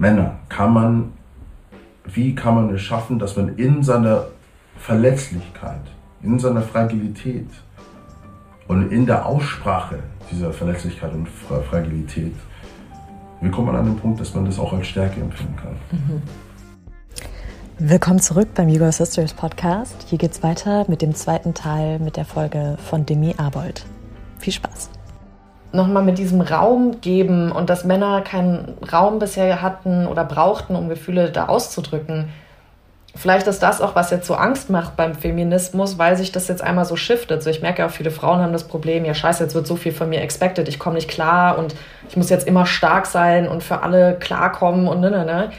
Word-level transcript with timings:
Männer, 0.00 0.36
kann 0.48 0.72
man, 0.72 1.12
wie 2.06 2.34
kann 2.34 2.54
man 2.54 2.74
es 2.74 2.80
schaffen, 2.80 3.18
dass 3.18 3.36
man 3.36 3.56
in 3.56 3.82
seiner 3.82 4.28
Verletzlichkeit, 4.78 5.82
in 6.22 6.38
seiner 6.38 6.62
Fragilität 6.62 7.50
und 8.66 8.90
in 8.90 9.04
der 9.04 9.26
Aussprache 9.26 9.98
dieser 10.30 10.54
Verletzlichkeit 10.54 11.12
und 11.12 11.28
Fragilität, 11.28 12.34
wie 13.42 13.50
kommt 13.50 13.66
man 13.66 13.76
an 13.76 13.84
den 13.84 13.96
Punkt, 13.96 14.18
dass 14.20 14.34
man 14.34 14.46
das 14.46 14.58
auch 14.58 14.72
als 14.72 14.86
Stärke 14.86 15.20
empfinden 15.20 15.56
kann? 15.56 15.76
Mhm. 15.92 16.22
Willkommen 17.78 18.20
zurück 18.20 18.48
beim 18.54 18.70
Yoga 18.70 18.92
Sisters 18.92 19.34
Podcast. 19.34 20.06
Hier 20.08 20.16
geht's 20.16 20.42
weiter 20.42 20.86
mit 20.88 21.02
dem 21.02 21.14
zweiten 21.14 21.52
Teil 21.52 21.98
mit 21.98 22.16
der 22.16 22.24
Folge 22.24 22.78
von 22.88 23.04
Demi 23.04 23.34
Arbold. 23.36 23.84
Viel 24.38 24.54
Spaß 24.54 24.88
nochmal 25.72 26.02
mit 26.02 26.18
diesem 26.18 26.40
Raum 26.40 27.00
geben 27.00 27.52
und 27.52 27.70
dass 27.70 27.84
Männer 27.84 28.22
keinen 28.22 28.76
Raum 28.92 29.18
bisher 29.18 29.62
hatten 29.62 30.06
oder 30.06 30.24
brauchten, 30.24 30.74
um 30.76 30.88
Gefühle 30.88 31.30
da 31.30 31.46
auszudrücken. 31.46 32.28
Vielleicht 33.16 33.48
ist 33.48 33.60
das 33.62 33.80
auch, 33.80 33.96
was 33.96 34.10
jetzt 34.10 34.26
so 34.26 34.34
Angst 34.34 34.70
macht 34.70 34.96
beim 34.96 35.14
Feminismus, 35.14 35.98
weil 35.98 36.16
sich 36.16 36.30
das 36.30 36.46
jetzt 36.46 36.62
einmal 36.62 36.84
so 36.84 36.94
shiftet. 36.94 37.42
So, 37.42 37.50
ich 37.50 37.60
merke 37.60 37.84
auch, 37.84 37.90
viele 37.90 38.10
Frauen 38.12 38.40
haben 38.40 38.52
das 38.52 38.64
Problem, 38.64 39.04
ja 39.04 39.14
scheiße, 39.14 39.42
jetzt 39.42 39.54
wird 39.54 39.66
so 39.66 39.76
viel 39.76 39.92
von 39.92 40.08
mir 40.08 40.20
expected, 40.20 40.68
ich 40.68 40.78
komme 40.78 40.94
nicht 40.94 41.10
klar 41.10 41.58
und 41.58 41.74
ich 42.08 42.16
muss 42.16 42.30
jetzt 42.30 42.46
immer 42.46 42.66
stark 42.66 43.06
sein 43.06 43.48
und 43.48 43.62
für 43.62 43.82
alle 43.82 44.16
klarkommen 44.18 44.86
und 44.86 45.00
ne, 45.00 45.10
ne, 45.10 45.24
ne 45.24 45.50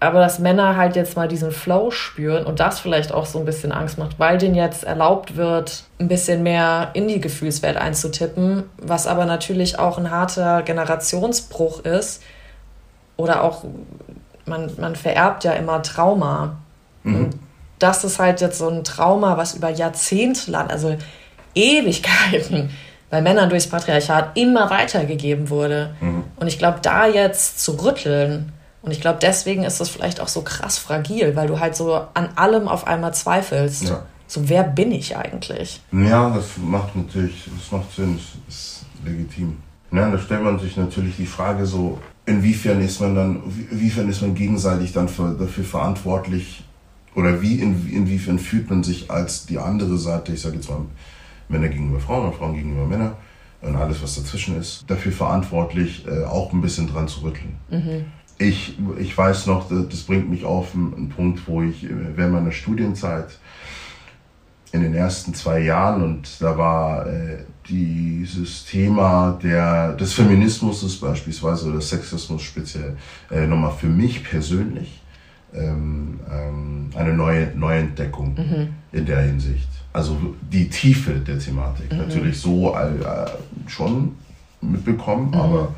aber 0.00 0.20
dass 0.20 0.38
Männer 0.38 0.76
halt 0.76 0.94
jetzt 0.94 1.16
mal 1.16 1.26
diesen 1.26 1.50
Flow 1.50 1.90
spüren 1.90 2.46
und 2.46 2.60
das 2.60 2.78
vielleicht 2.78 3.12
auch 3.12 3.26
so 3.26 3.38
ein 3.38 3.44
bisschen 3.44 3.72
Angst 3.72 3.98
macht, 3.98 4.18
weil 4.18 4.38
denen 4.38 4.54
jetzt 4.54 4.84
erlaubt 4.84 5.36
wird, 5.36 5.82
ein 5.98 6.06
bisschen 6.06 6.42
mehr 6.44 6.90
in 6.94 7.08
die 7.08 7.20
Gefühlswelt 7.20 7.76
einzutippen, 7.76 8.64
was 8.80 9.08
aber 9.08 9.24
natürlich 9.24 9.78
auch 9.78 9.98
ein 9.98 10.10
harter 10.10 10.62
Generationsbruch 10.62 11.80
ist 11.84 12.22
oder 13.16 13.42
auch, 13.42 13.64
man, 14.46 14.70
man 14.78 14.94
vererbt 14.94 15.42
ja 15.42 15.52
immer 15.52 15.82
Trauma. 15.82 16.58
Mhm. 17.02 17.30
Das 17.80 18.04
ist 18.04 18.20
halt 18.20 18.40
jetzt 18.40 18.58
so 18.58 18.68
ein 18.68 18.84
Trauma, 18.84 19.36
was 19.36 19.54
über 19.54 19.70
Jahrzehnte 19.70 20.52
lang, 20.52 20.70
also 20.70 20.96
Ewigkeiten, 21.56 22.70
bei 23.10 23.20
Männern 23.20 23.50
durchs 23.50 23.68
Patriarchat 23.68 24.36
immer 24.36 24.70
weitergegeben 24.70 25.50
wurde. 25.50 25.96
Mhm. 26.00 26.24
Und 26.36 26.46
ich 26.46 26.58
glaube, 26.58 26.78
da 26.82 27.06
jetzt 27.06 27.60
zu 27.60 27.72
rütteln, 27.72 28.52
und 28.88 28.92
ich 28.92 29.02
glaube, 29.02 29.18
deswegen 29.20 29.64
ist 29.64 29.80
das 29.80 29.90
vielleicht 29.90 30.18
auch 30.18 30.28
so 30.28 30.40
krass 30.40 30.78
fragil, 30.78 31.36
weil 31.36 31.46
du 31.46 31.60
halt 31.60 31.76
so 31.76 31.94
an 32.14 32.30
allem 32.36 32.68
auf 32.68 32.86
einmal 32.86 33.12
zweifelst. 33.12 33.90
Ja. 33.90 34.06
So, 34.26 34.48
wer 34.48 34.64
bin 34.64 34.92
ich 34.92 35.14
eigentlich? 35.14 35.82
Ja, 35.92 36.30
das 36.30 36.56
macht 36.56 36.96
natürlich, 36.96 37.50
das 37.54 37.70
macht 37.70 37.94
Sinn, 37.94 38.16
das 38.16 38.54
ist 38.54 38.86
legitim. 39.04 39.58
Ja, 39.92 40.10
da 40.10 40.16
stellt 40.16 40.42
man 40.42 40.58
sich 40.58 40.78
natürlich 40.78 41.16
die 41.16 41.26
Frage 41.26 41.66
so, 41.66 41.98
inwiefern 42.24 42.80
ist 42.80 42.98
man 43.02 43.14
dann, 43.14 43.42
inwiefern 43.70 44.08
ist 44.08 44.22
man 44.22 44.34
gegenseitig 44.34 44.94
dann 44.94 45.10
für, 45.10 45.34
dafür 45.38 45.64
verantwortlich 45.64 46.64
oder 47.14 47.42
wie, 47.42 47.60
in, 47.60 47.90
inwiefern 47.90 48.38
fühlt 48.38 48.70
man 48.70 48.82
sich 48.82 49.10
als 49.10 49.44
die 49.44 49.58
andere 49.58 49.98
Seite, 49.98 50.32
ich 50.32 50.40
sage 50.40 50.54
jetzt 50.56 50.70
mal 50.70 50.80
Männer 51.50 51.68
gegenüber 51.68 52.00
Frauen 52.00 52.28
und 52.28 52.36
Frauen 52.36 52.54
gegenüber 52.54 52.86
Männern 52.86 53.12
und 53.60 53.76
alles, 53.76 54.02
was 54.02 54.14
dazwischen 54.14 54.58
ist, 54.58 54.84
dafür 54.86 55.12
verantwortlich, 55.12 56.06
äh, 56.06 56.24
auch 56.24 56.54
ein 56.54 56.62
bisschen 56.62 56.90
dran 56.90 57.06
zu 57.06 57.20
rütteln. 57.20 57.58
Mhm 57.68 58.06
ich, 58.38 58.78
ich 58.98 59.16
weiß 59.16 59.46
noch, 59.46 59.68
das 59.68 60.02
bringt 60.02 60.30
mich 60.30 60.44
auf 60.44 60.74
einen 60.74 61.08
Punkt, 61.14 61.46
wo 61.46 61.62
ich 61.62 61.86
während 61.88 62.34
meiner 62.34 62.52
Studienzeit 62.52 63.38
in 64.72 64.82
den 64.82 64.94
ersten 64.94 65.34
zwei 65.34 65.60
Jahren 65.60 66.02
und 66.02 66.40
da 66.40 66.56
war 66.56 67.06
äh, 67.06 67.38
dieses 67.68 68.66
Thema 68.66 69.38
der, 69.42 69.94
des 69.94 70.12
Feminismus 70.12 71.00
beispielsweise 71.00 71.70
oder 71.70 71.80
Sexismus 71.80 72.42
speziell 72.42 72.96
äh, 73.30 73.46
nochmal 73.46 73.72
für 73.72 73.86
mich 73.86 74.22
persönlich 74.22 75.00
ähm, 75.54 76.20
ähm, 76.30 76.90
eine 76.94 77.14
neue 77.14 77.56
Neuentdeckung 77.56 78.34
mhm. 78.34 78.68
in 78.92 79.06
der 79.06 79.22
Hinsicht. 79.22 79.68
Also 79.92 80.16
die 80.52 80.68
Tiefe 80.68 81.14
der 81.14 81.38
Thematik. 81.38 81.90
Mhm. 81.90 81.98
Natürlich 81.98 82.38
so 82.38 82.74
äh, 82.74 82.90
schon 83.66 84.16
mitbekommen, 84.60 85.28
mhm. 85.28 85.34
aber 85.34 85.74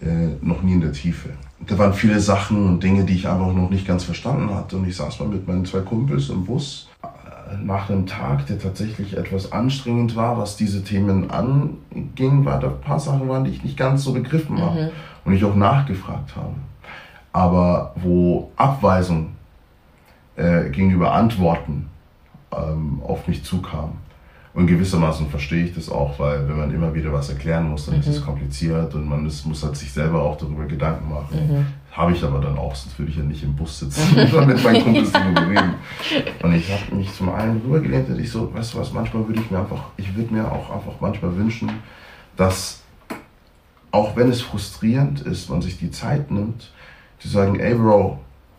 äh, 0.00 0.28
noch 0.40 0.62
nie 0.62 0.72
in 0.72 0.80
der 0.80 0.92
Tiefe 0.92 1.30
da 1.66 1.78
waren 1.78 1.94
viele 1.94 2.20
Sachen 2.20 2.66
und 2.66 2.82
Dinge, 2.82 3.04
die 3.04 3.14
ich 3.14 3.28
einfach 3.28 3.52
noch 3.52 3.70
nicht 3.70 3.86
ganz 3.86 4.04
verstanden 4.04 4.54
hatte. 4.54 4.76
Und 4.76 4.88
ich 4.88 4.96
saß 4.96 5.20
mal 5.20 5.28
mit 5.28 5.46
meinen 5.46 5.64
zwei 5.64 5.80
Kumpels 5.80 6.28
im 6.28 6.44
Bus 6.44 6.88
äh, 7.02 7.56
nach 7.62 7.88
einem 7.88 8.06
Tag, 8.06 8.46
der 8.46 8.58
tatsächlich 8.58 9.16
etwas 9.16 9.52
anstrengend 9.52 10.16
war, 10.16 10.38
was 10.38 10.56
diese 10.56 10.82
Themen 10.82 11.30
anging, 11.30 12.44
war 12.44 12.58
da 12.58 12.68
ein 12.68 12.80
paar 12.80 12.98
Sachen 12.98 13.28
waren, 13.28 13.44
die 13.44 13.50
ich 13.50 13.64
nicht 13.64 13.76
ganz 13.76 14.04
so 14.04 14.12
begriffen 14.12 14.60
habe 14.60 14.82
mhm. 14.82 14.90
und 15.24 15.34
ich 15.34 15.44
auch 15.44 15.54
nachgefragt 15.54 16.34
habe. 16.36 16.54
Aber 17.32 17.94
wo 17.96 18.50
Abweisung 18.56 19.32
äh, 20.36 20.68
gegenüber 20.70 21.12
Antworten 21.12 21.88
ähm, 22.52 23.00
auf 23.06 23.26
mich 23.28 23.44
zukam, 23.44 23.92
und 24.54 24.66
gewissermaßen 24.66 25.28
verstehe 25.30 25.64
ich 25.64 25.74
das 25.74 25.88
auch, 25.88 26.18
weil 26.18 26.46
wenn 26.46 26.58
man 26.58 26.74
immer 26.74 26.92
wieder 26.94 27.10
was 27.12 27.30
erklären 27.30 27.70
muss, 27.70 27.86
dann 27.86 27.94
mhm. 27.94 28.00
ist 28.02 28.08
es 28.08 28.20
mhm. 28.20 28.24
kompliziert 28.24 28.94
und 28.94 29.08
man 29.08 29.24
ist, 29.24 29.46
muss 29.46 29.62
halt 29.64 29.76
sich 29.76 29.90
selber 29.90 30.22
auch 30.22 30.36
darüber 30.36 30.66
Gedanken 30.66 31.08
machen. 31.08 31.48
Mhm. 31.48 31.66
Habe 31.90 32.12
ich 32.12 32.22
aber 32.22 32.38
dann 32.38 32.58
auch, 32.58 32.74
sonst 32.74 32.98
würde 32.98 33.10
ich 33.10 33.16
ja 33.16 33.22
nicht 33.22 33.42
im 33.42 33.54
Bus 33.56 33.78
sitzen 33.78 34.18
und 34.18 34.46
mit 34.46 34.62
meinen 34.62 34.82
Kumpels 34.82 35.10
darüber 35.12 35.40
reden. 35.48 35.74
Und 36.42 36.54
ich 36.54 36.70
habe 36.70 36.94
mich 36.94 37.12
zum 37.14 37.30
einen 37.30 37.62
rübergelehnt 37.62 38.10
und 38.10 38.20
ich 38.20 38.30
so, 38.30 38.52
weißt 38.52 38.74
du 38.74 38.78
was, 38.78 38.92
manchmal 38.92 39.26
würde 39.26 39.40
ich 39.40 39.50
mir 39.50 39.58
einfach, 39.58 39.84
ich 39.96 40.14
würde 40.14 40.34
mir 40.34 40.50
auch 40.50 40.70
einfach 40.70 40.94
manchmal 41.00 41.34
wünschen, 41.36 41.70
dass 42.36 42.82
auch 43.90 44.16
wenn 44.16 44.30
es 44.30 44.42
frustrierend 44.42 45.20
ist, 45.20 45.48
man 45.48 45.62
sich 45.62 45.78
die 45.78 45.90
Zeit 45.90 46.30
nimmt, 46.30 46.70
zu 47.18 47.28
sagen, 47.28 47.58
ey 47.60 47.74
Bro, 47.74 48.18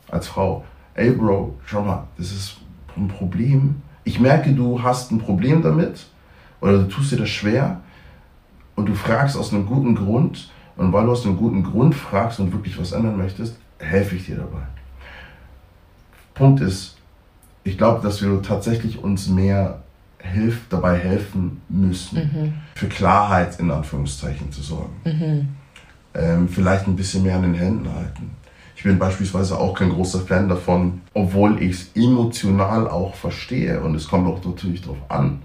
als 0.10 0.28
Frau, 0.28 0.64
ey 0.96 1.12
Bro, 1.12 1.56
schau 1.66 1.84
mal, 1.84 2.08
das 2.18 2.32
ist 2.32 2.58
ein 2.96 3.08
Problem, 3.08 3.82
ich 4.04 4.20
merke, 4.20 4.54
du 4.54 4.82
hast 4.82 5.12
ein 5.12 5.20
Problem 5.20 5.62
damit 5.62 6.06
oder 6.62 6.80
du 6.80 6.88
tust 6.88 7.12
dir 7.12 7.18
das 7.18 7.30
schwer 7.30 7.82
und 8.76 8.88
du 8.88 8.96
fragst 8.96 9.38
aus 9.38 9.54
einem 9.54 9.66
guten 9.66 9.96
Grund 9.96 10.52
und 10.76 10.92
weil 10.92 11.06
du 11.06 11.12
aus 11.12 11.26
einem 11.26 11.38
guten 11.38 11.64
Grund 11.64 11.96
fragst 11.96 12.40
und 12.40 12.52
wirklich 12.52 12.80
was 12.80 12.92
ändern 12.92 13.18
möchtest, 13.18 13.58
helfe 13.80 14.16
ich 14.16 14.26
dir 14.26 14.38
dabei. 14.38 14.64
Punkt 16.34 16.62
ist, 16.62 16.98
ich 17.64 17.78
glaube, 17.78 18.02
dass 18.02 18.22
wir 18.22 18.42
tatsächlich 18.42 19.04
uns 19.04 19.28
mehr 19.28 19.84
hilf, 20.20 20.62
dabei 20.70 20.98
helfen 20.98 21.62
müssen, 21.70 22.18
mhm. 22.18 22.54
für 22.76 22.88
Klarheit 22.88 23.60
in 23.60 23.70
Anführungszeichen 23.70 24.52
zu 24.52 24.62
sorgen. 24.62 24.96
Mhm. 25.06 25.48
Ähm, 26.16 26.48
vielleicht 26.48 26.88
ein 26.88 26.96
bisschen 26.96 27.24
mehr 27.24 27.36
an 27.36 27.44
den 27.44 27.56
Händen 27.56 27.94
halten. 27.94 28.32
Ich 28.84 28.90
bin 28.90 29.00
beispielsweise 29.00 29.58
auch 29.58 29.76
kein 29.76 29.92
großer 29.92 30.20
Fan 30.20 30.50
davon, 30.50 31.04
obwohl 31.14 31.64
ich 31.64 31.72
es 31.72 31.92
emotional 31.96 32.90
auch 32.90 33.16
verstehe 33.16 33.80
und 33.80 33.96
es 33.96 34.10
kommt 34.10 34.28
auch 34.28 34.44
natürlich 34.44 34.82
darauf 34.82 34.98
an. 35.08 35.42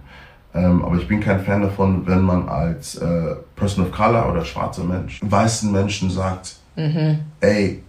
Ähm, 0.52 0.84
aber 0.84 0.96
ich 0.96 1.06
bin 1.06 1.20
kein 1.20 1.44
Fan 1.44 1.62
davon, 1.62 2.04
wenn 2.04 2.22
man 2.22 2.48
als 2.48 2.96
äh, 2.96 3.36
Person 3.54 3.84
of 3.84 3.92
Color 3.92 4.28
oder 4.28 4.44
schwarzer 4.44 4.82
Mensch 4.82 5.20
weißen 5.22 5.70
Menschen 5.70 6.10
sagt, 6.10 6.56
mhm. 6.74 7.20
ey, 7.40 7.84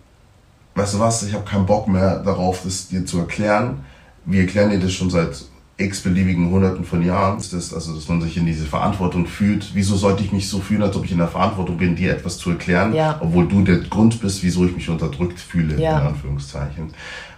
weißt 0.75 0.93
du 0.93 0.99
was, 0.99 1.23
ich 1.23 1.33
habe 1.33 1.45
keinen 1.45 1.65
Bock 1.65 1.87
mehr 1.87 2.19
darauf, 2.19 2.61
das 2.63 2.89
dir 2.89 3.03
zu 3.03 3.17
erklären. 3.17 3.83
Wir 4.25 4.41
erklären 4.41 4.69
dir 4.69 4.79
das 4.79 4.93
schon 4.93 5.09
seit 5.09 5.45
x-beliebigen 5.79 6.49
Hunderten 6.49 6.83
von 6.83 7.01
Jahren 7.01 7.39
ist 7.39 7.53
das, 7.53 7.73
also 7.73 7.95
dass 7.95 8.07
man 8.09 8.21
sich 8.21 8.35
in 8.35 8.45
diese 8.45 8.65
Verantwortung 8.65 9.25
fühlt. 9.25 9.71
Wieso 9.73 9.95
sollte 9.95 10.23
ich 10.23 10.31
mich 10.31 10.49
so 10.49 10.59
fühlen, 10.59 10.83
als 10.83 10.95
ob 10.95 11.05
ich 11.05 11.11
in 11.11 11.17
der 11.17 11.29
Verantwortung 11.29 11.77
bin, 11.77 11.95
dir 11.95 12.11
etwas 12.11 12.37
zu 12.37 12.49
erklären, 12.49 12.93
ja. 12.93 13.17
obwohl 13.21 13.47
du 13.47 13.63
der 13.63 13.77
Grund 13.77 14.19
bist, 14.19 14.43
wieso 14.43 14.65
ich 14.65 14.75
mich 14.75 14.89
unterdrückt 14.89 15.39
fühle, 15.39 15.79
ja. 15.79 15.99
in 15.99 16.07
Anführungszeichen. 16.07 16.89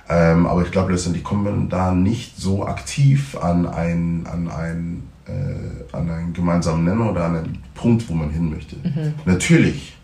Ähm, 0.09 0.47
aber 0.47 0.63
ich 0.63 0.71
glaube 0.71 0.91
letztendlich 0.91 1.23
kommen 1.23 1.45
wir 1.45 1.69
da 1.69 1.91
nicht 1.93 2.35
so 2.37 2.65
aktiv 2.65 3.37
an 3.37 3.67
einen, 3.67 4.25
an 4.25 4.49
einen, 4.49 5.09
äh, 5.27 5.95
an 5.95 6.09
einen 6.09 6.33
gemeinsamen 6.33 6.83
Nenner 6.83 7.11
oder 7.11 7.25
an 7.25 7.37
einen 7.37 7.57
Punkt, 7.75 8.09
wo 8.09 8.15
man 8.15 8.31
hin 8.31 8.49
möchte. 8.49 8.75
Mhm. 8.77 9.13
Natürlich, 9.25 9.95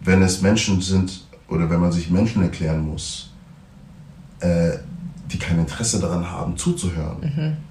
wenn 0.00 0.22
es 0.22 0.42
Menschen 0.42 0.80
sind 0.80 1.24
oder 1.48 1.70
wenn 1.70 1.80
man 1.80 1.92
sich 1.92 2.10
Menschen 2.10 2.42
erklären 2.42 2.84
muss, 2.84 3.32
äh, 4.40 4.72
die 5.30 5.38
kein 5.38 5.58
Interesse 5.58 6.00
daran 6.00 6.28
haben, 6.28 6.56
zuzuhören, 6.56 7.16
mhm 7.20 7.65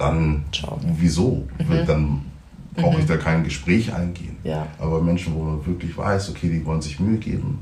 dann 0.00 0.44
Ciao. 0.52 0.78
wieso? 0.82 1.46
Mhm. 1.58 1.86
Dann 1.86 2.20
brauche 2.74 2.98
ich 2.98 3.04
mhm. 3.04 3.08
da 3.08 3.16
kein 3.16 3.44
Gespräch 3.44 3.92
eingehen. 3.92 4.36
Ja. 4.42 4.66
Aber 4.78 5.00
Menschen, 5.00 5.34
wo 5.34 5.44
man 5.44 5.64
wirklich 5.66 5.96
weiß, 5.96 6.30
okay, 6.30 6.48
die 6.48 6.64
wollen 6.64 6.80
sich 6.80 6.98
Mühe 7.00 7.18
geben, 7.18 7.60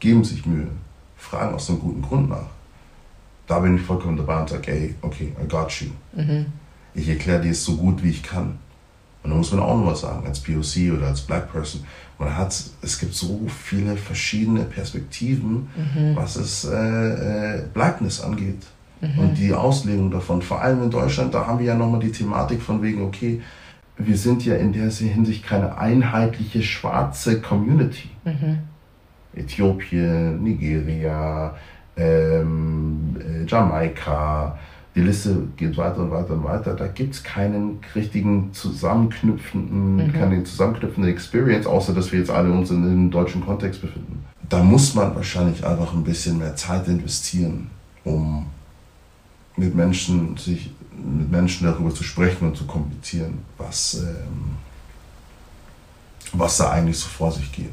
geben 0.00 0.24
sich 0.24 0.44
Mühe, 0.44 0.68
fragen 1.16 1.54
aus 1.54 1.70
einem 1.70 1.80
guten 1.80 2.02
Grund 2.02 2.28
nach. 2.28 2.50
Da 3.46 3.58
bin 3.58 3.76
ich 3.76 3.82
vollkommen 3.82 4.16
dabei 4.16 4.40
und 4.40 4.48
sage, 4.48 4.72
ey, 4.72 4.94
okay, 5.02 5.32
I 5.42 5.48
got 5.48 5.70
you. 5.80 5.88
Mhm. 6.14 6.46
Ich 6.94 7.08
erkläre 7.08 7.40
dir 7.42 7.50
es 7.50 7.64
so 7.64 7.76
gut, 7.76 8.02
wie 8.02 8.10
ich 8.10 8.22
kann. 8.22 8.58
Und 9.22 9.30
da 9.30 9.36
muss 9.36 9.52
man 9.52 9.60
auch 9.60 9.76
noch 9.76 9.86
was 9.86 10.00
sagen, 10.00 10.26
als 10.26 10.40
POC 10.40 10.96
oder 10.96 11.06
als 11.08 11.20
Black 11.20 11.50
Person. 11.52 11.84
Man 12.18 12.36
hat, 12.36 12.54
es 12.82 12.98
gibt 12.98 13.14
so 13.14 13.42
viele 13.46 13.96
verschiedene 13.96 14.64
Perspektiven, 14.64 15.68
mhm. 15.76 16.16
was 16.16 16.36
es 16.36 16.64
äh, 16.64 16.74
äh, 16.74 17.62
Blackness 17.72 18.20
angeht. 18.20 18.62
Mhm. 19.02 19.18
Und 19.18 19.38
die 19.38 19.52
Auslegung 19.52 20.10
davon, 20.10 20.40
vor 20.40 20.62
allem 20.62 20.84
in 20.84 20.90
Deutschland, 20.90 21.34
da 21.34 21.46
haben 21.46 21.58
wir 21.58 21.66
ja 21.66 21.74
nochmal 21.74 22.00
die 22.00 22.12
Thematik 22.12 22.62
von 22.62 22.80
wegen, 22.82 23.02
okay, 23.02 23.42
wir 23.98 24.16
sind 24.16 24.44
ja 24.44 24.54
in 24.54 24.72
der 24.72 24.90
Hinsicht 24.90 25.44
keine 25.44 25.76
einheitliche 25.76 26.62
schwarze 26.62 27.40
Community. 27.40 28.08
Mhm. 28.24 28.58
Äthiopien, 29.34 30.42
Nigeria, 30.42 31.54
ähm, 31.96 33.16
äh, 33.18 33.44
Jamaika, 33.46 34.58
die 34.94 35.00
Liste 35.00 35.48
geht 35.56 35.76
weiter 35.76 36.00
und 36.00 36.10
weiter 36.10 36.34
und 36.34 36.44
weiter. 36.44 36.74
Da 36.74 36.86
gibt 36.86 37.14
es 37.14 37.22
keinen 37.22 37.80
richtigen 37.94 38.52
zusammenknüpfenden, 38.52 39.96
mhm. 39.96 40.12
keine 40.12 40.44
zusammenknüpfende 40.44 41.10
Experience, 41.10 41.66
außer 41.66 41.94
dass 41.94 42.12
wir 42.12 42.18
jetzt 42.18 42.30
alle 42.30 42.52
uns 42.52 42.70
in 42.70 42.84
einem 42.84 43.10
deutschen 43.10 43.44
Kontext 43.44 43.80
befinden. 43.80 44.24
Da 44.48 44.62
muss 44.62 44.94
man 44.94 45.14
wahrscheinlich 45.14 45.66
einfach 45.66 45.92
ein 45.94 46.04
bisschen 46.04 46.38
mehr 46.38 46.54
Zeit 46.56 46.86
investieren, 46.88 47.70
um 48.04 48.46
mit 49.56 49.74
Menschen 49.74 50.36
sich 50.36 50.70
mit 51.04 51.30
Menschen 51.30 51.66
darüber 51.66 51.92
zu 51.94 52.04
sprechen 52.04 52.48
und 52.48 52.56
zu 52.56 52.64
kommunizieren, 52.64 53.44
was, 53.58 53.94
ähm, 53.94 54.56
was 56.32 56.58
da 56.58 56.70
eigentlich 56.70 56.98
so 56.98 57.08
vor 57.08 57.32
sich 57.32 57.50
geht. 57.50 57.72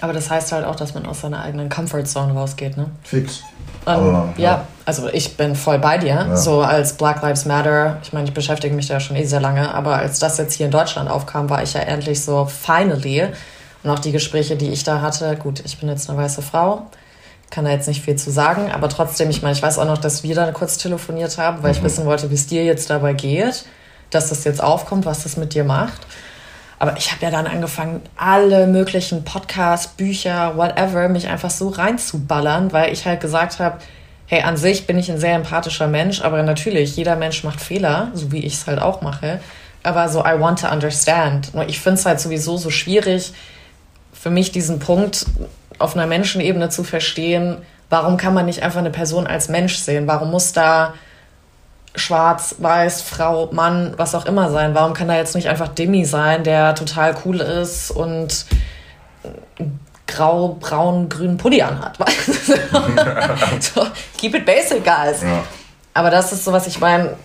Aber 0.00 0.12
das 0.12 0.30
heißt 0.30 0.52
halt 0.52 0.66
auch, 0.66 0.76
dass 0.76 0.92
man 0.92 1.06
aus 1.06 1.22
seiner 1.22 1.42
eigenen 1.42 1.70
Comfortzone 1.70 2.34
rausgeht, 2.34 2.76
ne? 2.76 2.90
Fix. 3.02 3.40
Ähm, 3.86 3.94
Aber, 3.94 4.34
ja. 4.36 4.42
ja. 4.42 4.66
also 4.84 5.08
ich 5.08 5.36
bin 5.38 5.54
voll 5.54 5.78
bei 5.78 5.96
dir. 5.96 6.08
Ja. 6.08 6.36
So 6.36 6.60
als 6.60 6.94
Black 6.94 7.22
Lives 7.22 7.46
Matter, 7.46 7.98
ich 8.02 8.12
meine, 8.12 8.28
ich 8.28 8.34
beschäftige 8.34 8.74
mich 8.74 8.88
da 8.88 9.00
schon 9.00 9.16
eh 9.16 9.24
sehr 9.24 9.40
lange, 9.40 9.72
aber 9.72 9.96
als 9.96 10.18
das 10.18 10.36
jetzt 10.36 10.54
hier 10.54 10.66
in 10.66 10.72
Deutschland 10.72 11.08
aufkam, 11.08 11.48
war 11.48 11.62
ich 11.62 11.72
ja 11.72 11.80
endlich 11.80 12.22
so 12.22 12.44
finally. 12.44 13.26
Und 13.82 13.90
auch 13.90 13.98
die 13.98 14.12
Gespräche, 14.12 14.56
die 14.56 14.68
ich 14.68 14.84
da 14.84 15.00
hatte, 15.00 15.34
gut, 15.36 15.62
ich 15.64 15.78
bin 15.78 15.88
jetzt 15.88 16.10
eine 16.10 16.18
weiße 16.18 16.42
Frau, 16.42 16.86
kann 17.50 17.64
da 17.64 17.70
jetzt 17.70 17.88
nicht 17.88 18.02
viel 18.04 18.16
zu 18.16 18.30
sagen, 18.30 18.70
aber 18.72 18.88
trotzdem, 18.88 19.30
ich 19.30 19.42
meine, 19.42 19.54
ich 19.54 19.62
weiß 19.62 19.78
auch 19.78 19.86
noch, 19.86 19.98
dass 19.98 20.22
wir 20.22 20.34
da 20.34 20.50
kurz 20.52 20.78
telefoniert 20.78 21.38
haben, 21.38 21.62
weil 21.62 21.72
mhm. 21.72 21.78
ich 21.78 21.82
wissen 21.84 22.04
wollte, 22.04 22.30
wie 22.30 22.34
es 22.34 22.46
dir 22.46 22.64
jetzt 22.64 22.90
dabei 22.90 23.12
geht, 23.12 23.64
dass 24.10 24.28
das 24.28 24.44
jetzt 24.44 24.62
aufkommt, 24.62 25.06
was 25.06 25.22
das 25.22 25.36
mit 25.36 25.54
dir 25.54 25.64
macht. 25.64 26.00
Aber 26.78 26.96
ich 26.98 27.10
habe 27.10 27.22
ja 27.22 27.30
dann 27.30 27.46
angefangen, 27.46 28.02
alle 28.16 28.66
möglichen 28.66 29.24
Podcasts, 29.24 29.86
Bücher, 29.86 30.56
whatever, 30.56 31.08
mich 31.08 31.28
einfach 31.28 31.50
so 31.50 31.68
reinzuballern, 31.68 32.72
weil 32.72 32.92
ich 32.92 33.06
halt 33.06 33.20
gesagt 33.20 33.60
habe, 33.60 33.78
hey, 34.26 34.42
an 34.42 34.56
sich 34.56 34.86
bin 34.86 34.98
ich 34.98 35.10
ein 35.10 35.18
sehr 35.18 35.34
empathischer 35.34 35.86
Mensch, 35.86 36.20
aber 36.20 36.42
natürlich, 36.42 36.96
jeder 36.96 37.16
Mensch 37.16 37.44
macht 37.44 37.60
Fehler, 37.60 38.10
so 38.12 38.32
wie 38.32 38.44
ich 38.44 38.54
es 38.54 38.66
halt 38.66 38.80
auch 38.80 39.00
mache. 39.00 39.40
Aber 39.84 40.08
so, 40.08 40.20
I 40.20 40.38
want 40.38 40.60
to 40.60 40.68
understand. 40.68 41.54
Nur 41.54 41.68
ich 41.68 41.80
finde 41.80 42.00
es 42.00 42.06
halt 42.06 42.20
sowieso 42.20 42.56
so 42.56 42.70
schwierig, 42.70 43.32
für 44.12 44.30
mich 44.30 44.50
diesen 44.50 44.80
Punkt 44.80 45.26
auf 45.78 45.94
einer 45.94 46.06
Menschenebene 46.06 46.68
zu 46.68 46.84
verstehen, 46.84 47.58
warum 47.90 48.16
kann 48.16 48.34
man 48.34 48.46
nicht 48.46 48.62
einfach 48.62 48.80
eine 48.80 48.90
Person 48.90 49.26
als 49.26 49.48
Mensch 49.48 49.76
sehen? 49.76 50.06
Warum 50.06 50.30
muss 50.30 50.52
da 50.52 50.94
schwarz, 51.96 52.56
weiß, 52.58 53.02
Frau, 53.02 53.48
Mann, 53.52 53.94
was 53.96 54.14
auch 54.14 54.26
immer 54.26 54.50
sein. 54.50 54.74
Warum 54.74 54.92
kann 54.92 55.08
da 55.08 55.16
jetzt 55.16 55.34
nicht 55.34 55.48
einfach 55.48 55.68
Demi 55.68 56.04
sein, 56.04 56.44
der 56.44 56.74
total 56.74 57.16
cool 57.24 57.40
ist 57.40 57.90
und 57.90 58.46
grau, 60.06 60.56
braun, 60.60 61.08
grünen 61.08 61.38
Pulli 61.38 61.62
anhat? 61.62 61.96
so, 63.60 63.86
keep 64.18 64.34
it 64.34 64.44
basic, 64.44 64.84
guys. 64.84 65.22
Ja. 65.22 65.42
Aber 65.94 66.10
das 66.10 66.32
ist 66.32 66.44
so, 66.44 66.52
was 66.52 66.66
ich 66.66 66.78
meine. 66.78 67.16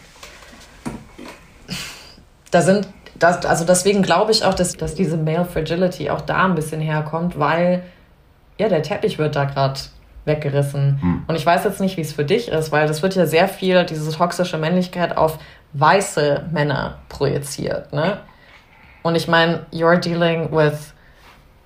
Da 2.51 2.61
sind, 2.61 2.87
das, 3.15 3.45
also 3.45 3.65
deswegen 3.65 4.01
glaube 4.01 4.31
ich 4.31 4.43
auch, 4.43 4.53
dass, 4.53 4.73
dass 4.73 4.95
diese 4.95 5.17
Male 5.17 5.45
Fragility 5.45 6.09
auch 6.09 6.21
da 6.21 6.45
ein 6.45 6.55
bisschen 6.55 6.81
herkommt, 6.81 7.37
weil 7.37 7.83
ja, 8.61 8.69
der 8.69 8.83
Teppich 8.83 9.17
wird 9.17 9.35
da 9.35 9.45
gerade 9.45 9.79
weggerissen. 10.23 10.99
Hm. 11.01 11.23
Und 11.27 11.35
ich 11.35 11.43
weiß 11.43 11.63
jetzt 11.63 11.81
nicht, 11.81 11.97
wie 11.97 12.01
es 12.01 12.13
für 12.13 12.23
dich 12.23 12.49
ist, 12.49 12.71
weil 12.71 12.87
das 12.87 13.01
wird 13.01 13.15
ja 13.15 13.25
sehr 13.25 13.47
viel, 13.47 13.83
diese 13.85 14.11
toxische 14.11 14.59
Männlichkeit 14.59 15.17
auf 15.17 15.39
weiße 15.73 16.45
Männer 16.51 16.99
projiziert. 17.09 17.91
Ne? 17.91 18.19
Und 19.01 19.15
ich 19.15 19.27
meine, 19.27 19.65
you're 19.73 19.97
dealing 19.97 20.51
with 20.51 20.93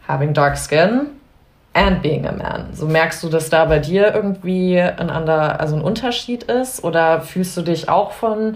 having 0.07 0.33
dark 0.33 0.57
skin 0.57 1.07
and 1.74 2.01
being 2.01 2.25
a 2.25 2.31
man. 2.31 2.74
So 2.74 2.86
merkst 2.86 3.21
du, 3.24 3.30
dass 3.30 3.50
da 3.50 3.65
bei 3.65 3.80
dir 3.80 4.15
irgendwie 4.15 4.80
ein 4.80 5.09
anderer, 5.09 5.59
also 5.59 5.75
ein 5.75 5.81
Unterschied 5.81 6.44
ist? 6.44 6.81
Oder 6.81 7.19
fühlst 7.19 7.57
du 7.57 7.62
dich 7.62 7.89
auch 7.89 8.13
von 8.13 8.56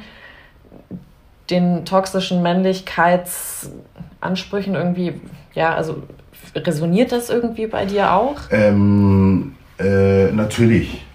den 1.50 1.83
toxischen 1.83 2.42
Männlichkeitsansprüchen 2.42 4.75
irgendwie, 4.75 5.19
ja, 5.53 5.75
also 5.75 6.03
resoniert 6.55 7.11
das 7.11 7.29
irgendwie 7.29 7.67
bei 7.67 7.85
dir 7.85 8.13
auch? 8.13 8.37
Ähm, 8.51 9.53
äh, 9.79 10.31
natürlich. 10.31 11.05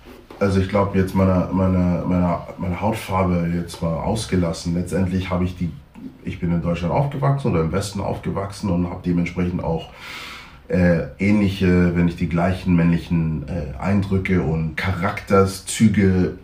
Also 0.40 0.60
ich 0.60 0.68
glaube 0.68 0.98
jetzt 0.98 1.14
meine, 1.14 1.48
meine, 1.52 2.02
meine, 2.06 2.38
meine 2.58 2.80
Hautfarbe 2.80 3.48
jetzt 3.54 3.82
mal 3.82 3.94
ausgelassen. 3.94 4.74
Letztendlich 4.74 5.30
habe 5.30 5.44
ich 5.44 5.56
die, 5.56 5.70
ich 6.24 6.40
bin 6.40 6.52
in 6.52 6.62
Deutschland 6.62 6.92
aufgewachsen 6.92 7.52
oder 7.52 7.62
im 7.62 7.72
Westen 7.72 8.00
aufgewachsen 8.00 8.70
und 8.70 8.90
habe 8.90 9.00
dementsprechend 9.04 9.62
auch 9.62 9.90
äh, 10.68 11.06
ähnliche, 11.18 11.94
wenn 11.94 12.06
nicht 12.06 12.20
die 12.20 12.28
gleichen 12.28 12.74
männlichen 12.74 13.44
äh, 13.48 13.78
Eindrücke 13.78 14.42
und 14.42 14.76
Charakterzüge 14.76 16.38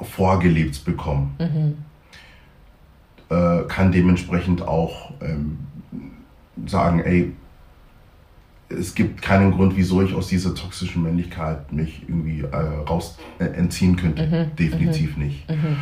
vorgelebt 0.00 0.84
bekommen. 0.84 1.34
Mhm. 1.38 1.76
Äh, 3.30 3.64
kann 3.68 3.90
dementsprechend 3.90 4.62
auch 4.62 5.12
ähm, 5.22 5.58
sagen, 6.66 7.00
ey, 7.00 7.32
es 8.78 8.94
gibt 8.94 9.22
keinen 9.22 9.52
Grund, 9.52 9.76
wieso 9.76 10.02
ich 10.02 10.14
aus 10.14 10.28
dieser 10.28 10.54
toxischen 10.54 11.02
Männlichkeit 11.02 11.72
mich 11.72 12.02
irgendwie 12.08 12.42
äh, 12.42 12.56
raus 12.56 13.18
äh, 13.38 13.44
entziehen 13.44 13.96
könnte. 13.96 14.26
Mhm. 14.26 14.56
Definitiv 14.56 15.16
mhm. 15.16 15.24
nicht. 15.24 15.48
Mhm. 15.48 15.76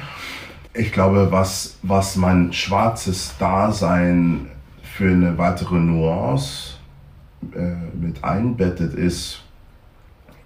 Ich 0.75 0.93
glaube, 0.93 1.29
was, 1.31 1.79
was 1.83 2.17
mein 2.17 2.53
schwarzes 2.53 3.35
Dasein 3.39 4.47
für 4.83 5.11
eine 5.11 5.37
weitere 5.37 5.77
Nuance 5.77 6.75
äh, 7.55 7.75
mit 7.97 8.23
einbettet, 8.25 8.95
ist 8.95 9.43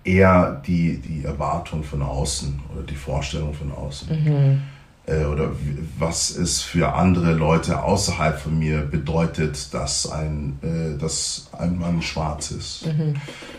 eher 0.03 0.63
die, 0.67 0.99
die 0.99 1.25
Erwartung 1.25 1.83
von 1.83 2.03
außen 2.03 2.61
oder 2.73 2.83
die 2.83 2.95
Vorstellung 2.95 3.55
von 3.55 3.73
außen. 3.73 4.61
Äh, 5.07 5.25
oder 5.25 5.51
was 5.99 6.31
es 6.31 6.63
für 6.63 6.95
andere 6.95 7.33
Leute 7.33 7.83
außerhalb 7.83 8.39
von 8.39 8.59
mir 8.59 8.81
bedeutet, 8.81 9.73
dass 9.73 10.11
ein, 10.11 10.59
äh, 10.63 10.99
dass 10.99 11.49
ein 11.57 11.79
Mann 11.79 12.03
schwarz 12.03 12.51
ist. 12.51 12.87
Mhm. 12.87 13.15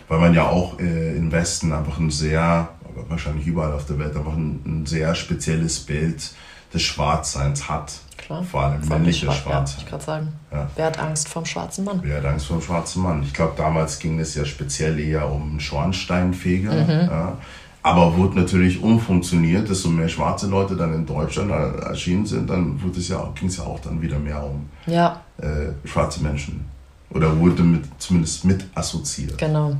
Weil 0.08 0.18
man 0.18 0.34
ja 0.34 0.46
auch 0.48 0.78
äh, 0.78 1.16
im 1.16 1.32
Westen 1.32 1.72
einfach 1.72 1.98
ein 1.98 2.10
sehr, 2.10 2.68
wahrscheinlich 3.08 3.46
überall 3.46 3.72
auf 3.72 3.86
der 3.86 3.98
Welt, 3.98 4.16
einfach 4.16 4.34
ein, 4.34 4.60
ein 4.66 4.86
sehr 4.86 5.14
spezielles 5.14 5.80
Bild 5.80 6.32
des 6.74 6.82
Schwarzseins 6.82 7.68
hat. 7.68 7.92
Klar. 8.18 8.42
Vor 8.42 8.62
allem 8.64 8.86
männliche 8.86 9.32
Schwarz. 9.32 9.76
Ja, 9.76 9.78
ich 9.78 9.86
gerade 9.86 10.04
sagen. 10.04 10.32
Ja. 10.52 10.68
Wer 10.76 10.86
hat 10.86 10.98
Angst 10.98 11.28
vom 11.28 11.46
schwarzen 11.46 11.84
Mann? 11.84 12.00
Wer 12.02 12.18
hat 12.18 12.26
Angst 12.26 12.46
vom 12.46 12.60
schwarzen 12.60 13.02
Mann? 13.02 13.22
Ich 13.22 13.32
glaube, 13.32 13.54
damals 13.56 13.98
ging 14.00 14.18
es 14.18 14.34
ja 14.34 14.44
speziell 14.44 14.98
eher 14.98 15.30
um 15.30 15.60
Schornsteinfeger. 15.60 16.72
Mhm. 16.72 17.08
Ja. 17.08 17.38
Aber 17.82 18.16
wurde 18.16 18.40
natürlich 18.40 18.82
umfunktioniert, 18.82 19.68
desto 19.68 19.88
mehr 19.88 20.08
schwarze 20.08 20.48
Leute 20.48 20.76
dann 20.76 20.94
in 20.94 21.06
Deutschland 21.06 21.50
erschienen 21.50 22.26
sind, 22.26 22.50
dann 22.50 22.78
ging 22.78 22.90
es 22.96 23.08
ja, 23.08 23.32
ja 23.40 23.64
auch 23.64 23.80
dann 23.80 24.02
wieder 24.02 24.18
mehr 24.18 24.42
um 24.44 24.68
ja. 24.86 25.22
äh, 25.38 25.86
schwarze 25.86 26.22
Menschen. 26.22 26.64
Oder 27.10 27.38
wurde 27.38 27.62
mit, 27.62 27.84
zumindest 27.98 28.44
mit 28.44 28.66
assoziiert. 28.74 29.38
Genau. 29.38 29.76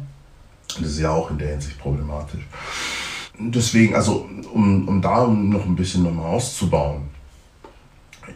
Das 0.80 0.90
ist 0.90 1.00
ja 1.00 1.10
auch 1.10 1.30
in 1.30 1.38
der 1.38 1.50
Hinsicht 1.50 1.78
problematisch. 1.78 2.46
Deswegen, 3.38 3.94
also 3.94 4.28
um, 4.52 4.88
um 4.88 5.02
da 5.02 5.26
noch 5.26 5.64
ein 5.64 5.76
bisschen 5.76 6.02
nochmal 6.02 6.26
auszubauen, 6.26 7.02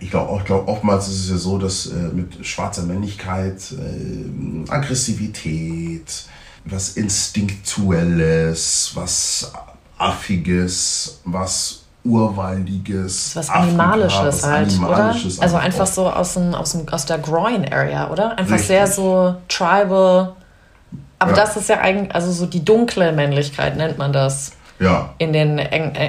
ich 0.01 0.11
glaube 0.11 0.43
glaub, 0.45 0.69
oftmals 0.69 1.09
ist 1.09 1.25
es 1.25 1.31
ja 1.31 1.37
so, 1.37 1.59
dass 1.59 1.87
äh, 1.87 2.09
mit 2.13 2.45
schwarzer 2.45 2.85
Männlichkeit 2.85 3.73
äh, 3.73 4.71
Aggressivität, 4.71 6.27
was 6.65 6.91
Instinktuelles, 6.91 8.93
was 8.95 9.53
Affiges, 9.99 11.21
was 11.25 11.83
Urwaldiges. 12.05 13.37
Was 13.37 13.49
Animalisches 13.49 14.45
halt, 14.45 14.69
Animalisches 14.69 15.39
oder? 15.39 15.45
Also 15.45 15.57
einfach 15.57 15.87
so 15.87 16.09
aus, 16.09 16.35
dem, 16.35 16.55
aus, 16.55 16.73
dem, 16.73 16.89
aus 16.89 17.07
der 17.07 17.19
Groin-Area, 17.19 18.11
oder? 18.11 18.39
Einfach 18.39 18.55
Richtig. 18.55 18.69
sehr 18.69 18.87
so 18.87 19.37
tribal. 19.49 20.35
Aber 21.19 21.31
ja. 21.31 21.37
das 21.37 21.57
ist 21.57 21.69
ja 21.69 21.81
eigentlich, 21.81 22.15
also 22.15 22.33
so 22.33 22.47
die 22.47 22.65
dunkle 22.65 23.13
Männlichkeit 23.13 23.77
nennt 23.77 23.99
man 23.99 24.13
das. 24.13 24.53
Ja. 24.81 25.15
In 25.19 25.33
den 25.33 25.61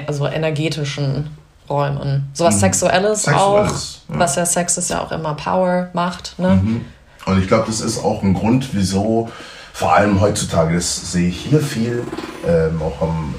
also 0.08 0.26
energetischen 0.26 1.30
Räumen. 1.70 2.28
So 2.32 2.44
was 2.44 2.56
mhm. 2.56 2.60
Sexuelles, 2.60 3.22
Sexuelles 3.22 4.02
auch. 4.08 4.14
Ja. 4.14 4.18
Was 4.18 4.36
ja 4.36 4.46
Sex 4.46 4.76
ist 4.76 4.90
ja 4.90 5.00
auch 5.00 5.12
immer 5.12 5.34
Power, 5.34 5.90
Macht, 5.92 6.36
ne? 6.38 6.60
Mhm. 6.60 6.84
Und 7.26 7.40
ich 7.40 7.46
glaube, 7.46 7.64
das 7.68 7.80
ist 7.80 8.04
auch 8.04 8.22
ein 8.22 8.34
Grund, 8.34 8.74
wieso 8.74 9.30
vor 9.74 9.92
allem 9.92 10.20
heutzutage, 10.20 10.76
das 10.76 11.10
sehe 11.10 11.28
ich 11.28 11.36
hier 11.46 11.60
viel, 11.60 12.04
ähm, 12.46 12.80
auch 12.80 13.02
am, 13.02 13.34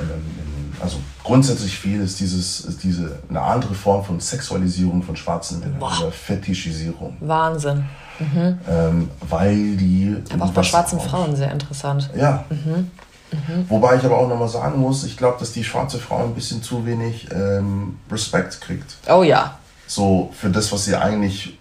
also 0.82 0.98
grundsätzlich 1.24 1.80
viel 1.80 2.01
ist 2.01 2.20
dieses, 2.20 2.60
ist 2.60 2.84
diese 2.84 3.20
eine 3.30 3.39
andere 3.39 3.74
Form 3.74 4.04
von 4.04 4.20
Sexualisierung 4.20 5.01
von 5.01 5.15
schwarzen 5.15 5.62
Männern 5.62 5.82
oder 5.82 6.12
Fetischisierung. 6.12 7.15
Wahnsinn. 7.22 7.86
Mhm. 8.20 8.60
Ähm, 8.70 9.10
weil 9.30 9.77
die. 9.77 10.18
Aber 10.34 10.46
auch 10.46 10.51
bei 10.51 10.63
schwarzen 10.63 11.00
auch, 11.00 11.08
Frauen 11.08 11.38
sehr 11.38 11.54
interessant. 11.54 12.10
Ja. 12.18 12.44
Mhm. 12.50 12.92
Mhm. 13.32 13.70
Wobei 13.70 13.96
ich 13.96 14.04
aber 14.04 14.18
auch 14.18 14.27
nochmal 14.27 14.50
sagen 14.50 14.77
muss, 14.80 15.06
ich 15.06 15.15
glaube, 15.15 15.38
dass 15.39 15.54
die 15.54 15.63
schwarze 15.63 16.00
Frau 16.00 16.22
ein 16.25 16.36
bisschen 16.36 16.62
zu 16.62 16.86
wenig 16.86 17.30
ähm, 17.32 17.98
Respekt 18.12 18.60
kriegt. 18.60 18.98
Oh 19.08 19.24
ja. 19.24 19.58
So 19.88 20.34
für 20.38 20.50
das, 20.50 20.70
was 20.74 20.84
sie 20.84 20.96
eigentlich 20.96 21.58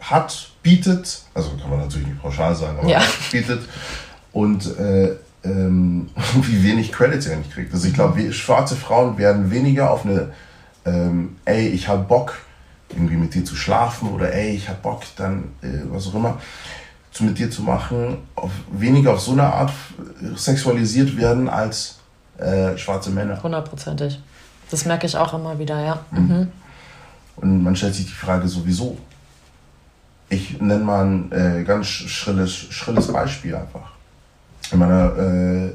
hat, 0.00 0.51
bietet, 0.62 1.22
also 1.34 1.50
kann 1.60 1.70
man 1.70 1.80
natürlich 1.80 2.06
nicht 2.06 2.22
pauschal 2.22 2.54
sagen, 2.54 2.78
aber 2.78 2.88
ja. 2.88 3.02
bietet. 3.32 3.62
Und 4.32 4.78
äh, 4.78 5.16
ähm, 5.44 6.10
wie 6.42 6.62
wenig 6.62 6.92
Credit 6.92 7.22
sie 7.22 7.32
eigentlich 7.32 7.52
kriegt. 7.52 7.72
Also 7.72 7.88
ich 7.88 7.94
glaube, 7.94 8.32
schwarze 8.32 8.76
Frauen 8.76 9.18
werden 9.18 9.50
weniger 9.50 9.90
auf 9.90 10.04
eine, 10.04 10.32
ähm, 10.84 11.36
ey, 11.44 11.68
ich 11.68 11.88
habe 11.88 12.04
Bock, 12.04 12.38
irgendwie 12.90 13.16
mit 13.16 13.34
dir 13.34 13.44
zu 13.44 13.56
schlafen 13.56 14.10
oder 14.10 14.32
ey, 14.32 14.50
ich 14.50 14.68
habe 14.68 14.78
Bock, 14.82 15.02
dann 15.16 15.44
äh, 15.62 15.68
was 15.90 16.08
auch 16.08 16.14
immer, 16.14 16.38
zu, 17.10 17.24
mit 17.24 17.38
dir 17.38 17.50
zu 17.50 17.62
machen, 17.62 18.18
auf, 18.34 18.50
weniger 18.70 19.14
auf 19.14 19.20
so 19.20 19.32
eine 19.32 19.44
Art 19.44 19.72
sexualisiert 20.34 21.16
werden 21.16 21.48
als 21.48 21.98
äh, 22.38 22.76
schwarze 22.76 23.10
Männer. 23.10 23.42
Hundertprozentig. 23.42 24.20
Das 24.70 24.84
merke 24.84 25.06
ich 25.06 25.16
auch 25.16 25.34
immer 25.34 25.58
wieder, 25.58 25.82
ja. 25.84 26.00
Mhm. 26.10 26.20
Mhm. 26.20 26.48
Und 27.36 27.62
man 27.62 27.76
stellt 27.76 27.94
sich 27.94 28.06
die 28.06 28.12
Frage 28.12 28.48
sowieso. 28.48 28.96
Ich 30.32 30.58
nenne 30.62 30.82
mal 30.82 31.04
ein 31.04 31.30
äh, 31.30 31.62
ganz 31.62 31.88
schrilles, 31.88 32.54
schrilles 32.54 33.12
Beispiel 33.12 33.54
einfach 33.54 33.92
in 34.70 34.78
meiner 34.78 35.14
äh, 35.18 35.70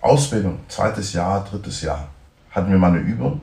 Ausbildung, 0.00 0.58
zweites 0.66 1.12
Jahr, 1.12 1.44
drittes 1.44 1.80
Jahr, 1.82 2.08
hatten 2.50 2.72
wir 2.72 2.78
mal 2.78 2.90
eine 2.90 2.98
Übung 2.98 3.40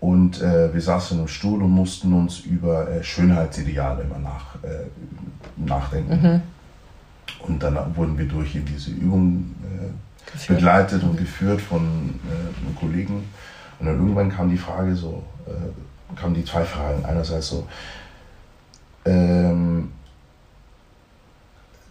und 0.00 0.40
äh, 0.40 0.72
wir 0.72 0.80
saßen 0.80 1.20
im 1.20 1.28
Stuhl 1.28 1.62
und 1.62 1.68
mussten 1.68 2.14
uns 2.14 2.40
über 2.40 2.88
äh, 2.88 3.04
Schönheitsideale 3.04 4.04
immer 4.04 4.18
nach, 4.18 4.54
äh, 4.62 4.86
nachdenken. 5.56 6.22
Mhm. 6.22 6.42
Und 7.46 7.62
dann 7.62 7.76
wurden 7.94 8.16
wir 8.16 8.26
durch 8.26 8.58
diese 8.66 8.90
Übung 8.90 9.54
äh, 9.64 10.48
begleitet 10.48 11.02
und 11.02 11.18
geführt 11.18 11.60
von 11.60 11.82
einem 11.82 12.76
Kollegen. 12.80 13.24
Und 13.78 13.86
dann 13.86 13.96
irgendwann 13.96 14.30
kam 14.30 14.48
die 14.48 14.56
Frage 14.56 14.96
so, 14.96 15.22
kamen 16.16 16.34
die 16.34 16.44
zwei 16.44 16.64
Fragen. 16.64 17.04
Einerseits 17.04 17.48
so, 17.48 17.68
ähm, 19.06 19.92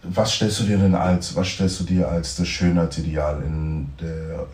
was 0.02 0.34
stellst 0.34 0.60
du 0.60 0.64
dir 0.64 0.78
denn 0.78 0.94
als, 0.94 1.34
was 1.34 1.48
stellst 1.48 1.80
du 1.80 1.84
dir 1.84 2.08
als 2.08 2.36
das 2.36 2.46
Schönheitsideal 2.46 3.42
in 3.42 3.88
der, 4.00 4.46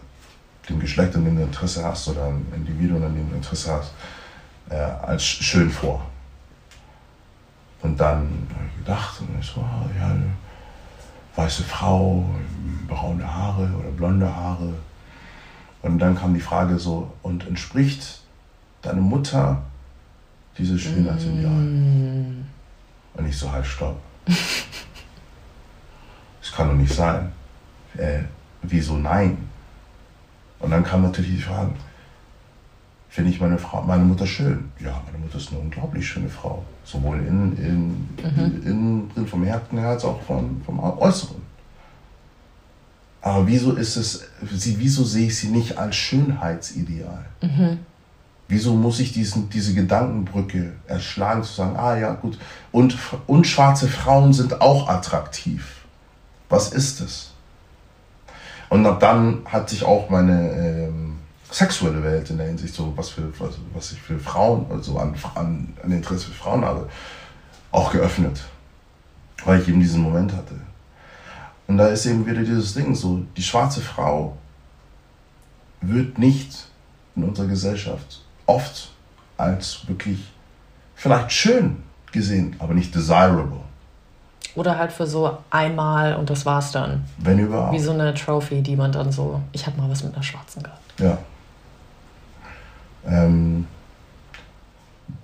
dem 0.68 0.80
Geschlecht, 0.80 1.14
an 1.14 1.24
dem 1.24 1.36
du 1.36 1.42
Interesse 1.42 1.84
hast 1.84 2.08
oder 2.08 2.26
ein 2.26 2.46
Individuum, 2.54 3.02
an 3.04 3.14
dem 3.14 3.28
du 3.28 3.36
Interesse 3.36 3.72
hast, 3.72 3.92
äh, 4.70 4.76
als 4.76 5.24
schön 5.24 5.70
vor? 5.70 6.06
Und 7.82 7.98
dann 7.98 8.28
habe 8.54 8.66
ich 8.68 8.78
gedacht, 8.78 9.20
und 9.20 9.40
ich 9.40 9.46
so, 9.46 9.60
ah, 9.60 9.84
ja, 9.98 10.06
eine 10.06 10.30
weiße 11.34 11.64
Frau, 11.64 12.24
braune 12.86 13.26
Haare 13.26 13.68
oder 13.78 13.90
blonde 13.90 14.34
Haare. 14.34 14.72
Und 15.82 15.98
dann 15.98 16.14
kam 16.16 16.32
die 16.32 16.40
Frage 16.40 16.78
so, 16.78 17.12
und 17.22 17.46
entspricht 17.46 18.20
deine 18.82 19.00
Mutter 19.00 19.62
dieses 20.56 20.80
Schönheitsideal? 20.80 21.50
Mm. 21.50 22.44
Und 23.14 23.28
ich 23.28 23.36
so, 23.36 23.50
halt, 23.50 23.66
stopp. 23.66 24.00
Das 26.40 26.52
kann 26.52 26.68
doch 26.68 26.74
nicht 26.74 26.92
sein. 26.92 27.32
Äh, 27.96 28.20
wieso 28.62 28.96
nein? 28.96 29.36
Und 30.58 30.70
dann 30.70 30.84
kam 30.84 31.02
natürlich 31.02 31.32
die 31.32 31.42
Frage, 31.42 31.72
finde 33.08 33.30
ich 33.30 33.40
meine, 33.40 33.58
Frau, 33.58 33.82
meine 33.82 34.04
Mutter 34.04 34.26
schön? 34.26 34.70
Ja, 34.78 35.02
meine 35.06 35.18
Mutter 35.18 35.36
ist 35.36 35.50
eine 35.50 35.60
unglaublich 35.60 36.06
schöne 36.06 36.28
Frau. 36.28 36.64
Sowohl 36.84 37.18
in, 37.18 37.56
in, 37.58 37.88
mhm. 38.16 38.62
in, 38.64 39.10
in 39.16 39.26
vom 39.26 39.44
Herzen 39.44 39.78
her 39.78 39.90
als 39.90 40.04
auch 40.04 40.20
vom, 40.22 40.62
vom 40.64 40.80
Äußeren. 40.80 41.42
Aber 43.20 43.46
wieso 43.46 43.72
ist 43.72 43.96
es, 43.96 44.24
wieso 44.40 45.04
sehe 45.04 45.26
ich 45.26 45.38
sie 45.38 45.48
nicht 45.48 45.78
als 45.78 45.94
Schönheitsideal? 45.94 47.24
Mhm. 47.40 47.78
Wieso 48.52 48.74
muss 48.74 49.00
ich 49.00 49.12
diesen, 49.12 49.48
diese 49.48 49.72
Gedankenbrücke 49.72 50.74
erschlagen, 50.86 51.42
zu 51.42 51.54
sagen, 51.54 51.74
ah 51.74 51.96
ja, 51.96 52.12
gut, 52.12 52.38
und, 52.70 52.98
und 53.26 53.46
schwarze 53.46 53.88
Frauen 53.88 54.34
sind 54.34 54.60
auch 54.60 54.90
attraktiv. 54.90 55.86
Was 56.50 56.70
ist 56.70 57.00
es? 57.00 57.30
Und 58.68 58.84
ab 58.84 59.00
dann 59.00 59.40
hat 59.46 59.70
sich 59.70 59.82
auch 59.84 60.10
meine 60.10 60.50
ähm, 60.50 61.14
sexuelle 61.50 62.02
Welt 62.02 62.28
in 62.28 62.36
der 62.36 62.48
Hinsicht, 62.48 62.74
so 62.74 62.92
was, 62.94 63.08
für, 63.08 63.32
was, 63.40 63.54
was 63.72 63.92
ich 63.92 64.02
für 64.02 64.18
Frauen, 64.18 64.66
also 64.70 64.98
an, 64.98 65.14
an, 65.34 65.72
an 65.82 65.90
Interesse 65.90 66.26
für 66.26 66.34
Frauen 66.34 66.62
habe, 66.62 66.90
auch 67.70 67.90
geöffnet. 67.90 68.44
Weil 69.46 69.62
ich 69.62 69.68
eben 69.68 69.80
diesen 69.80 70.02
Moment 70.02 70.30
hatte. 70.30 70.56
Und 71.68 71.78
da 71.78 71.86
ist 71.86 72.04
eben 72.04 72.26
wieder 72.26 72.42
dieses 72.42 72.74
Ding, 72.74 72.94
so 72.94 73.24
die 73.34 73.42
schwarze 73.42 73.80
Frau 73.80 74.36
wird 75.80 76.18
nicht 76.18 76.68
in 77.16 77.24
unserer 77.24 77.46
Gesellschaft 77.46 78.22
oft 78.46 78.90
als 79.36 79.86
wirklich 79.88 80.18
vielleicht 80.94 81.32
schön 81.32 81.82
gesehen, 82.12 82.56
aber 82.58 82.74
nicht 82.74 82.94
desirable. 82.94 83.60
Oder 84.54 84.76
halt 84.76 84.92
für 84.92 85.06
so 85.06 85.38
einmal 85.50 86.14
und 86.14 86.28
das 86.28 86.44
war's 86.44 86.72
dann. 86.72 87.04
Wenn 87.18 87.38
überhaupt. 87.38 87.72
Wie 87.72 87.78
so 87.78 87.92
eine 87.92 88.12
Trophy, 88.12 88.60
die 88.60 88.76
man 88.76 88.92
dann 88.92 89.10
so, 89.10 89.40
ich 89.52 89.66
habe 89.66 89.80
mal 89.80 89.88
was 89.88 90.04
mit 90.04 90.14
einer 90.14 90.22
Schwarzen 90.22 90.62
gehabt. 90.62 91.00
Ja. 91.00 91.18
Ähm, 93.06 93.66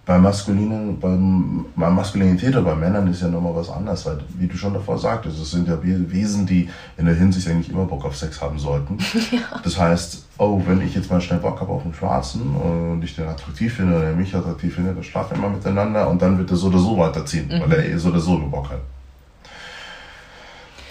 bei 0.09 0.17
Maskulinen, 0.17 0.99
beim, 0.99 1.67
bei 1.77 1.91
Maskulinität 1.91 2.57
oder 2.57 2.63
bei 2.63 2.75
Männern 2.75 3.07
ist 3.09 3.21
ja 3.21 3.29
nochmal 3.29 3.55
was 3.55 3.69
anderes, 3.69 4.07
weil, 4.07 4.17
wie 4.39 4.47
du 4.47 4.57
schon 4.57 4.73
davor 4.73 4.97
sagtest, 4.97 5.39
es 5.39 5.51
sind 5.51 5.69
ja 5.69 5.77
Wesen, 5.83 6.47
die 6.47 6.67
in 6.97 7.05
der 7.05 7.15
Hinsicht 7.15 7.47
eigentlich 7.47 7.69
immer 7.69 7.85
Bock 7.85 8.07
auf 8.07 8.17
Sex 8.17 8.41
haben 8.41 8.59
sollten. 8.59 8.97
Ja. 9.31 9.61
Das 9.63 9.79
heißt, 9.79 10.25
oh, 10.39 10.63
wenn 10.67 10.81
ich 10.81 10.95
jetzt 10.95 11.11
mal 11.11 11.21
schnell 11.21 11.41
Bock 11.41 11.61
habe 11.61 11.71
auf 11.71 11.85
einen 11.85 11.93
Schwarzen 11.93 12.57
und 12.57 13.03
ich 13.05 13.15
den 13.15 13.29
attraktiv 13.29 13.75
finde 13.75 13.97
oder 13.97 14.07
er 14.07 14.17
mich 14.17 14.35
attraktiv 14.35 14.75
finde, 14.75 14.95
dann 14.95 15.03
schlafen 15.03 15.37
wir 15.37 15.43
mal 15.43 15.55
miteinander 15.55 16.09
und 16.09 16.23
dann 16.23 16.39
wird 16.39 16.51
er 16.51 16.57
so 16.57 16.69
oder 16.69 16.79
so 16.79 16.97
weiterziehen, 16.97 17.49
mhm. 17.49 17.61
weil 17.61 17.73
er 17.73 17.87
eh 17.87 17.99
so 17.99 18.09
oder 18.09 18.21
so 18.21 18.39
Bock 18.39 18.71
hat. 18.71 18.81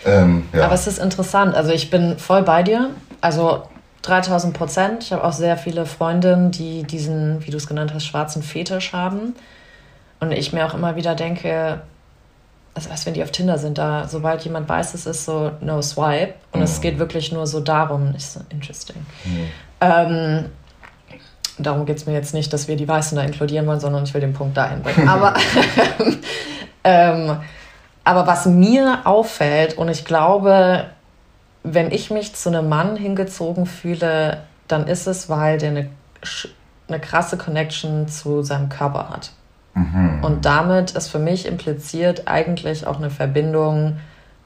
Ähm, 0.06 0.44
ja. 0.54 0.66
Aber 0.66 0.76
es 0.76 0.86
ist 0.86 1.00
interessant. 1.00 1.56
Also 1.56 1.72
ich 1.72 1.90
bin 1.90 2.20
voll 2.20 2.44
bei 2.44 2.62
dir. 2.62 2.92
Also 3.22 3.64
3000 4.02 4.54
Prozent. 4.54 5.04
Ich 5.04 5.14
habe 5.14 5.24
auch 5.24 5.34
sehr 5.34 5.58
viele 5.58 5.86
Freundinnen, 5.86 6.52
die 6.52 6.84
diesen, 6.84 7.46
wie 7.46 7.52
du 7.52 7.58
es 7.58 7.68
genannt 7.68 7.94
hast, 7.94 8.06
schwarzen 8.06 8.44
Fetisch 8.44 8.94
haben. 8.94 9.36
Und 10.20 10.32
ich 10.32 10.54
mir 10.54 10.66
auch 10.66 10.74
immer 10.74 10.96
wieder 10.96 11.16
denke, 11.16 11.82
also 12.74 12.90
was, 12.90 13.06
wenn 13.06 13.14
die 13.14 13.24
auf 13.24 13.32
Tinder 13.32 13.58
sind, 13.58 13.78
da, 13.78 14.08
sobald 14.08 14.44
jemand 14.44 14.70
weiß, 14.70 14.94
es 14.94 15.06
ist 15.06 15.26
so 15.26 15.52
no 15.62 15.82
swipe 15.82 16.36
und 16.52 16.60
mhm. 16.60 16.66
es 16.66 16.80
geht 16.80 17.00
wirklich 17.00 17.32
nur 17.32 17.48
so 17.48 17.60
darum, 17.60 18.14
ist 18.16 18.34
so 18.34 18.42
interesting. 18.50 19.06
Mhm. 19.26 19.48
Ähm, 19.82 20.46
darum 21.58 21.86
geht 21.86 21.98
es 21.98 22.06
mir 22.06 22.14
jetzt 22.14 22.34
nicht, 22.34 22.54
dass 22.54 22.68
wir 22.68 22.76
die 22.76 22.88
Weißen 22.88 23.16
da 23.16 23.24
inkludieren 23.24 23.66
wollen, 23.68 23.80
sondern 23.80 24.04
ich 24.04 24.14
will 24.14 24.22
den 24.22 24.34
Punkt 24.34 24.58
da 24.58 24.66
einbringen. 24.66 25.08
Aber 25.10 25.34
ähm, 26.84 27.38
aber 28.08 28.26
was 28.26 28.46
mir 28.46 29.02
auffällt, 29.04 29.78
und 29.78 29.90
ich 29.90 30.06
glaube, 30.06 30.86
wenn 31.74 31.92
ich 31.92 32.12
mich 32.12 32.36
zu 32.36 32.50
einem 32.50 32.70
Mann 32.70 32.96
hingezogen 32.96 33.66
fühle, 33.66 34.44
dann 34.68 34.88
ist 34.88 35.08
es, 35.08 35.30
weil 35.30 35.58
der 35.58 35.70
eine, 35.70 35.90
eine 36.88 37.00
krasse 37.00 37.38
Connection 37.38 38.08
zu 38.08 38.44
seinem 38.44 38.70
Körper 38.70 39.10
hat. 39.10 39.32
Mhm. 39.74 40.24
Und 40.24 40.46
damit 40.46 40.92
ist 40.92 41.10
für 41.10 41.20
mich 41.20 41.46
impliziert 41.46 42.28
eigentlich 42.28 42.88
auch 42.88 42.98
eine 42.98 43.10
Verbindung 43.10 43.98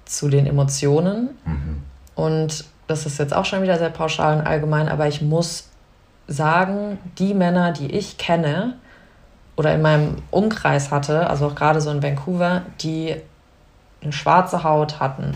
zu 0.06 0.30
den 0.30 0.46
Emotionen. 0.46 1.30
Mhm. 1.46 1.84
Und 2.16 2.66
das 2.88 3.06
ist 3.06 3.18
jetzt 3.18 3.34
auch 3.34 3.46
schon 3.46 3.64
wieder 3.64 3.78
sehr 3.78 3.90
pauschal 3.90 4.38
und 4.38 4.46
allgemein, 4.46 4.90
aber 4.90 5.08
ich 5.08 5.22
muss 5.22 5.70
sagen, 6.28 6.98
die 7.18 7.34
Männer, 7.34 7.72
die 7.72 7.92
ich 7.92 8.18
kenne 8.18 8.76
oder 9.56 9.74
in 9.74 9.82
meinem 9.82 10.18
Umkreis 10.30 10.92
hatte, 10.92 11.30
also 11.30 11.48
auch 11.48 11.56
gerade 11.56 11.82
so 11.82 11.90
in 11.92 12.04
Vancouver, 12.04 12.64
die 12.82 13.16
eine 14.02 14.12
schwarze 14.12 14.64
Haut 14.64 15.00
hatten, 15.00 15.36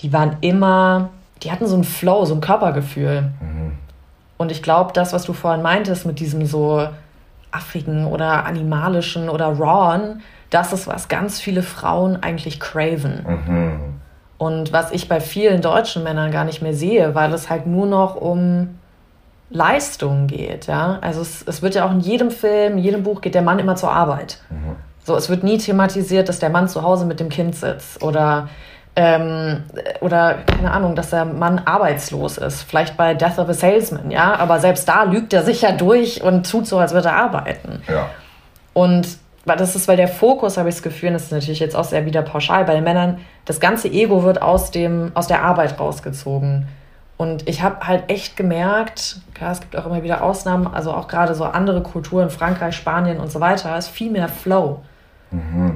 die 0.00 0.12
waren 0.12 0.36
immer, 0.40 1.10
die 1.42 1.50
hatten 1.50 1.66
so 1.66 1.74
einen 1.74 1.84
Flow, 1.84 2.24
so 2.24 2.34
ein 2.34 2.40
Körpergefühl. 2.40 3.32
Mhm. 3.40 3.72
Und 4.36 4.50
ich 4.50 4.62
glaube, 4.62 4.92
das, 4.92 5.12
was 5.12 5.24
du 5.24 5.32
vorhin 5.32 5.62
meintest 5.62 6.06
mit 6.06 6.18
diesem 6.20 6.46
so 6.46 6.88
affigen 7.50 8.06
oder 8.06 8.44
animalischen 8.44 9.28
oder 9.28 9.58
rawen, 9.58 10.22
das 10.50 10.72
ist, 10.72 10.86
was 10.86 11.08
ganz 11.08 11.40
viele 11.40 11.62
Frauen 11.62 12.22
eigentlich 12.22 12.60
craven. 12.60 13.24
Mhm. 13.26 13.80
Und 14.38 14.72
was 14.72 14.90
ich 14.90 15.08
bei 15.08 15.20
vielen 15.20 15.62
deutschen 15.62 16.02
Männern 16.02 16.32
gar 16.32 16.44
nicht 16.44 16.62
mehr 16.62 16.74
sehe, 16.74 17.14
weil 17.14 17.32
es 17.32 17.48
halt 17.48 17.66
nur 17.66 17.86
noch 17.86 18.16
um 18.16 18.78
Leistung 19.50 20.26
geht. 20.26 20.66
Ja? 20.66 20.98
Also 21.00 21.20
es, 21.20 21.42
es 21.46 21.62
wird 21.62 21.74
ja 21.74 21.86
auch 21.86 21.92
in 21.92 22.00
jedem 22.00 22.30
Film, 22.30 22.72
in 22.72 22.78
jedem 22.78 23.02
Buch 23.02 23.20
geht 23.20 23.34
der 23.34 23.42
Mann 23.42 23.58
immer 23.58 23.76
zur 23.76 23.92
Arbeit. 23.92 24.40
Mhm. 24.50 24.76
So, 25.04 25.16
es 25.16 25.28
wird 25.28 25.42
nie 25.42 25.58
thematisiert, 25.58 26.28
dass 26.28 26.38
der 26.38 26.50
Mann 26.50 26.68
zu 26.68 26.82
Hause 26.82 27.06
mit 27.06 27.20
dem 27.20 27.28
Kind 27.28 27.54
sitzt 27.54 28.02
oder 28.02 28.48
ähm, 28.94 29.62
oder 30.00 30.38
keine 30.46 30.70
Ahnung, 30.70 30.94
dass 30.94 31.10
der 31.10 31.24
Mann 31.24 31.60
arbeitslos 31.64 32.38
ist. 32.38 32.62
Vielleicht 32.62 32.96
bei 32.96 33.14
Death 33.14 33.38
of 33.38 33.48
a 33.48 33.54
Salesman, 33.54 34.10
ja. 34.10 34.34
Aber 34.36 34.60
selbst 34.60 34.88
da 34.88 35.04
lügt 35.04 35.32
er 35.32 35.42
sich 35.42 35.62
ja 35.62 35.72
durch 35.72 36.22
und 36.22 36.50
tut 36.50 36.66
so, 36.66 36.78
als 36.78 36.92
würde 36.92 37.08
er 37.08 37.16
arbeiten. 37.16 37.82
Ja. 37.88 38.10
Und 38.74 39.08
das 39.44 39.74
ist, 39.74 39.88
weil 39.88 39.96
der 39.96 40.08
Fokus, 40.08 40.56
habe 40.56 40.68
ich 40.68 40.76
das 40.76 40.82
Gefühl, 40.82 41.12
das 41.12 41.24
ist 41.24 41.32
natürlich 41.32 41.60
jetzt 41.60 41.74
auch 41.74 41.84
sehr 41.84 42.06
wieder 42.06 42.22
pauschal 42.22 42.64
bei 42.64 42.74
den 42.74 42.84
Männern, 42.84 43.18
das 43.44 43.60
ganze 43.60 43.88
Ego 43.88 44.22
wird 44.22 44.40
aus, 44.40 44.70
dem, 44.70 45.10
aus 45.14 45.26
der 45.26 45.42
Arbeit 45.42 45.80
rausgezogen. 45.80 46.68
Und 47.16 47.48
ich 47.48 47.62
habe 47.62 47.86
halt 47.86 48.10
echt 48.10 48.36
gemerkt, 48.36 49.20
klar, 49.34 49.52
es 49.52 49.60
gibt 49.60 49.76
auch 49.76 49.86
immer 49.86 50.02
wieder 50.02 50.22
Ausnahmen, 50.22 50.66
also 50.66 50.92
auch 50.92 51.08
gerade 51.08 51.34
so 51.34 51.44
andere 51.44 51.82
Kulturen, 51.82 52.30
Frankreich, 52.30 52.76
Spanien 52.76 53.20
und 53.20 53.30
so 53.30 53.40
weiter, 53.40 53.76
ist 53.76 53.88
viel 53.88 54.10
mehr 54.10 54.28
Flow. 54.28 54.80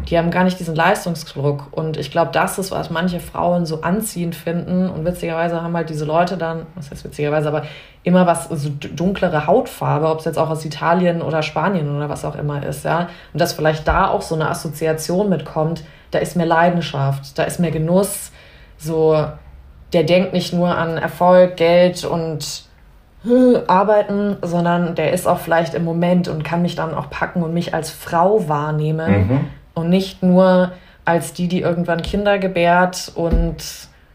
Die 0.08 0.18
haben 0.18 0.30
gar 0.30 0.44
nicht 0.44 0.60
diesen 0.60 0.74
Leistungsdruck. 0.74 1.68
Und 1.70 1.96
ich 1.96 2.10
glaube, 2.10 2.30
das 2.32 2.58
ist, 2.58 2.70
was 2.70 2.90
manche 2.90 3.20
Frauen 3.20 3.64
so 3.64 3.80
anziehend 3.80 4.34
finden. 4.34 4.90
Und 4.90 5.04
witzigerweise 5.06 5.62
haben 5.62 5.74
halt 5.74 5.88
diese 5.88 6.04
Leute 6.04 6.36
dann, 6.36 6.66
was 6.74 6.90
heißt 6.90 7.04
witzigerweise, 7.04 7.48
aber 7.48 7.62
immer 8.02 8.26
was, 8.26 8.48
so 8.50 8.68
dunklere 8.68 9.46
Hautfarbe, 9.46 10.08
ob 10.08 10.18
es 10.18 10.26
jetzt 10.26 10.38
auch 10.38 10.50
aus 10.50 10.64
Italien 10.64 11.22
oder 11.22 11.42
Spanien 11.42 11.94
oder 11.96 12.08
was 12.08 12.24
auch 12.24 12.36
immer 12.36 12.64
ist, 12.64 12.84
ja. 12.84 13.08
Und 13.32 13.40
dass 13.40 13.54
vielleicht 13.54 13.88
da 13.88 14.08
auch 14.08 14.22
so 14.22 14.34
eine 14.34 14.48
Assoziation 14.50 15.28
mitkommt, 15.28 15.82
da 16.10 16.18
ist 16.18 16.36
mehr 16.36 16.46
Leidenschaft, 16.46 17.38
da 17.38 17.44
ist 17.44 17.58
mehr 17.58 17.72
Genuss, 17.72 18.30
so, 18.78 19.26
der 19.92 20.04
denkt 20.04 20.34
nicht 20.34 20.52
nur 20.52 20.76
an 20.76 20.98
Erfolg, 20.98 21.56
Geld 21.56 22.04
und 22.04 22.65
arbeiten, 23.66 24.36
sondern 24.42 24.94
der 24.94 25.12
ist 25.12 25.26
auch 25.26 25.38
vielleicht 25.38 25.74
im 25.74 25.84
Moment 25.84 26.28
und 26.28 26.44
kann 26.44 26.62
mich 26.62 26.74
dann 26.74 26.94
auch 26.94 27.10
packen 27.10 27.42
und 27.42 27.52
mich 27.54 27.74
als 27.74 27.90
Frau 27.90 28.48
wahrnehmen 28.48 29.28
mhm. 29.28 29.40
und 29.74 29.88
nicht 29.88 30.22
nur 30.22 30.72
als 31.04 31.32
die, 31.32 31.48
die 31.48 31.60
irgendwann 31.60 32.02
Kinder 32.02 32.38
gebärt 32.38 33.12
und 33.14 33.56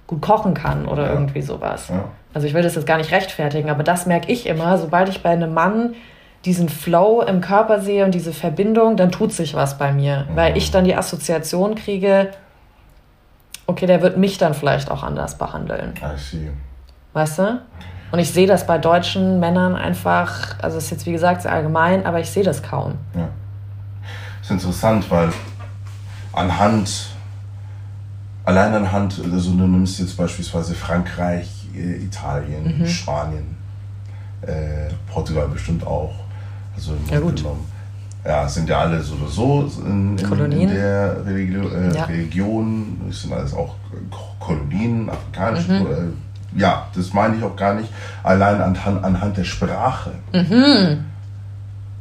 gut 0.07 0.21
kochen 0.21 0.53
kann 0.53 0.87
oder 0.87 1.05
ja. 1.05 1.13
irgendwie 1.13 1.41
sowas. 1.41 1.89
Ja. 1.89 2.05
Also 2.33 2.47
ich 2.47 2.53
will 2.53 2.63
das 2.63 2.75
jetzt 2.75 2.87
gar 2.87 2.97
nicht 2.97 3.11
rechtfertigen, 3.11 3.69
aber 3.69 3.83
das 3.83 4.05
merke 4.05 4.31
ich 4.31 4.45
immer, 4.45 4.77
sobald 4.77 5.09
ich 5.09 5.23
bei 5.23 5.29
einem 5.29 5.53
Mann 5.53 5.95
diesen 6.45 6.69
Flow 6.69 7.21
im 7.21 7.41
Körper 7.41 7.79
sehe 7.79 8.03
und 8.03 8.13
diese 8.13 8.33
Verbindung, 8.33 8.97
dann 8.97 9.11
tut 9.11 9.31
sich 9.31 9.53
was 9.53 9.77
bei 9.77 9.91
mir, 9.91 10.25
mhm. 10.29 10.35
weil 10.35 10.57
ich 10.57 10.71
dann 10.71 10.85
die 10.85 10.95
Assoziation 10.95 11.75
kriege, 11.75 12.31
okay, 13.67 13.85
der 13.85 14.01
wird 14.01 14.17
mich 14.17 14.37
dann 14.37 14.53
vielleicht 14.53 14.89
auch 14.91 15.03
anders 15.03 15.37
behandeln. 15.37 15.93
I 16.01 16.17
see. 16.17 16.51
Weißt 17.13 17.39
du? 17.39 17.61
Und 18.11 18.19
ich 18.19 18.31
sehe 18.31 18.47
das 18.47 18.67
bei 18.67 18.77
deutschen 18.77 19.39
Männern 19.39 19.75
einfach, 19.75 20.55
also 20.61 20.77
es 20.77 20.85
ist 20.85 20.89
jetzt 20.91 21.05
wie 21.05 21.13
gesagt 21.13 21.43
sehr 21.43 21.51
allgemein, 21.51 22.05
aber 22.05 22.19
ich 22.19 22.29
sehe 22.29 22.43
das 22.43 22.61
kaum. 22.61 22.95
Ja. 23.15 23.29
Das 24.39 24.49
ist 24.49 24.51
interessant, 24.51 25.09
weil 25.09 25.29
anhand, 26.33 27.07
allein 28.43 28.73
anhand, 28.73 29.21
also 29.31 29.51
du 29.51 29.67
nimmst 29.67 29.99
jetzt 29.99 30.17
beispielsweise 30.17 30.75
Frankreich, 30.75 31.67
äh, 31.73 32.03
Italien, 32.03 32.79
mhm. 32.79 32.85
Spanien, 32.85 33.55
äh, 34.41 34.89
Portugal 35.11 35.47
bestimmt 35.47 35.85
auch. 35.87 36.13
Also 36.75 36.93
im 36.93 37.13
ja, 37.13 37.19
gut. 37.19 37.37
Genommen. 37.37 37.65
Ja, 38.25 38.47
sind 38.47 38.69
ja 38.69 38.81
alle 38.81 39.01
so 39.01 39.15
oder 39.15 39.27
so 39.27 39.71
in, 39.83 40.15
in, 40.15 40.51
in 40.51 40.67
der 40.69 41.25
Religion, 41.25 41.71
äh, 41.73 41.95
ja. 41.95 42.03
Religion, 42.03 43.01
das 43.07 43.21
sind 43.21 43.33
alles 43.33 43.53
auch 43.53 43.75
Kolonien, 44.39 45.09
afrikanische 45.09 45.71
mhm. 45.71 46.13
Ja, 46.55 46.87
das 46.95 47.13
meine 47.13 47.37
ich 47.37 47.43
auch 47.43 47.55
gar 47.55 47.73
nicht, 47.75 47.89
allein 48.23 48.61
anhand, 48.61 49.03
anhand 49.03 49.37
der 49.37 49.43
Sprache. 49.43 50.11
Mhm. 50.33 51.05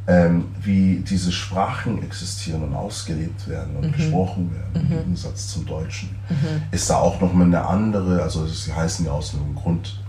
Ähm, 0.07 0.45
wie 0.61 1.03
diese 1.07 1.31
Sprachen 1.31 2.01
existieren 2.03 2.63
und 2.63 2.73
ausgelebt 2.73 3.47
werden 3.47 3.75
und 3.75 3.87
mhm. 3.87 3.91
gesprochen 3.91 4.51
werden, 4.51 4.87
mhm. 4.87 4.91
im 4.91 4.97
Gegensatz 5.03 5.49
zum 5.49 5.65
Deutschen, 5.65 6.09
mhm. 6.27 6.63
ist 6.71 6.89
da 6.89 6.95
auch 6.95 7.21
nochmal 7.21 7.45
eine 7.45 7.65
andere, 7.65 8.21
also 8.21 8.45
sie 8.47 8.73
heißen 8.73 9.05
ja 9.05 9.11
aus 9.11 9.33
einem 9.33 9.55
Grund 9.55 9.99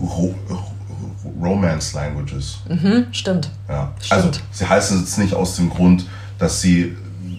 Ro 0.00 0.34
Romance 1.40 1.94
Languages. 1.94 2.58
Mhm, 2.68 3.06
stimmt. 3.12 3.50
Ja. 3.68 3.92
Stimmt. 4.00 4.24
Also 4.24 4.40
sie 4.52 4.66
heißen 4.66 5.02
es 5.02 5.16
nicht 5.18 5.34
aus 5.34 5.56
dem 5.56 5.70
Grund, 5.70 6.06
dass 6.38 6.60
sie 6.60 6.96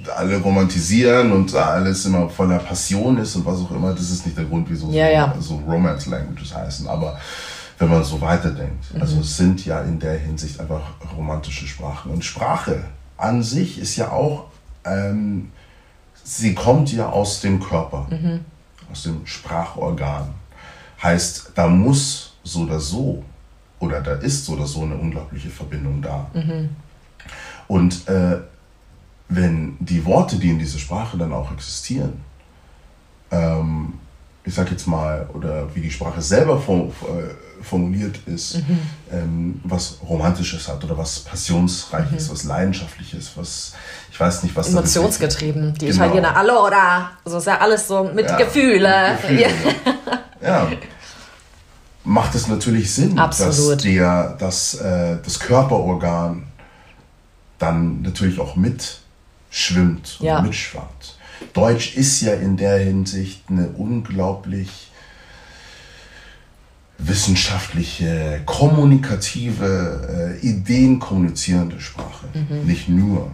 alle 0.10 0.38
romantisieren 0.38 1.31
und 1.31 1.53
alles 1.55 2.05
immer 2.05 2.29
voller 2.29 2.60
Passion 2.60 3.17
ist 3.17 3.36
und 3.36 3.46
was 3.46 3.60
auch 3.60 3.72
immer, 3.72 3.93
das 3.93 4.10
ist 4.10 4.25
nicht 4.25 4.38
der 4.38 4.46
Grund, 4.46 4.70
wieso 4.70 4.89
ja, 4.91 5.08
so, 5.08 5.13
ja. 5.13 5.36
so 5.39 5.55
Romance 5.67 6.10
Languages 6.10 6.55
heißen. 6.55 6.88
Aber 6.88 7.20
wenn 7.77 7.89
man 7.89 8.03
so 8.03 8.22
weiterdenkt, 8.22 8.93
mhm. 8.93 9.01
also 9.01 9.20
es 9.20 9.38
sind 9.38 9.65
ja 9.65 9.81
in 9.81 10.00
der 10.00 10.17
Hinsicht 10.17 10.60
einfach 10.60 10.81
romantische 11.17 11.67
Sprachen. 11.67 12.12
Und 12.12 12.24
Sprache 12.24 12.84
an 13.17 13.43
sich 13.43 13.79
ist 13.79 13.96
ja 13.96 14.12
auch, 14.12 14.46
ähm, 14.86 15.51
sie 16.24 16.53
kommt 16.53 16.91
ja 16.93 17.10
aus 17.10 17.41
dem 17.41 17.60
Körper, 17.60 18.08
mhm. 18.10 18.41
aus 18.91 19.03
dem 19.03 19.25
Sprachorgan. 19.25 20.29
Heißt, 21.01 21.53
da 21.55 21.67
muss 21.67 22.34
so 22.43 22.62
oder 22.62 22.79
so, 22.79 23.24
oder 23.79 24.01
da 24.01 24.13
ist 24.13 24.46
so 24.46 24.53
oder 24.53 24.67
so 24.67 24.84
eine 24.84 24.96
unglaubliche 24.96 25.50
Verbindung 25.50 26.01
da. 26.01 26.29
Mhm. 26.33 26.70
Und 27.68 28.07
äh, 28.07 28.37
wenn 29.31 29.77
die 29.79 30.05
Worte, 30.05 30.35
die 30.35 30.50
in 30.50 30.59
dieser 30.59 30.77
Sprache 30.77 31.17
dann 31.17 31.31
auch 31.31 31.51
existieren, 31.51 32.22
ähm, 33.31 33.94
ich 34.44 34.53
sag 34.53 34.70
jetzt 34.72 34.87
mal, 34.87 35.29
oder 35.33 35.74
wie 35.74 35.81
die 35.81 35.91
Sprache 35.91 36.22
selber 36.22 36.57
äh, 36.57 37.63
formuliert 37.63 38.20
ist, 38.25 38.57
mhm. 38.57 38.79
ähm, 39.11 39.61
was 39.63 40.00
Romantisches 40.07 40.67
hat 40.67 40.83
oder 40.83 40.98
was 40.98 41.20
Passionsreiches, 41.20 42.27
mhm. 42.27 42.33
was 42.33 42.44
Leidenschaftliches, 42.44 43.31
was, 43.35 43.74
ich 44.11 44.20
weiß 44.20 44.44
nicht, 44.44 44.55
was 44.55 44.70
Emotionsgetrieben. 44.70 45.75
Die 45.75 45.87
genau. 45.87 46.05
Italiener, 46.05 46.35
allora, 46.35 47.11
so 47.24 47.37
ist 47.37 47.48
ja 47.48 47.59
alles 47.59 47.87
so 47.87 48.03
mit 48.03 48.29
ja, 48.29 48.35
Gefühle. 48.35 49.11
Mit 49.13 49.22
Gefühle. 49.22 49.50
ja. 50.41 50.72
Macht 52.03 52.35
es 52.35 52.48
natürlich 52.48 52.94
Sinn, 52.94 53.17
Absolut. 53.17 53.75
dass 53.75 53.83
der, 53.83 54.35
dass, 54.39 54.74
äh, 54.74 55.17
das 55.24 55.39
Körperorgan 55.39 56.48
dann 57.59 58.01
natürlich 58.01 58.39
auch 58.39 58.55
mit 58.55 59.00
schwimmt 59.51 60.18
und 60.20 60.25
ja. 60.25 60.42
mitschwappt. 60.42 61.18
Deutsch 61.53 61.96
ist 61.96 62.22
ja 62.22 62.33
in 62.33 62.57
der 62.57 62.79
Hinsicht 62.79 63.44
eine 63.50 63.68
unglaublich 63.68 64.90
wissenschaftliche, 66.98 68.42
kommunikative, 68.46 70.37
äh, 70.42 70.46
ideenkommunizierende 70.46 71.79
Sprache. 71.79 72.27
Mhm. 72.33 72.66
Nicht 72.66 72.90
nur. 72.90 73.29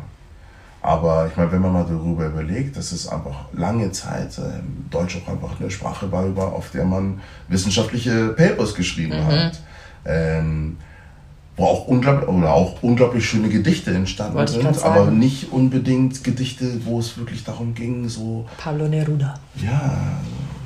Aber 0.81 1.27
ich 1.27 1.35
meine, 1.35 1.51
wenn 1.51 1.61
man 1.61 1.73
mal 1.73 1.83
darüber 1.83 2.27
überlegt, 2.27 2.77
dass 2.77 2.93
es 2.93 3.09
einfach 3.09 3.51
lange 3.51 3.91
Zeit 3.91 4.37
äh, 4.37 4.61
Deutsch 4.89 5.17
auch 5.17 5.31
einfach 5.31 5.59
eine 5.59 5.69
Sprache 5.69 6.11
war, 6.11 6.53
auf 6.53 6.71
der 6.71 6.85
man 6.85 7.21
wissenschaftliche 7.49 8.29
Papers 8.29 8.73
geschrieben 8.73 9.19
mhm. 9.19 9.27
hat. 9.27 9.61
Ähm, 10.05 10.77
wo 11.57 11.65
auch 11.65 11.87
unglaublich, 11.87 12.29
oder 12.29 12.53
auch 12.53 12.83
unglaublich 12.83 13.27
schöne 13.27 13.49
Gedichte 13.49 13.91
entstanden 13.91 14.35
Wollte 14.35 14.53
sind, 14.53 14.83
aber 14.83 15.09
nicht 15.09 15.51
unbedingt 15.51 16.23
Gedichte, 16.23 16.85
wo 16.85 16.99
es 16.99 17.17
wirklich 17.17 17.43
darum 17.43 17.73
ging, 17.73 18.07
so. 18.07 18.45
Pablo 18.57 18.87
Neruda. 18.87 19.33
Ja, 19.55 19.97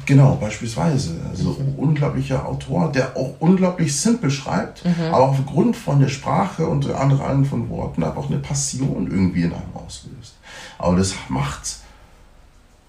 genau, 0.05 0.35
beispielsweise. 0.35 1.15
Also 1.29 1.51
mhm. 1.51 1.75
unglaublicher 1.77 2.45
Autor, 2.45 2.91
der 2.91 3.15
auch 3.15 3.35
unglaublich 3.39 3.95
simpel 3.95 4.29
schreibt, 4.29 4.83
mhm. 4.83 5.05
aber 5.13 5.29
aufgrund 5.29 5.77
von 5.77 6.01
der 6.01 6.09
Sprache 6.09 6.67
und 6.67 6.91
anderen 6.91 7.21
Arten 7.21 7.45
von 7.45 7.69
Worten 7.69 8.03
einfach 8.03 8.29
eine 8.29 8.39
Passion 8.39 9.07
irgendwie 9.09 9.43
in 9.43 9.53
einem 9.53 9.73
auslöst. 9.73 10.35
Aber 10.77 10.97
das 10.97 11.15
macht 11.29 11.77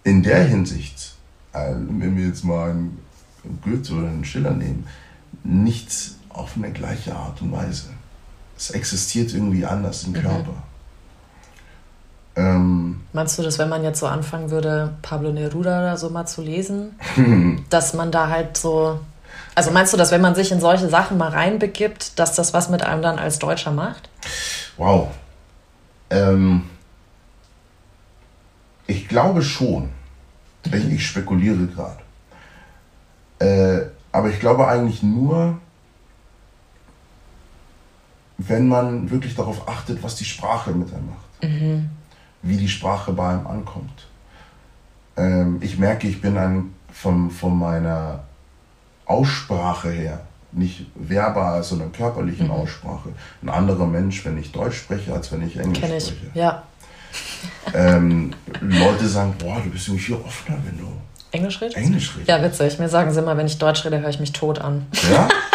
in 0.03 0.25
der 0.25 0.43
Hinsicht, 0.45 1.15
äh, 1.53 1.73
wenn 1.89 2.17
wir 2.17 2.27
jetzt 2.27 2.45
mal 2.45 2.71
einen 2.71 2.99
Goethe 3.63 3.95
oder 3.95 4.09
einen 4.09 4.25
Schiller 4.25 4.51
nehmen, 4.51 4.87
nichts 5.45 6.17
auf 6.35 6.57
eine 6.57 6.71
gleiche 6.71 7.15
Art 7.15 7.41
und 7.43 7.53
Weise. 7.53 7.91
Es 8.57 8.71
existiert 8.71 9.33
irgendwie 9.33 9.65
anders 9.65 10.05
im 10.05 10.13
mhm. 10.13 10.23
Körper. 10.23 10.55
Ähm, 12.35 13.01
Meinst 13.13 13.39
du, 13.39 13.43
dass 13.43 13.59
wenn 13.59 13.69
man 13.69 13.85
jetzt 13.85 14.01
so 14.01 14.07
anfangen 14.07 14.51
würde, 14.51 14.95
Pablo 15.03 15.33
Neruda 15.33 15.81
oder 15.81 15.97
so 15.97 16.09
mal 16.09 16.27
zu 16.27 16.43
lesen, 16.43 16.99
dass 17.71 17.95
man 17.95 18.11
da 18.11 18.29
halt 18.29 18.57
so. 18.57 19.01
Also 19.55 19.71
meinst 19.71 19.93
du, 19.93 19.99
dass 19.99 20.11
wenn 20.11 20.23
man 20.23 20.35
sich 20.35 20.51
in 20.51 20.61
solche 20.61 20.89
Sachen 20.89 21.19
mal 21.19 21.29
reinbegibt, 21.29 22.19
dass 22.19 22.35
das 22.35 22.55
was 22.55 22.71
mit 22.71 22.83
einem 22.83 23.03
dann 23.03 23.19
als 23.19 23.39
Deutscher 23.39 23.71
macht? 23.71 24.09
Wow. 24.79 25.09
Ähm, 26.09 26.63
ich 28.87 29.09
glaube 29.09 29.43
schon. 29.43 29.91
Ich, 30.65 30.91
ich 30.91 31.07
spekuliere 31.07 31.67
gerade. 31.67 31.99
Äh, 33.39 33.87
aber 34.11 34.29
ich 34.31 34.41
glaube 34.41 34.69
eigentlich 34.69 35.03
nur, 35.03 35.59
wenn 38.49 38.69
man 38.69 39.11
wirklich 39.11 39.35
darauf 39.35 39.69
achtet, 39.69 40.03
was 40.03 40.17
die 40.17 40.25
Sprache 40.25 40.73
mit 40.73 40.93
einem 40.93 41.09
macht. 41.09 41.43
Mhm. 41.43 41.91
Wie 42.43 42.57
die 42.57 42.69
Sprache 42.69 43.13
bei 43.13 43.29
einem 43.29 43.47
ankommt. 43.47 44.07
Ähm, 45.17 45.59
ich 45.61 45.79
merke, 45.79 46.09
ich 46.09 46.21
bin 46.21 46.37
ein, 46.37 46.75
von, 46.93 47.31
von 47.31 47.59
meiner 47.59 48.25
Aussprache 49.07 49.91
her, 49.91 50.21
nicht 50.53 50.87
verbal, 50.95 51.63
sondern 51.63 51.93
körperlichen 51.93 52.47
mhm. 52.47 52.53
Aussprache, 52.53 53.11
ein 53.43 53.49
anderer 53.49 53.87
Mensch, 53.87 54.25
wenn 54.25 54.39
ich 54.39 54.53
Deutsch 54.53 54.79
spreche, 54.79 55.13
als 55.13 55.31
wenn 55.33 55.47
ich 55.47 55.57
Englisch 55.57 55.81
Kenn 55.81 55.97
ich. 55.97 56.05
spreche. 56.05 56.31
Ja. 56.35 56.63
ähm, 57.75 58.33
Leute 58.61 59.07
sagen, 59.07 59.35
boah, 59.39 59.61
du 59.63 59.71
bist 59.71 59.89
irgendwie 59.89 60.05
viel 60.05 60.17
offener, 60.17 60.59
wenn 60.65 60.79
du 60.79 60.87
Englisch 61.31 61.61
redest? 61.61 61.77
Englisch 61.79 62.15
redest. 62.15 62.29
Ja, 62.29 62.43
witzig. 62.43 62.79
Mir 62.79 62.89
sagen 62.89 63.11
sie 63.11 63.21
immer, 63.21 63.37
wenn 63.37 63.47
ich 63.47 63.59
Deutsch 63.59 63.85
rede, 63.85 64.01
höre 64.01 64.11
ich 64.11 64.21
mich 64.21 64.33
tot 64.33 64.59
an. 64.59 64.87
Ja? 65.11 65.29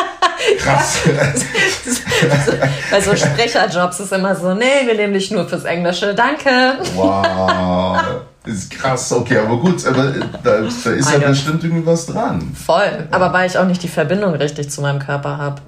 Krass. 0.60 1.00
Bei 2.92 3.02
so 3.02 3.16
Sprecherjobs 3.16 4.00
ist 4.00 4.14
immer 4.14 4.36
so, 4.36 4.54
nee, 4.54 4.86
wir 4.86 4.96
nehmen 4.96 5.14
dich 5.14 5.32
nur 5.32 5.48
fürs 5.48 5.64
Englische, 5.64 6.14
danke. 6.14 6.78
Wow. 6.96 8.00
Ist 8.46 8.72
krass, 8.72 9.12
okay, 9.12 9.40
aber 9.40 9.58
gut, 9.58 9.86
aber 9.86 10.14
da, 10.44 10.62
da 10.62 10.68
ist 10.68 10.86
ja 10.86 11.28
bestimmt 11.28 11.64
irgendwas 11.64 12.06
dran. 12.06 12.54
Voll, 12.54 13.08
aber 13.12 13.34
weil 13.34 13.48
ich 13.48 13.58
auch 13.58 13.66
nicht 13.66 13.84
die 13.84 13.90
Verbindung 13.90 14.34
richtig 14.36 14.70
zu 14.70 14.82
meinem 14.82 15.00
Körper 15.00 15.38
habe. 15.38 15.62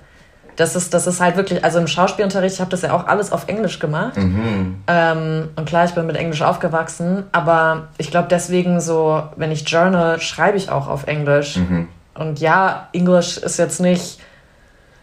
Das 0.55 0.75
ist, 0.75 0.93
das 0.93 1.07
ist 1.07 1.21
halt 1.21 1.37
wirklich, 1.37 1.63
also 1.63 1.79
im 1.79 1.87
Schauspielunterricht, 1.87 2.55
ich 2.55 2.61
habe 2.61 2.71
das 2.71 2.81
ja 2.81 2.93
auch 2.93 3.07
alles 3.07 3.31
auf 3.31 3.47
Englisch 3.47 3.79
gemacht. 3.79 4.17
Mhm. 4.17 4.81
Ähm, 4.87 5.49
und 5.55 5.65
klar, 5.65 5.85
ich 5.85 5.91
bin 5.91 6.05
mit 6.05 6.17
Englisch 6.17 6.41
aufgewachsen, 6.41 7.23
aber 7.31 7.87
ich 7.97 8.11
glaube 8.11 8.27
deswegen 8.29 8.81
so, 8.81 9.23
wenn 9.37 9.51
ich 9.51 9.67
journal, 9.69 10.19
schreibe 10.19 10.57
ich 10.57 10.69
auch 10.69 10.87
auf 10.87 11.07
Englisch. 11.07 11.57
Mhm. 11.57 11.87
Und 12.13 12.39
ja, 12.39 12.89
Englisch 12.91 13.37
ist 13.37 13.57
jetzt 13.57 13.79
nicht, 13.79 14.19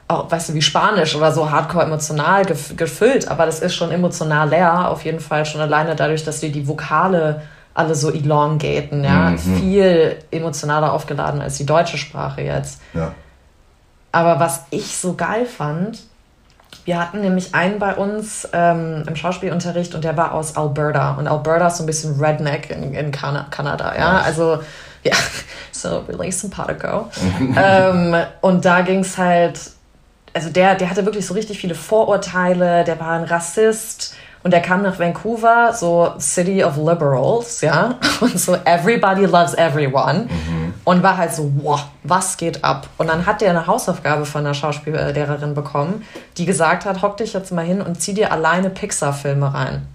auch, 0.08 0.30
weißt 0.30 0.50
du, 0.50 0.54
wie 0.54 0.62
Spanisch 0.62 1.14
oder 1.16 1.32
so 1.32 1.50
hardcore 1.50 1.84
emotional 1.84 2.44
gefüllt, 2.44 3.28
aber 3.28 3.46
das 3.46 3.60
ist 3.60 3.74
schon 3.74 3.90
emotional 3.90 4.48
leer, 4.48 4.88
auf 4.90 5.04
jeden 5.04 5.20
Fall 5.20 5.44
schon 5.44 5.60
alleine 5.60 5.96
dadurch, 5.96 6.24
dass 6.24 6.40
die 6.40 6.52
die 6.52 6.68
Vokale 6.68 7.42
alle 7.74 7.94
so 7.94 8.10
elongaten, 8.10 9.04
ja, 9.04 9.30
mhm. 9.30 9.38
viel 9.38 10.16
emotionaler 10.30 10.92
aufgeladen 10.92 11.42
als 11.42 11.58
die 11.58 11.66
deutsche 11.66 11.98
Sprache 11.98 12.40
jetzt. 12.40 12.80
Ja. 12.94 13.12
Aber 14.12 14.40
was 14.40 14.64
ich 14.70 14.96
so 14.96 15.14
geil 15.14 15.44
fand, 15.44 15.98
wir 16.86 16.98
hatten 16.98 17.20
nämlich 17.20 17.54
einen 17.54 17.78
bei 17.78 17.94
uns 17.94 18.48
ähm, 18.52 19.02
im 19.06 19.16
Schauspielunterricht 19.16 19.94
und 19.94 20.04
der 20.04 20.16
war 20.16 20.32
aus 20.32 20.56
Alberta. 20.56 21.14
Und 21.14 21.26
Alberta 21.26 21.66
ist 21.66 21.78
so 21.78 21.82
ein 21.82 21.86
bisschen 21.86 22.18
Redneck 22.18 22.70
in, 22.70 22.94
in 22.94 23.10
Kana 23.10 23.46
Kanada, 23.50 23.94
ja. 23.94 24.14
Nice. 24.14 24.26
Also, 24.26 24.58
ja, 25.02 25.14
so 25.72 26.04
really 26.08 26.30
simpatico. 26.30 27.10
ähm, 27.56 28.14
und 28.40 28.64
da 28.64 28.80
ging 28.82 29.00
es 29.00 29.18
halt, 29.18 29.58
also 30.36 30.50
der, 30.50 30.74
der 30.74 30.90
hatte 30.90 31.06
wirklich 31.06 31.24
so 31.24 31.32
richtig 31.32 31.58
viele 31.58 31.74
Vorurteile, 31.74 32.84
der 32.84 33.00
war 33.00 33.12
ein 33.12 33.24
Rassist 33.24 34.14
und 34.42 34.52
er 34.52 34.60
kam 34.60 34.82
nach 34.82 34.98
Vancouver, 34.98 35.72
so 35.72 36.12
City 36.20 36.62
of 36.62 36.76
Liberals, 36.76 37.62
ja, 37.62 37.94
und 38.20 38.38
so 38.38 38.54
Everybody 38.66 39.24
loves 39.24 39.54
everyone. 39.54 40.28
Mhm. 40.28 40.74
Und 40.84 41.02
war 41.02 41.16
halt 41.16 41.32
so, 41.32 41.50
wow, 41.62 41.86
was 42.02 42.36
geht 42.36 42.62
ab? 42.62 42.86
Und 42.98 43.08
dann 43.08 43.24
hat 43.24 43.40
er 43.40 43.48
eine 43.48 43.66
Hausaufgabe 43.66 44.26
von 44.26 44.42
einer 44.42 44.52
Schauspiellehrerin 44.52 45.54
bekommen, 45.54 46.04
die 46.36 46.44
gesagt 46.44 46.84
hat, 46.84 47.00
hock 47.00 47.16
dich 47.16 47.32
jetzt 47.32 47.50
mal 47.50 47.64
hin 47.64 47.80
und 47.80 48.02
zieh 48.02 48.12
dir 48.12 48.30
alleine 48.30 48.68
Pixar-Filme 48.68 49.54
rein. 49.54 49.86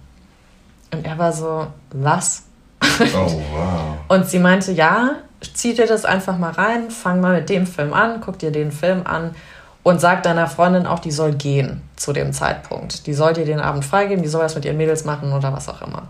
Und 0.92 1.06
er 1.06 1.16
war 1.18 1.32
so, 1.32 1.68
was? 1.92 2.42
Oh, 2.82 3.16
wow. 3.16 3.96
und 4.08 4.28
sie 4.28 4.40
meinte, 4.40 4.72
ja, 4.72 5.12
zieh 5.54 5.72
dir 5.72 5.86
das 5.86 6.04
einfach 6.04 6.36
mal 6.36 6.50
rein, 6.50 6.90
fang 6.90 7.20
mal 7.20 7.36
mit 7.36 7.48
dem 7.48 7.64
Film 7.64 7.94
an, 7.94 8.20
guck 8.20 8.40
dir 8.40 8.50
den 8.50 8.72
Film 8.72 9.02
an 9.06 9.36
und 9.82 10.00
sagt 10.00 10.26
deiner 10.26 10.46
Freundin 10.46 10.86
auch, 10.86 11.00
die 11.00 11.10
soll 11.10 11.32
gehen 11.32 11.82
zu 11.96 12.12
dem 12.12 12.32
Zeitpunkt. 12.32 13.06
Die 13.06 13.14
soll 13.14 13.32
dir 13.32 13.44
den 13.44 13.60
Abend 13.60 13.84
freigeben, 13.84 14.22
die 14.22 14.28
soll 14.28 14.42
was 14.42 14.54
mit 14.54 14.64
ihren 14.64 14.76
Mädels 14.76 15.04
machen 15.04 15.32
oder 15.32 15.52
was 15.52 15.68
auch 15.68 15.82
immer. 15.82 16.04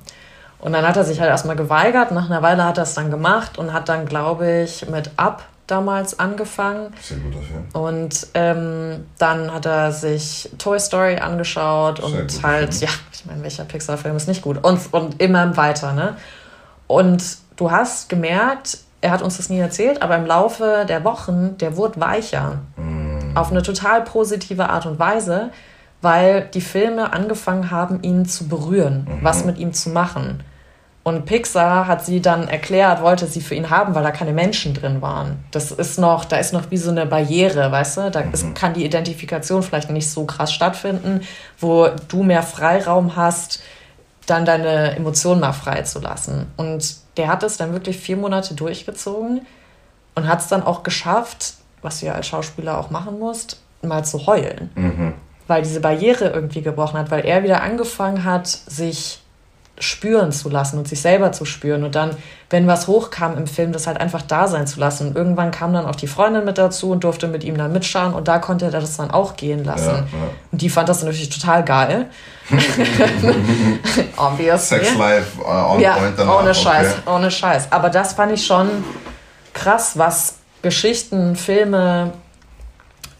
Und 0.58 0.72
dann 0.74 0.86
hat 0.86 0.96
er 0.96 1.04
sich 1.04 1.20
halt 1.20 1.30
erstmal 1.30 1.56
geweigert. 1.56 2.12
Nach 2.12 2.26
einer 2.26 2.42
Weile 2.42 2.64
hat 2.64 2.78
er 2.78 2.84
es 2.84 2.94
dann 2.94 3.10
gemacht 3.10 3.58
und 3.58 3.72
hat 3.72 3.88
dann, 3.88 4.06
glaube 4.06 4.62
ich, 4.62 4.88
mit 4.88 5.10
Up 5.16 5.42
damals 5.66 6.18
angefangen. 6.18 6.92
Sehr 7.00 7.16
guter 7.18 7.40
Film. 7.40 7.64
Und 7.72 8.26
ähm, 8.34 9.06
dann 9.18 9.52
hat 9.52 9.66
er 9.66 9.90
sich 9.90 10.50
Toy 10.58 10.78
Story 10.78 11.16
angeschaut 11.16 11.96
Sehr 11.96 12.06
und 12.06 12.42
halt, 12.42 12.74
Film. 12.74 12.90
ja, 12.90 12.96
ich 13.12 13.26
meine, 13.26 13.42
welcher 13.42 13.64
Pixar-Film 13.64 14.16
ist 14.16 14.28
nicht 14.28 14.42
gut? 14.42 14.62
Und, 14.62 14.80
und 14.92 15.20
immer 15.20 15.56
weiter, 15.56 15.92
ne? 15.92 16.16
Und 16.86 17.24
du 17.56 17.70
hast 17.70 18.08
gemerkt, 18.08 18.78
er 19.00 19.10
hat 19.10 19.22
uns 19.22 19.38
das 19.38 19.48
nie 19.48 19.58
erzählt, 19.58 20.02
aber 20.02 20.16
im 20.16 20.26
Laufe 20.26 20.84
der 20.88 21.02
Wochen, 21.02 21.56
der 21.58 21.76
wurde 21.76 22.00
weicher. 22.00 22.60
Mm 22.76 22.91
auf 23.34 23.50
eine 23.50 23.62
total 23.62 24.02
positive 24.02 24.68
Art 24.68 24.86
und 24.86 24.98
Weise, 24.98 25.50
weil 26.00 26.48
die 26.52 26.60
Filme 26.60 27.12
angefangen 27.12 27.70
haben, 27.70 28.02
ihn 28.02 28.26
zu 28.26 28.48
berühren, 28.48 29.06
mhm. 29.08 29.24
was 29.24 29.44
mit 29.44 29.58
ihm 29.58 29.72
zu 29.72 29.90
machen. 29.90 30.42
Und 31.04 31.24
Pixar 31.24 31.88
hat 31.88 32.04
sie 32.04 32.20
dann 32.20 32.46
erklärt, 32.46 33.02
wollte 33.02 33.26
sie 33.26 33.40
für 33.40 33.56
ihn 33.56 33.70
haben, 33.70 33.94
weil 33.94 34.04
da 34.04 34.12
keine 34.12 34.32
Menschen 34.32 34.72
drin 34.72 35.02
waren. 35.02 35.44
Das 35.50 35.72
ist 35.72 35.98
noch, 35.98 36.24
da 36.24 36.36
ist 36.36 36.52
noch 36.52 36.70
wie 36.70 36.76
so 36.76 36.90
eine 36.90 37.06
Barriere, 37.06 37.72
weißt 37.72 37.96
du? 37.96 38.10
Da 38.10 38.22
mhm. 38.22 38.32
ist, 38.32 38.54
kann 38.54 38.74
die 38.74 38.84
Identifikation 38.84 39.62
vielleicht 39.62 39.90
nicht 39.90 40.08
so 40.08 40.24
krass 40.26 40.52
stattfinden, 40.52 41.22
wo 41.58 41.88
du 42.08 42.22
mehr 42.22 42.44
Freiraum 42.44 43.16
hast, 43.16 43.60
dann 44.26 44.44
deine 44.44 44.94
Emotionen 44.94 45.40
mal 45.40 45.52
freizulassen. 45.52 46.46
Und 46.56 46.96
der 47.16 47.28
hat 47.28 47.42
es 47.42 47.56
dann 47.56 47.72
wirklich 47.72 47.98
vier 47.98 48.16
Monate 48.16 48.54
durchgezogen 48.54 49.44
und 50.14 50.28
hat 50.28 50.40
es 50.40 50.46
dann 50.48 50.62
auch 50.62 50.84
geschafft, 50.84 51.54
was 51.82 52.00
du 52.00 52.06
ja 52.06 52.14
als 52.14 52.26
Schauspieler 52.26 52.78
auch 52.78 52.90
machen 52.90 53.18
musst, 53.18 53.60
mal 53.82 54.04
zu 54.04 54.26
heulen. 54.26 54.70
Mhm. 54.74 55.14
Weil 55.48 55.62
diese 55.62 55.80
Barriere 55.80 56.30
irgendwie 56.30 56.62
gebrochen 56.62 56.98
hat, 56.98 57.10
weil 57.10 57.26
er 57.26 57.42
wieder 57.42 57.62
angefangen 57.62 58.24
hat, 58.24 58.46
sich 58.46 59.22
spüren 59.78 60.32
zu 60.32 60.48
lassen 60.48 60.78
und 60.78 60.86
sich 60.86 61.00
selber 61.00 61.32
zu 61.32 61.44
spüren. 61.44 61.82
Und 61.82 61.94
dann, 61.94 62.10
wenn 62.50 62.66
was 62.66 62.86
hochkam 62.86 63.36
im 63.36 63.46
Film, 63.46 63.72
das 63.72 63.86
halt 63.86 64.00
einfach 64.00 64.22
da 64.22 64.46
sein 64.46 64.66
zu 64.66 64.78
lassen. 64.78 65.08
Und 65.08 65.16
irgendwann 65.16 65.50
kam 65.50 65.72
dann 65.72 65.86
auch 65.86 65.96
die 65.96 66.06
Freundin 66.06 66.44
mit 66.44 66.58
dazu 66.58 66.90
und 66.90 67.04
durfte 67.04 67.26
mit 67.26 67.42
ihm 67.42 67.56
dann 67.56 67.72
mitschauen 67.72 68.14
und 68.14 68.28
da 68.28 68.38
konnte 68.38 68.66
er 68.66 68.70
das 68.70 68.96
dann 68.96 69.10
auch 69.10 69.36
gehen 69.36 69.64
lassen. 69.64 69.88
Ja, 69.88 69.96
ja. 69.96 70.30
Und 70.52 70.62
die 70.62 70.70
fand 70.70 70.88
das 70.88 71.02
natürlich 71.02 71.30
total 71.30 71.64
geil. 71.64 72.06
Obvious. 74.16 74.68
Sex 74.68 74.94
Life 74.96 75.40
uh, 75.40 75.72
on 75.72 75.80
ja, 75.80 75.94
point 75.94 76.14
danach. 76.16 76.40
Ohne 76.40 76.54
Scheiß, 76.54 76.96
okay. 77.04 77.16
ohne 77.16 77.30
Scheiß. 77.30 77.68
Aber 77.70 77.90
das 77.90 78.12
fand 78.12 78.32
ich 78.32 78.44
schon 78.46 78.68
krass, 79.54 79.92
was 79.96 80.36
Geschichten, 80.62 81.36
Filme, 81.36 82.12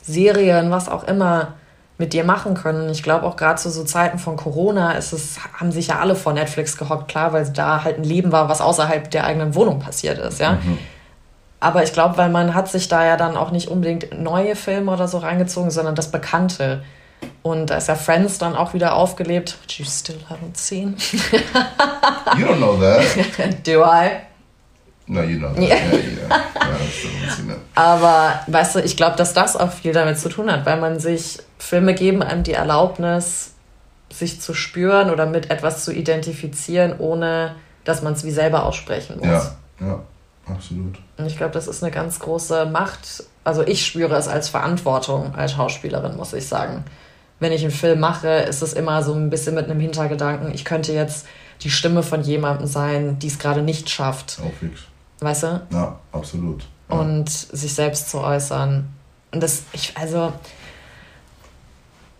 Serien, 0.02 0.70
was 0.70 0.88
auch 0.88 1.04
immer 1.04 1.54
mit 1.98 2.12
dir 2.12 2.24
machen 2.24 2.54
können. 2.54 2.90
Ich 2.90 3.02
glaube 3.02 3.26
auch 3.26 3.36
gerade 3.36 3.60
zu 3.60 3.70
so 3.70 3.84
Zeiten 3.84 4.18
von 4.18 4.36
Corona 4.36 4.92
ist 4.92 5.12
es, 5.12 5.38
haben 5.58 5.70
sich 5.70 5.88
ja 5.88 6.00
alle 6.00 6.16
vor 6.16 6.32
Netflix 6.32 6.76
gehockt, 6.76 7.08
klar, 7.08 7.32
weil 7.32 7.48
da 7.50 7.84
halt 7.84 7.98
ein 7.98 8.04
Leben 8.04 8.32
war, 8.32 8.48
was 8.48 8.60
außerhalb 8.60 9.10
der 9.10 9.24
eigenen 9.24 9.54
Wohnung 9.54 9.78
passiert 9.78 10.18
ist, 10.18 10.40
ja. 10.40 10.52
Mhm. 10.54 10.78
Aber 11.60 11.84
ich 11.84 11.92
glaube, 11.92 12.16
weil 12.16 12.28
man 12.28 12.54
hat 12.54 12.68
sich 12.68 12.88
da 12.88 13.04
ja 13.04 13.16
dann 13.16 13.36
auch 13.36 13.52
nicht 13.52 13.68
unbedingt 13.68 14.20
neue 14.20 14.56
Filme 14.56 14.90
oder 14.90 15.06
so 15.06 15.18
reingezogen, 15.18 15.70
sondern 15.70 15.94
das 15.94 16.10
Bekannte. 16.10 16.82
Und 17.42 17.70
da 17.70 17.76
ist 17.76 17.86
ja 17.86 17.94
Friends 17.94 18.38
dann 18.38 18.56
auch 18.56 18.74
wieder 18.74 18.96
aufgelebt, 18.96 19.56
which 19.62 19.78
you 19.78 19.84
still 19.84 20.18
haven't 20.28 20.56
seen. 20.56 20.96
you 22.36 22.46
don't 22.46 22.56
know 22.56 22.76
that. 22.78 23.64
Do 23.64 23.84
I? 23.84 24.10
Na, 25.12 25.22
you 25.24 25.38
know 25.38 25.48
that. 25.48 25.62
Ja, 25.62 25.76
ja. 25.76 27.56
Aber 27.74 28.40
weißt 28.46 28.76
du, 28.76 28.80
ich 28.80 28.96
glaube, 28.96 29.16
dass 29.16 29.34
das 29.34 29.56
auch 29.56 29.70
viel 29.70 29.92
damit 29.92 30.18
zu 30.18 30.30
tun 30.30 30.50
hat, 30.50 30.64
weil 30.64 30.80
man 30.80 30.98
sich, 31.00 31.38
Filme 31.58 31.94
geben 31.94 32.22
einem 32.22 32.42
die 32.42 32.52
Erlaubnis, 32.52 33.52
sich 34.10 34.40
zu 34.40 34.54
spüren 34.54 35.10
oder 35.10 35.26
mit 35.26 35.50
etwas 35.50 35.84
zu 35.84 35.92
identifizieren, 35.92 36.94
ohne 36.98 37.56
dass 37.84 38.02
man 38.02 38.14
es 38.14 38.24
wie 38.24 38.30
selber 38.30 38.64
aussprechen 38.64 39.16
muss. 39.18 39.26
Ja, 39.26 39.54
ja, 39.80 40.02
absolut. 40.46 40.98
Und 41.18 41.26
ich 41.26 41.36
glaube, 41.36 41.52
das 41.52 41.66
ist 41.66 41.82
eine 41.82 41.92
ganz 41.92 42.18
große 42.18 42.66
Macht. 42.66 43.24
Also 43.44 43.62
ich 43.66 43.84
spüre 43.84 44.16
es 44.16 44.28
als 44.28 44.48
Verantwortung 44.48 45.34
als 45.34 45.52
Schauspielerin, 45.52 46.16
muss 46.16 46.32
ich 46.32 46.46
sagen. 46.46 46.84
Wenn 47.38 47.52
ich 47.52 47.62
einen 47.62 47.72
Film 47.72 48.00
mache, 48.00 48.28
ist 48.28 48.62
es 48.62 48.72
immer 48.72 49.02
so 49.02 49.12
ein 49.14 49.28
bisschen 49.28 49.54
mit 49.54 49.66
einem 49.66 49.80
Hintergedanken, 49.80 50.54
ich 50.54 50.64
könnte 50.64 50.92
jetzt 50.92 51.26
die 51.62 51.70
Stimme 51.70 52.02
von 52.02 52.22
jemandem 52.22 52.66
sein, 52.66 53.18
die 53.18 53.26
es 53.26 53.38
gerade 53.38 53.62
nicht 53.62 53.90
schafft. 53.90 54.40
Auf 54.42 54.52
fix 54.58 54.80
Weißt 55.22 55.44
du? 55.44 55.60
Ja, 55.70 55.98
absolut. 56.10 56.64
Ja. 56.90 56.96
Und 56.96 57.30
sich 57.30 57.74
selbst 57.74 58.10
zu 58.10 58.18
äußern. 58.18 58.88
Und 59.30 59.42
das, 59.42 59.62
ich, 59.72 59.96
also, 59.96 60.32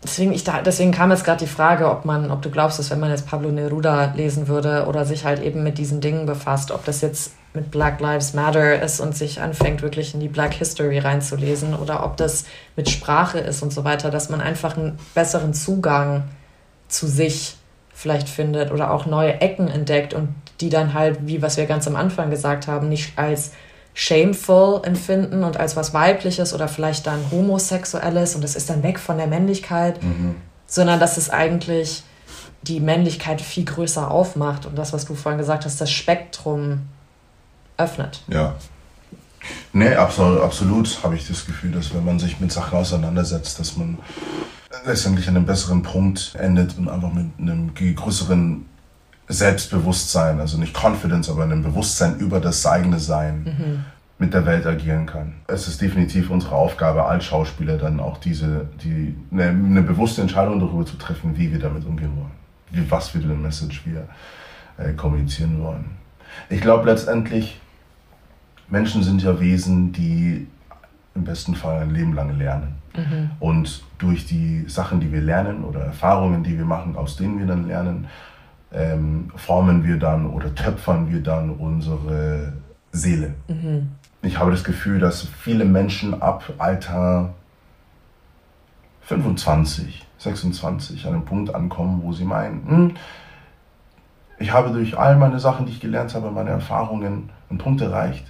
deswegen, 0.01 0.31
ich 0.31 0.43
da, 0.43 0.61
deswegen 0.61 0.91
kam 0.91 1.11
jetzt 1.11 1.25
gerade 1.25 1.39
die 1.39 1.51
Frage, 1.51 1.91
ob 1.91 2.05
man, 2.05 2.31
ob 2.31 2.41
du 2.41 2.49
glaubst, 2.49 2.79
dass 2.79 2.89
wenn 2.89 2.99
man 2.99 3.09
jetzt 3.09 3.27
Pablo 3.27 3.49
Neruda 3.49 4.13
lesen 4.15 4.47
würde 4.47 4.85
oder 4.87 5.05
sich 5.05 5.25
halt 5.25 5.41
eben 5.43 5.63
mit 5.63 5.77
diesen 5.77 5.99
Dingen 5.99 6.25
befasst, 6.25 6.71
ob 6.71 6.85
das 6.85 7.01
jetzt 7.01 7.33
mit 7.53 7.71
Black 7.71 7.99
Lives 7.99 8.33
Matter 8.33 8.81
ist 8.81 8.99
und 8.99 9.15
sich 9.15 9.41
anfängt, 9.41 9.81
wirklich 9.81 10.13
in 10.13 10.21
die 10.21 10.29
Black 10.29 10.53
History 10.53 10.97
reinzulesen 10.97 11.75
oder 11.75 12.03
ob 12.03 12.17
das 12.17 12.45
mit 12.75 12.89
Sprache 12.89 13.39
ist 13.39 13.61
und 13.61 13.71
so 13.71 13.83
weiter, 13.83 14.09
dass 14.09 14.29
man 14.29 14.41
einfach 14.41 14.75
einen 14.77 14.97
besseren 15.13 15.53
Zugang 15.53 16.23
zu 16.87 17.05
sich 17.05 17.57
vielleicht 18.03 18.27
findet 18.27 18.69
oder 18.69 18.91
auch 18.91 19.05
neue 19.05 19.39
Ecken 19.39 19.69
entdeckt 19.69 20.13
und 20.13 20.35
die 20.59 20.69
dann 20.69 20.93
halt, 20.93 21.25
wie 21.25 21.41
was 21.41 21.55
wir 21.55 21.65
ganz 21.65 21.87
am 21.87 21.95
Anfang 21.95 22.29
gesagt 22.29 22.67
haben, 22.67 22.89
nicht 22.89 23.17
als 23.17 23.51
shameful 23.93 24.81
empfinden 24.83 25.45
und 25.45 25.55
als 25.55 25.77
was 25.77 25.93
weibliches 25.93 26.53
oder 26.53 26.67
vielleicht 26.67 27.07
dann 27.07 27.31
homosexuelles 27.31 28.35
und 28.35 28.43
es 28.43 28.57
ist 28.57 28.69
dann 28.69 28.83
weg 28.83 28.99
von 28.99 29.17
der 29.17 29.27
Männlichkeit, 29.27 30.03
mhm. 30.03 30.35
sondern 30.67 30.99
dass 30.99 31.15
es 31.15 31.29
eigentlich 31.29 32.03
die 32.63 32.81
Männlichkeit 32.81 33.39
viel 33.39 33.63
größer 33.63 34.11
aufmacht 34.11 34.65
und 34.65 34.77
das, 34.77 34.91
was 34.91 35.05
du 35.05 35.15
vorhin 35.15 35.39
gesagt 35.39 35.63
hast, 35.63 35.79
das 35.79 35.89
Spektrum 35.89 36.81
öffnet. 37.77 38.21
Ja. 38.27 38.55
Nee, 39.71 39.95
absolut, 39.95 40.41
absolut 40.41 41.03
habe 41.03 41.15
ich 41.15 41.25
das 41.25 41.45
Gefühl, 41.45 41.71
dass 41.71 41.93
wenn 41.93 42.03
man 42.03 42.19
sich 42.19 42.41
mit 42.41 42.51
Sachen 42.51 42.77
auseinandersetzt, 42.77 43.59
dass 43.59 43.77
man 43.77 43.97
letztendlich 44.85 45.27
an 45.27 45.37
einem 45.37 45.45
besseren 45.45 45.83
Punkt 45.83 46.35
endet 46.39 46.77
und 46.77 46.89
einfach 46.89 47.13
mit 47.13 47.27
einem 47.39 47.73
größeren 47.73 48.65
Selbstbewusstsein, 49.27 50.39
also 50.39 50.57
nicht 50.57 50.75
Confidence, 50.75 51.29
aber 51.29 51.43
ein 51.43 51.63
Bewusstsein 51.63 52.17
über 52.17 52.39
das 52.39 52.65
eigene 52.65 52.99
Sein 52.99 53.43
mhm. 53.43 53.85
mit 54.19 54.33
der 54.33 54.45
Welt 54.45 54.65
agieren 54.65 55.05
kann. 55.05 55.33
Es 55.47 55.67
ist 55.67 55.81
definitiv 55.81 56.29
unsere 56.29 56.55
Aufgabe 56.55 57.05
als 57.05 57.25
Schauspieler 57.25 57.77
dann 57.77 57.99
auch 57.99 58.17
diese, 58.17 58.67
die, 58.83 59.15
eine, 59.31 59.49
eine 59.49 59.81
bewusste 59.81 60.21
Entscheidung 60.21 60.59
darüber 60.59 60.85
zu 60.85 60.97
treffen, 60.97 61.37
wie 61.37 61.51
wir 61.51 61.59
damit 61.59 61.85
umgehen 61.85 62.11
wollen, 62.17 62.31
wie, 62.71 62.89
was 62.91 63.09
für 63.09 63.19
eine 63.19 63.33
Message 63.33 63.83
wir 63.85 64.07
äh, 64.77 64.93
kommunizieren 64.93 65.61
wollen. 65.61 65.85
Ich 66.49 66.61
glaube 66.61 66.89
letztendlich, 66.89 67.59
Menschen 68.67 69.03
sind 69.03 69.21
ja 69.21 69.39
Wesen, 69.39 69.93
die 69.93 70.47
im 71.15 71.23
besten 71.23 71.55
Fall 71.55 71.81
ein 71.81 71.91
Leben 71.91 72.13
lang 72.13 72.37
lernen. 72.37 72.82
Mhm. 72.95 73.31
Und 73.39 73.83
durch 73.97 74.25
die 74.25 74.65
Sachen, 74.67 74.99
die 74.99 75.11
wir 75.11 75.21
lernen 75.21 75.63
oder 75.63 75.81
Erfahrungen, 75.81 76.43
die 76.43 76.57
wir 76.57 76.65
machen, 76.65 76.95
aus 76.95 77.15
denen 77.15 77.39
wir 77.39 77.45
dann 77.45 77.67
lernen, 77.67 78.07
ähm, 78.71 79.31
formen 79.35 79.83
wir 79.83 79.97
dann 79.97 80.27
oder 80.27 80.53
töpfern 80.53 81.11
wir 81.11 81.21
dann 81.21 81.51
unsere 81.51 82.53
Seele. 82.91 83.33
Mhm. 83.47 83.89
Ich 84.21 84.39
habe 84.39 84.51
das 84.51 84.63
Gefühl, 84.63 84.99
dass 84.99 85.27
viele 85.27 85.65
Menschen 85.65 86.21
ab 86.21 86.53
Alter 86.57 87.33
25, 89.01 90.05
26 90.17 91.05
an 91.05 91.13
einem 91.13 91.25
Punkt 91.25 91.53
ankommen, 91.53 92.01
wo 92.03 92.13
sie 92.13 92.23
meinen, 92.23 92.67
hm, 92.67 92.91
ich 94.39 94.51
habe 94.51 94.71
durch 94.71 94.97
all 94.97 95.17
meine 95.17 95.39
Sachen, 95.39 95.65
die 95.65 95.73
ich 95.73 95.79
gelernt 95.79 96.15
habe, 96.15 96.31
meine 96.31 96.49
Erfahrungen, 96.49 97.29
einen 97.49 97.59
Punkt 97.59 97.81
erreicht, 97.81 98.25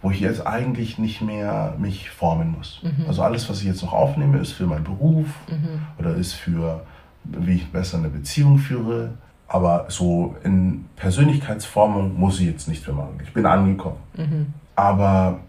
wo 0.00 0.10
ich 0.10 0.20
jetzt 0.20 0.46
eigentlich 0.46 0.98
nicht 0.98 1.22
mehr 1.22 1.74
mich 1.78 2.10
formen 2.10 2.52
muss. 2.52 2.80
Mhm. 2.82 3.06
Also 3.08 3.22
alles, 3.22 3.48
was 3.50 3.60
ich 3.60 3.66
jetzt 3.66 3.82
noch 3.82 3.92
aufnehme, 3.92 4.38
ist 4.38 4.52
für 4.52 4.66
meinen 4.66 4.84
Beruf 4.84 5.26
mhm. 5.48 5.80
oder 5.98 6.14
ist 6.14 6.34
für, 6.34 6.82
wie 7.24 7.54
ich 7.54 7.72
besser 7.72 7.98
eine 7.98 8.08
Beziehung 8.08 8.58
führe. 8.58 9.14
Aber 9.48 9.86
so 9.88 10.36
in 10.44 10.84
Persönlichkeitsformung 10.96 12.18
muss 12.18 12.38
ich 12.38 12.46
jetzt 12.46 12.68
nicht 12.68 12.86
mehr 12.86 12.94
machen. 12.94 13.18
Ich 13.24 13.32
bin 13.32 13.46
angekommen. 13.46 13.96
Mhm. 14.16 14.46
Aber 14.76 15.40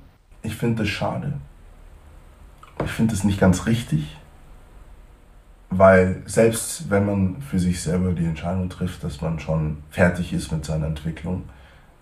ich 0.41 0.55
finde 0.55 0.83
das 0.83 0.89
schade. 0.89 1.33
Ich 2.83 2.91
finde 2.91 3.13
es 3.13 3.23
nicht 3.23 3.39
ganz 3.39 3.65
richtig, 3.65 4.17
weil 5.69 6.23
selbst 6.25 6.89
wenn 6.89 7.05
man 7.05 7.41
für 7.41 7.59
sich 7.59 7.81
selber 7.81 8.13
die 8.13 8.25
Entscheidung 8.25 8.69
trifft, 8.69 9.03
dass 9.03 9.21
man 9.21 9.39
schon 9.39 9.77
fertig 9.91 10.33
ist 10.33 10.51
mit 10.51 10.65
seiner 10.65 10.87
Entwicklung, 10.87 11.43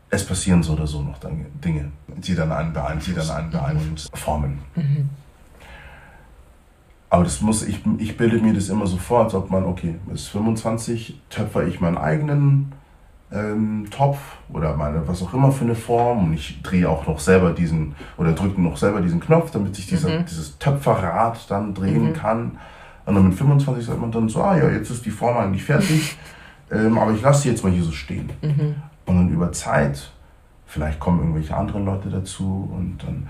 es 0.09 0.25
passieren 0.25 0.63
so 0.63 0.73
oder 0.73 0.87
so 0.87 1.01
noch 1.01 1.19
Dinge, 1.19 1.91
die 2.07 2.35
dann 2.35 2.51
einen 2.51 2.73
beeinflussen, 2.73 3.31
einen 3.31 3.51
beeinflussen, 3.51 4.09
formen. 4.13 4.59
Mhm. 4.75 5.09
Aber 7.09 7.23
das 7.23 7.41
muss, 7.41 7.63
ich, 7.63 7.81
ich 7.99 8.17
bilde 8.17 8.39
mir 8.39 8.53
das 8.53 8.69
immer 8.69 8.85
so 8.87 8.97
vor, 8.97 9.23
als 9.23 9.33
ob 9.33 9.49
man, 9.49 9.63
okay, 9.63 9.95
bis 10.07 10.27
25 10.27 11.21
töpfer 11.29 11.65
ich 11.65 11.79
meinen 11.79 11.97
eigenen 11.97 12.73
ähm, 13.31 13.87
Topf 13.89 14.17
oder 14.51 14.75
meine, 14.75 15.07
was 15.07 15.21
auch 15.21 15.33
immer 15.33 15.51
für 15.51 15.65
eine 15.65 15.75
Form 15.75 16.25
und 16.25 16.33
ich 16.33 16.61
drehe 16.63 16.89
auch 16.89 17.07
noch 17.07 17.19
selber 17.19 17.51
diesen 17.51 17.95
oder 18.17 18.33
drücke 18.33 18.61
noch 18.61 18.77
selber 18.77 19.01
diesen 19.01 19.19
Knopf, 19.19 19.51
damit 19.51 19.75
sich 19.75 19.87
dieser, 19.87 20.19
mhm. 20.19 20.25
dieses 20.25 20.57
Töpferrad 20.59 21.49
dann 21.49 21.73
drehen 21.73 22.09
mhm. 22.09 22.13
kann. 22.13 22.57
Und 23.05 23.15
dann 23.15 23.29
mit 23.29 23.37
25 23.37 23.85
sagt 23.85 24.01
man 24.01 24.11
dann 24.11 24.27
so, 24.27 24.41
ah 24.41 24.57
ja, 24.57 24.69
jetzt 24.69 24.89
ist 24.89 25.05
die 25.05 25.11
Form 25.11 25.37
eigentlich 25.37 25.63
fertig, 25.63 26.17
ähm, 26.71 26.97
aber 26.97 27.11
ich 27.11 27.21
lasse 27.21 27.43
sie 27.43 27.49
jetzt 27.49 27.63
mal 27.63 27.71
hier 27.71 27.83
so 27.83 27.91
stehen. 27.91 28.29
Mhm. 28.41 28.75
Und 29.05 29.15
dann 29.15 29.29
über 29.29 29.51
Zeit, 29.51 30.11
vielleicht 30.65 30.99
kommen 30.99 31.19
irgendwelche 31.19 31.55
anderen 31.55 31.85
Leute 31.85 32.09
dazu 32.09 32.69
und 32.73 32.97
dann 33.03 33.29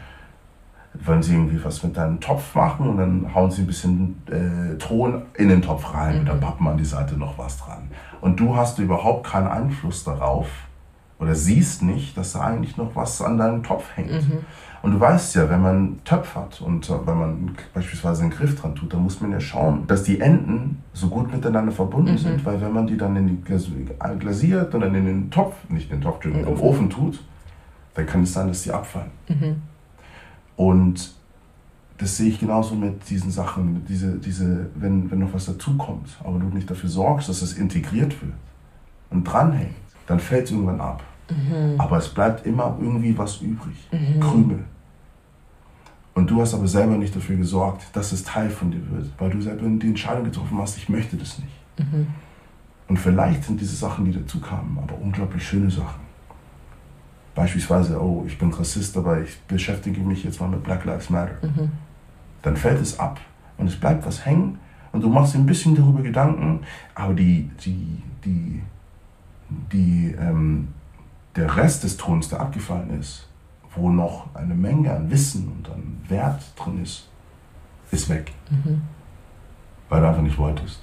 wollen 1.06 1.22
sie 1.22 1.34
irgendwie 1.34 1.64
was 1.64 1.84
mit 1.84 1.96
deinem 1.96 2.20
Topf 2.20 2.56
machen 2.56 2.90
und 2.90 2.98
dann 2.98 3.36
hauen 3.36 3.52
sie 3.52 3.62
ein 3.62 3.68
bisschen 3.68 4.22
äh, 4.28 4.78
Ton 4.78 5.24
in 5.36 5.50
den 5.50 5.62
Topf 5.62 5.94
rein 5.94 6.14
mhm. 6.14 6.20
und 6.22 6.26
dann 6.30 6.40
pappen 6.40 6.68
an 6.68 6.78
die 6.78 6.86
Seite 6.86 7.16
noch 7.16 7.38
was 7.38 7.58
dran. 7.58 7.90
Und 8.22 8.40
du 8.40 8.56
hast 8.56 8.80
überhaupt 8.80 9.28
keinen 9.28 9.48
Einfluss 9.48 10.04
darauf 10.04 10.48
oder 11.20 11.36
siehst 11.36 11.82
nicht, 11.82 12.18
dass 12.18 12.34
da 12.34 12.42
eigentlich 12.42 12.78
noch 12.78 12.96
was 12.96 13.22
an 13.22 13.38
deinem 13.38 13.64
Topf 13.64 13.86
hängt. 13.96 14.12
Mhm. 14.12 14.40
Und 14.82 14.92
du 14.92 15.00
weißt 15.00 15.36
ja, 15.36 15.50
wenn 15.50 15.62
man 15.62 16.00
töpfert 16.04 16.62
und 16.62 16.90
äh, 16.90 16.94
wenn 17.06 17.18
man 17.18 17.56
beispielsweise 17.74 18.22
einen 18.24 18.32
Griff 18.32 18.60
dran 18.60 18.76
tut, 18.76 18.94
dann 18.94 19.04
muss 19.04 19.22
man 19.22 19.32
ja 19.32 19.40
schauen, 19.40 19.86
dass 19.88 20.04
die 20.04 20.20
Enden 20.20 20.84
so 20.94 21.08
gut 21.08 21.32
miteinander 21.32 21.72
verbunden 21.72 22.14
mhm. 22.14 22.18
sind, 22.18 22.46
weil 22.46 22.62
wenn 22.62 22.74
man 22.74 22.88
die 22.88 22.98
dann 22.98 23.16
in 23.16 23.28
die 23.28 24.18
glasiert 24.20 24.74
und 24.74 24.82
dann 24.82 24.96
in 24.96 25.06
den 25.06 25.32
Topf, 25.32 25.56
nicht 25.70 25.90
in 25.92 25.98
den 25.98 26.04
Topf, 26.04 26.24
in 26.26 26.34
den 26.34 26.48
Ofen. 26.48 26.64
Ofen 26.64 26.90
tut, 26.90 27.24
dann 27.96 28.06
kann 28.06 28.24
es 28.24 28.34
sein, 28.34 28.48
dass 28.48 28.64
die 28.64 28.72
abfallen. 28.72 29.12
Mhm. 29.28 29.62
Und 30.56 31.14
das 31.98 32.18
sehe 32.18 32.30
ich 32.30 32.40
genauso 32.40 32.76
mit 32.76 33.10
diesen 33.10 33.32
Sachen, 33.32 33.84
diese, 33.88 34.20
diese, 34.20 34.70
wenn, 34.76 35.10
wenn 35.10 35.20
noch 35.20 35.34
was 35.34 35.46
dazukommt, 35.46 36.10
aber 36.24 36.38
du 36.40 36.46
nicht 36.46 36.70
dafür 36.70 36.90
sorgst, 36.90 37.30
dass 37.30 37.42
es 37.42 37.54
integriert 37.54 38.22
wird 38.22 38.34
und 39.10 39.24
dranhängt, 39.24 39.76
dann 40.06 40.20
fällt 40.20 40.46
es 40.46 40.52
irgendwann 40.52 40.80
ab. 40.80 41.04
Mhm. 41.30 41.80
Aber 41.80 41.98
es 41.98 42.10
bleibt 42.10 42.46
immer 42.46 42.78
irgendwie 42.80 43.18
was 43.18 43.42
übrig. 43.42 43.76
Mhm. 43.92 44.20
Krümel. 44.20 44.64
Und 46.14 46.30
du 46.30 46.42
hast 46.42 46.56
aber 46.56 46.68
selber 46.68 46.98
nicht 46.98 47.16
dafür 47.16 47.36
gesorgt, 47.36 47.84
dass 47.94 48.12
es 48.12 48.24
Teil 48.24 48.50
von 48.50 48.72
dir 48.72 48.82
wird, 48.90 49.08
weil 49.20 49.30
du 49.30 49.40
selber 49.40 49.68
die 49.68 49.88
Entscheidung 49.88 50.24
getroffen 50.24 50.58
hast, 50.58 50.76
ich 50.78 50.90
möchte 50.90 51.16
das 51.16 51.38
nicht. 51.38 51.52
Mhm. 51.78 52.08
Und 52.88 52.98
vielleicht 52.98 53.44
sind 53.44 53.62
diese 53.62 53.76
Sachen, 53.76 54.06
die 54.06 54.14
dazu 54.14 54.40
kamen, 54.40 54.80
aber 54.82 55.00
unglaublich 55.00 55.48
schöne 55.48 55.70
Sachen. 55.70 56.08
Beispielsweise, 57.36 58.02
oh, 58.02 58.24
ich 58.26 58.36
bin 58.40 58.52
Rassist, 58.52 58.98
aber 58.98 59.22
ich 59.22 59.40
beschäftige 59.42 60.02
mich 60.02 60.24
jetzt 60.24 60.42
mal 60.42 60.50
mit 60.50 60.64
Black 60.64 60.86
Lives 60.86 61.12
Matter. 61.12 61.36
Mhm. 61.44 61.72
Dann 62.42 62.58
fällt 62.58 62.82
es 62.82 62.98
ab 62.98 63.20
und 63.58 63.68
es 63.68 63.76
bleibt 63.76 64.04
was 64.04 64.26
hängen 64.26 64.58
und 64.92 65.02
du 65.04 65.10
machst 65.10 65.36
dir 65.36 65.38
ein 65.38 65.46
bisschen 65.46 65.76
darüber 65.76 66.02
Gedanken, 66.02 66.62
aber 66.96 67.14
die, 67.14 67.52
die, 67.64 68.02
die, 68.26 68.64
die 69.72 70.16
ähm, 70.20 70.70
der 71.38 71.56
Rest 71.56 71.84
des 71.84 71.98
Tons, 71.98 72.30
der 72.30 72.42
abgefallen 72.42 73.00
ist, 73.00 73.28
wo 73.76 73.90
noch 73.90 74.34
eine 74.34 74.56
Menge 74.56 74.92
an 74.92 75.10
Wissen 75.10 75.48
und 75.48 75.70
an 75.70 76.02
Wert 76.08 76.42
drin 76.58 76.82
ist, 76.82 77.08
ist 77.92 78.10
weg. 78.10 78.34
Mhm. 78.50 78.82
Weil 79.88 80.02
du 80.02 80.08
einfach 80.08 80.22
nicht 80.22 80.38
wolltest 80.38 80.82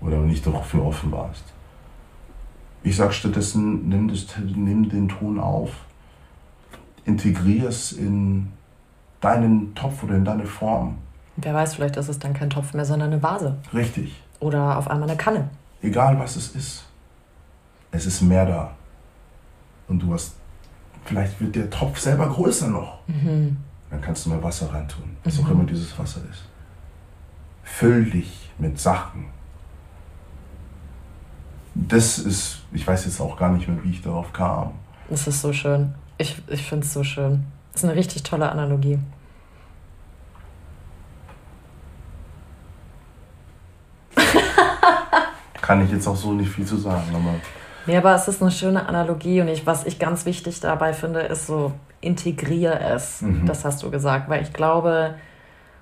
oder 0.00 0.18
nicht 0.18 0.46
dafür 0.46 0.86
offen 0.86 1.10
warst. 1.10 1.44
Ich 2.84 2.96
sage 2.96 3.12
stattdessen, 3.12 3.88
nimm, 3.88 4.08
das, 4.08 4.26
nimm 4.38 4.88
den 4.88 5.08
Ton 5.08 5.38
auf, 5.38 5.70
integrier 7.04 7.68
es 7.68 7.92
in 7.92 8.52
deinen 9.20 9.74
Topf 9.74 10.02
oder 10.04 10.14
in 10.14 10.24
deine 10.24 10.46
Form. 10.46 10.98
Wer 11.36 11.54
weiß, 11.54 11.74
vielleicht 11.74 11.96
ist 11.96 12.08
es 12.08 12.18
dann 12.18 12.34
kein 12.34 12.50
Topf 12.50 12.72
mehr, 12.72 12.84
sondern 12.84 13.12
eine 13.12 13.22
Vase. 13.22 13.58
Richtig. 13.74 14.20
Oder 14.38 14.78
auf 14.78 14.88
einmal 14.88 15.08
eine 15.08 15.18
Kanne. 15.18 15.48
Egal 15.80 16.18
was 16.18 16.36
es 16.36 16.54
ist. 16.54 16.84
Es 17.90 18.06
ist 18.06 18.22
mehr 18.22 18.46
da 18.46 18.74
und 19.88 20.00
du 20.00 20.12
hast, 20.12 20.34
vielleicht 21.04 21.40
wird 21.40 21.54
der 21.54 21.70
Topf 21.70 21.98
selber 21.98 22.28
größer 22.28 22.68
noch. 22.68 22.98
Mhm. 23.06 23.56
Dann 23.90 24.00
kannst 24.00 24.24
du 24.24 24.30
mehr 24.30 24.42
Wasser 24.42 24.72
reintun, 24.72 25.16
was 25.24 25.38
mhm. 25.38 25.44
auch 25.44 25.50
immer 25.50 25.64
dieses 25.64 25.98
Wasser 25.98 26.20
ist. 26.30 26.44
Füll 27.62 28.10
dich 28.10 28.50
mit 28.58 28.78
Sachen. 28.78 29.26
Das 31.74 32.18
ist, 32.18 32.60
ich 32.72 32.86
weiß 32.86 33.04
jetzt 33.06 33.20
auch 33.20 33.36
gar 33.36 33.50
nicht 33.50 33.68
mehr, 33.68 33.82
wie 33.82 33.90
ich 33.90 34.02
darauf 34.02 34.32
kam. 34.32 34.72
Das 35.08 35.26
ist 35.26 35.40
so 35.40 35.52
schön. 35.52 35.94
Ich, 36.18 36.40
ich 36.48 36.66
finde 36.66 36.86
es 36.86 36.92
so 36.92 37.02
schön. 37.04 37.44
Das 37.72 37.82
ist 37.82 37.88
eine 37.88 37.98
richtig 37.98 38.22
tolle 38.22 38.50
Analogie. 38.50 38.98
Kann 45.60 45.84
ich 45.84 45.90
jetzt 45.90 46.06
auch 46.06 46.16
so 46.16 46.32
nicht 46.32 46.50
viel 46.50 46.66
zu 46.66 46.76
sagen, 46.76 47.14
aber. 47.14 47.34
Ja, 47.86 47.98
aber 47.98 48.14
es 48.14 48.28
ist 48.28 48.40
eine 48.42 48.50
schöne 48.50 48.88
Analogie 48.88 49.40
und 49.40 49.48
ich, 49.48 49.66
was 49.66 49.84
ich 49.84 49.98
ganz 49.98 50.24
wichtig 50.26 50.60
dabei 50.60 50.92
finde, 50.92 51.20
ist 51.20 51.46
so, 51.46 51.72
integriere 52.02 52.78
es. 52.80 53.22
Mhm. 53.22 53.46
Das 53.46 53.64
hast 53.64 53.82
du 53.82 53.90
gesagt, 53.90 54.28
weil 54.28 54.42
ich 54.42 54.52
glaube, 54.52 55.14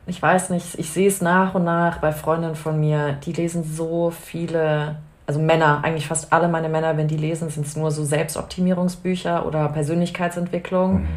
ich 0.06 0.20
weiß 0.22 0.50
nicht, 0.50 0.78
ich 0.78 0.90
sehe 0.90 1.08
es 1.08 1.20
nach 1.20 1.54
und 1.54 1.64
nach 1.64 1.98
bei 1.98 2.12
Freundinnen 2.12 2.54
von 2.54 2.78
mir, 2.78 3.14
die 3.24 3.32
lesen 3.32 3.64
so 3.64 4.10
viele, 4.10 4.96
also 5.26 5.40
Männer, 5.40 5.80
eigentlich 5.82 6.06
fast 6.06 6.32
alle 6.32 6.48
meine 6.48 6.68
Männer, 6.68 6.96
wenn 6.96 7.08
die 7.08 7.16
lesen, 7.16 7.50
sind 7.50 7.66
es 7.66 7.76
nur 7.76 7.90
so 7.90 8.04
Selbstoptimierungsbücher 8.04 9.46
oder 9.46 9.68
Persönlichkeitsentwicklung. 9.68 11.02
Mhm. 11.02 11.08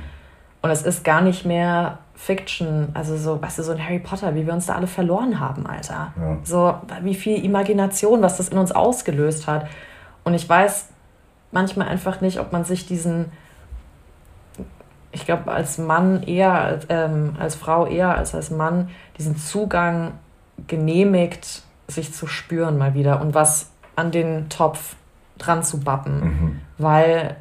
Und 0.62 0.70
es 0.70 0.82
ist 0.84 1.04
gar 1.04 1.22
nicht 1.22 1.46
mehr 1.46 2.00
Fiction, 2.16 2.90
also 2.94 3.18
so, 3.18 3.42
weißt 3.42 3.60
du, 3.60 3.64
so 3.64 3.74
ein 3.74 3.84
Harry 3.84 4.00
Potter, 4.00 4.34
wie 4.34 4.46
wir 4.46 4.54
uns 4.54 4.68
da 4.68 4.76
alle 4.76 4.88
verloren 4.88 5.40
haben, 5.40 5.68
Alter. 5.68 6.14
Ja. 6.18 6.38
So, 6.44 6.76
wie 7.02 7.16
viel 7.16 7.44
Imagination, 7.44 8.22
was 8.22 8.38
das 8.38 8.48
in 8.48 8.58
uns 8.58 8.72
ausgelöst 8.72 9.46
hat. 9.46 9.68
Und 10.24 10.34
ich 10.34 10.48
weiß 10.48 10.90
manchmal 11.52 11.88
einfach 11.88 12.22
nicht, 12.22 12.40
ob 12.40 12.52
man 12.52 12.64
sich 12.64 12.86
diesen, 12.86 13.32
ich 15.12 15.26
glaube, 15.26 15.52
als 15.52 15.78
Mann 15.78 16.24
eher, 16.24 16.80
ähm, 16.90 17.36
als 17.40 17.56
Frau 17.56 17.86
eher 17.86 18.18
als 18.18 18.34
als 18.34 18.50
Mann, 18.50 18.90
diesen 19.18 19.38
Zugang 19.38 20.14
genehmigt, 20.68 21.64
sich 21.88 22.14
zu 22.14 22.28
spüren 22.28 22.78
mal 22.78 22.94
wieder 22.94 23.22
und 23.22 23.34
was 23.34 23.72
an 23.96 24.12
den 24.12 24.50
Topf 24.50 24.96
dran 25.38 25.64
zu 25.64 25.80
bappen. 25.80 26.22
Mhm. 26.22 26.62
Weil 26.78 27.36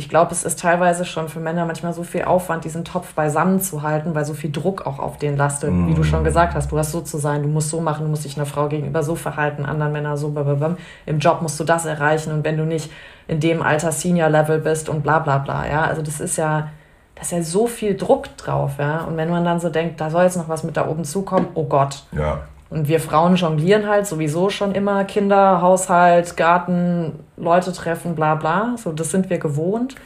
ich 0.00 0.08
glaube, 0.08 0.32
es 0.32 0.44
ist 0.44 0.58
teilweise 0.58 1.04
schon 1.04 1.28
für 1.28 1.40
Männer 1.40 1.66
manchmal 1.66 1.92
so 1.92 2.04
viel 2.04 2.24
Aufwand, 2.24 2.64
diesen 2.64 2.86
Topf 2.86 3.12
beisammen 3.12 3.60
zu 3.60 3.82
halten, 3.82 4.14
weil 4.14 4.24
so 4.24 4.32
viel 4.32 4.50
Druck 4.50 4.86
auch 4.86 4.98
auf 4.98 5.18
den 5.18 5.36
lastet, 5.36 5.70
mm. 5.70 5.88
wie 5.88 5.94
du 5.94 6.04
schon 6.04 6.22
mm. 6.22 6.24
gesagt 6.24 6.54
hast. 6.54 6.72
Du 6.72 6.78
hast 6.78 6.90
so 6.90 7.02
zu 7.02 7.18
sein, 7.18 7.42
du 7.42 7.48
musst 7.48 7.68
so 7.68 7.82
machen, 7.82 8.04
du 8.04 8.08
musst 8.08 8.24
dich 8.24 8.38
einer 8.38 8.46
Frau 8.46 8.68
gegenüber 8.68 9.02
so 9.02 9.14
verhalten, 9.14 9.66
anderen 9.66 9.92
Männern 9.92 10.16
so, 10.16 10.30
blablabla. 10.30 10.78
im 11.04 11.18
Job 11.18 11.42
musst 11.42 11.60
du 11.60 11.64
das 11.64 11.84
erreichen 11.84 12.32
und 12.32 12.44
wenn 12.44 12.56
du 12.56 12.64
nicht 12.64 12.90
in 13.28 13.40
dem 13.40 13.60
Alter 13.60 13.92
Senior-Level 13.92 14.60
bist 14.60 14.88
und 14.88 15.02
bla 15.02 15.18
bla 15.18 15.36
bla, 15.36 15.68
ja, 15.68 15.82
also 15.82 16.00
das 16.00 16.18
ist 16.18 16.38
ja, 16.38 16.70
da 17.14 17.20
ist 17.20 17.32
ja 17.32 17.42
so 17.42 17.66
viel 17.66 17.94
Druck 17.94 18.34
drauf, 18.38 18.78
ja, 18.78 19.04
und 19.04 19.18
wenn 19.18 19.28
man 19.28 19.44
dann 19.44 19.60
so 19.60 19.68
denkt, 19.68 20.00
da 20.00 20.08
soll 20.08 20.24
jetzt 20.24 20.38
noch 20.38 20.48
was 20.48 20.64
mit 20.64 20.78
da 20.78 20.88
oben 20.88 21.04
zukommen, 21.04 21.48
oh 21.52 21.64
Gott. 21.64 22.04
Ja. 22.12 22.40
Und 22.70 22.86
wir 22.86 23.00
Frauen 23.00 23.34
jonglieren 23.34 23.88
halt 23.88 24.06
sowieso 24.06 24.48
schon 24.48 24.72
immer 24.72 25.04
Kinder, 25.04 25.60
Haushalt, 25.60 26.36
Garten, 26.36 27.18
Leute 27.36 27.72
treffen, 27.72 28.14
bla 28.14 28.36
bla. 28.36 28.76
So, 28.76 28.92
das 28.92 29.10
sind 29.10 29.28
wir 29.28 29.38
gewohnt. 29.38 29.96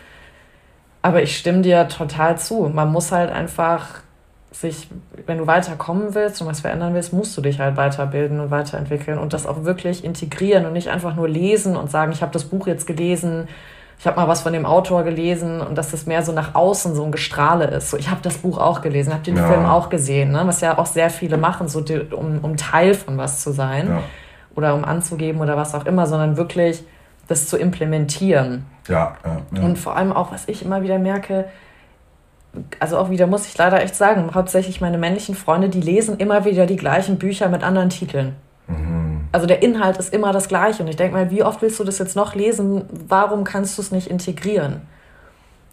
Aber 1.03 1.22
ich 1.22 1.37
stimme 1.37 1.61
dir 1.61 1.87
total 1.88 2.38
zu. 2.38 2.70
Man 2.72 2.90
muss 2.90 3.12
halt 3.12 3.31
einfach 3.31 4.00
sich, 4.50 4.88
wenn 5.27 5.38
du 5.38 5.46
weiterkommen 5.46 6.14
willst 6.14 6.40
und 6.40 6.46
was 6.46 6.61
verändern 6.61 6.94
willst, 6.94 7.12
musst 7.12 7.37
du 7.37 7.42
dich 7.42 7.61
halt 7.61 7.77
weiterbilden 7.77 8.40
und 8.40 8.50
weiterentwickeln 8.50 9.18
und 9.18 9.33
das 9.33 9.46
auch 9.46 9.64
wirklich 9.64 10.05
integrieren 10.05 10.64
und 10.64 10.72
nicht 10.72 10.88
einfach 10.88 11.14
nur 11.16 11.29
lesen 11.29 11.77
und 11.77 11.90
sagen, 11.90 12.12
ich 12.12 12.22
habe 12.22 12.33
das 12.33 12.44
Buch 12.44 12.66
jetzt 12.66 12.87
gelesen, 12.87 13.48
ich 14.05 14.07
habe 14.07 14.21
mal 14.21 14.29
was 14.29 14.43
von 14.43 14.53
dem 14.53 14.67
Autor 14.67 15.03
gelesen 15.03 15.62
und 15.62 15.79
dass 15.79 15.90
das 15.90 16.05
mehr 16.05 16.23
so 16.23 16.33
nach 16.33 16.55
außen 16.55 16.95
so 16.95 17.05
ein 17.05 17.11
Gestrahle 17.11 17.69
ist. 17.69 17.88
So, 17.88 17.97
ich 17.97 18.11
habe 18.11 18.21
das 18.21 18.37
Buch 18.37 18.59
auch 18.59 18.83
gelesen, 18.83 19.14
habe 19.14 19.23
den 19.23 19.38
ja. 19.38 19.49
Film 19.49 19.64
auch 19.64 19.88
gesehen, 19.88 20.31
ne? 20.31 20.43
was 20.45 20.61
ja 20.61 20.77
auch 20.77 20.85
sehr 20.85 21.09
viele 21.09 21.38
machen, 21.38 21.69
so 21.69 21.81
die, 21.81 22.01
um, 22.01 22.40
um 22.43 22.59
Teil 22.59 22.93
von 22.93 23.17
was 23.17 23.40
zu 23.40 23.51
sein 23.51 23.88
ja. 23.88 24.03
oder 24.57 24.75
um 24.75 24.85
anzugeben 24.85 25.40
oder 25.40 25.57
was 25.57 25.75
auch 25.75 25.87
immer, 25.87 26.07
sondern 26.07 26.37
wirklich 26.37 26.85
das 27.29 27.49
zu 27.49 27.57
implementieren. 27.57 28.67
Ja, 28.88 29.17
ja, 29.25 29.62
Und 29.62 29.79
vor 29.79 29.97
allem 29.97 30.12
auch, 30.12 30.33
was 30.33 30.49
ich 30.49 30.62
immer 30.62 30.83
wieder 30.83 30.99
merke, 30.99 31.47
also 32.81 32.99
auch 32.99 33.09
wieder 33.09 33.27
muss 33.27 33.47
ich 33.47 33.57
leider 33.57 33.83
echt 33.83 33.97
sagen, 33.97 34.33
hauptsächlich 34.35 34.83
meine 34.83 34.99
männlichen 34.99 35.35
Freunde, 35.35 35.71
die 35.71 35.81
lesen 35.81 36.19
immer 36.19 36.45
wieder 36.45 36.67
die 36.67 36.77
gleichen 36.77 37.17
Bücher 37.17 37.49
mit 37.49 37.62
anderen 37.64 37.88
Titeln. 37.88 38.37
Mhm. 38.67 39.13
Also 39.35 39.49
der 39.49 39.62
Inhalt 39.62 39.97
ist 39.97 40.14
immer 40.14 40.33
das 40.33 40.47
gleiche. 40.47 40.85
Und 40.85 40.88
ich 40.88 40.94
denke 40.94 41.16
mal, 41.16 41.29
wie 41.33 41.42
oft 41.42 41.61
willst 41.61 41.81
du 41.81 41.83
das 41.83 41.99
jetzt 41.99 42.14
noch 42.14 42.37
lesen? 42.37 42.85
Warum 43.09 43.42
kannst 43.42 43.77
du 43.77 43.83
es 43.83 43.90
nicht 43.90 44.07
integrieren? 44.07 44.83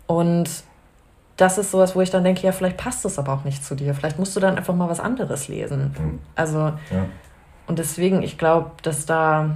Und 0.07 0.49
das 1.37 1.59
ist 1.59 1.69
sowas, 1.69 1.95
wo 1.95 2.01
ich 2.01 2.09
dann 2.09 2.23
denke, 2.23 2.41
ja, 2.41 2.53
vielleicht 2.53 2.77
passt 2.77 3.05
es 3.05 3.19
aber 3.19 3.33
auch 3.33 3.43
nicht 3.43 3.63
zu 3.63 3.75
dir. 3.75 3.93
Vielleicht 3.93 4.17
musst 4.17 4.35
du 4.35 4.39
dann 4.39 4.57
einfach 4.57 4.73
mal 4.73 4.89
was 4.89 4.99
anderes 4.99 5.47
lesen. 5.47 5.95
Mhm. 5.95 6.19
Also, 6.33 6.57
ja. 6.57 7.05
und 7.67 7.77
deswegen, 7.77 8.23
ich 8.23 8.39
glaube, 8.39 8.71
dass 8.81 9.05
da 9.05 9.51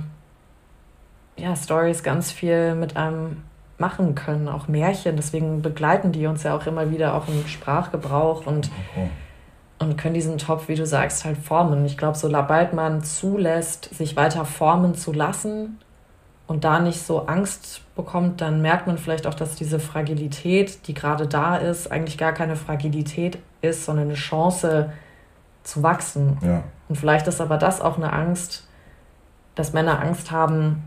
ja, 1.35 1.55
Stories 1.55 2.03
ganz 2.03 2.31
viel 2.31 2.75
mit 2.75 2.95
einem 2.95 3.41
machen 3.79 4.13
können, 4.13 4.49
auch 4.49 4.67
Märchen. 4.67 5.15
Deswegen 5.15 5.63
begleiten 5.63 6.11
die 6.11 6.27
uns 6.27 6.43
ja 6.43 6.55
auch 6.55 6.67
immer 6.67 6.91
wieder 6.91 7.15
auch 7.15 7.27
im 7.27 7.47
Sprachgebrauch 7.47 8.45
und, 8.45 8.69
okay. 8.91 9.09
Und 9.79 9.97
können 9.97 10.13
diesen 10.13 10.37
Topf, 10.37 10.67
wie 10.67 10.75
du 10.75 10.85
sagst, 10.85 11.25
halt 11.25 11.37
formen. 11.37 11.85
Ich 11.85 11.97
glaube, 11.97 12.17
sobald 12.17 12.73
man 12.73 13.03
zulässt, 13.03 13.93
sich 13.93 14.15
weiter 14.15 14.45
formen 14.45 14.95
zu 14.95 15.11
lassen 15.11 15.79
und 16.47 16.63
da 16.63 16.79
nicht 16.79 17.01
so 17.01 17.25
Angst 17.27 17.81
bekommt, 17.95 18.41
dann 18.41 18.61
merkt 18.61 18.87
man 18.87 18.97
vielleicht 18.97 19.27
auch, 19.27 19.33
dass 19.33 19.55
diese 19.55 19.79
Fragilität, 19.79 20.87
die 20.87 20.93
gerade 20.93 21.27
da 21.27 21.57
ist, 21.57 21.91
eigentlich 21.91 22.17
gar 22.17 22.31
keine 22.31 22.55
Fragilität 22.55 23.39
ist, 23.61 23.85
sondern 23.85 24.05
eine 24.05 24.15
Chance 24.15 24.91
zu 25.63 25.83
wachsen. 25.83 26.37
Ja. 26.41 26.63
Und 26.87 26.95
vielleicht 26.95 27.27
ist 27.27 27.41
aber 27.41 27.57
das 27.57 27.81
auch 27.81 27.97
eine 27.97 28.13
Angst, 28.13 28.67
dass 29.55 29.73
Männer 29.73 29.99
Angst 30.01 30.31
haben, 30.31 30.83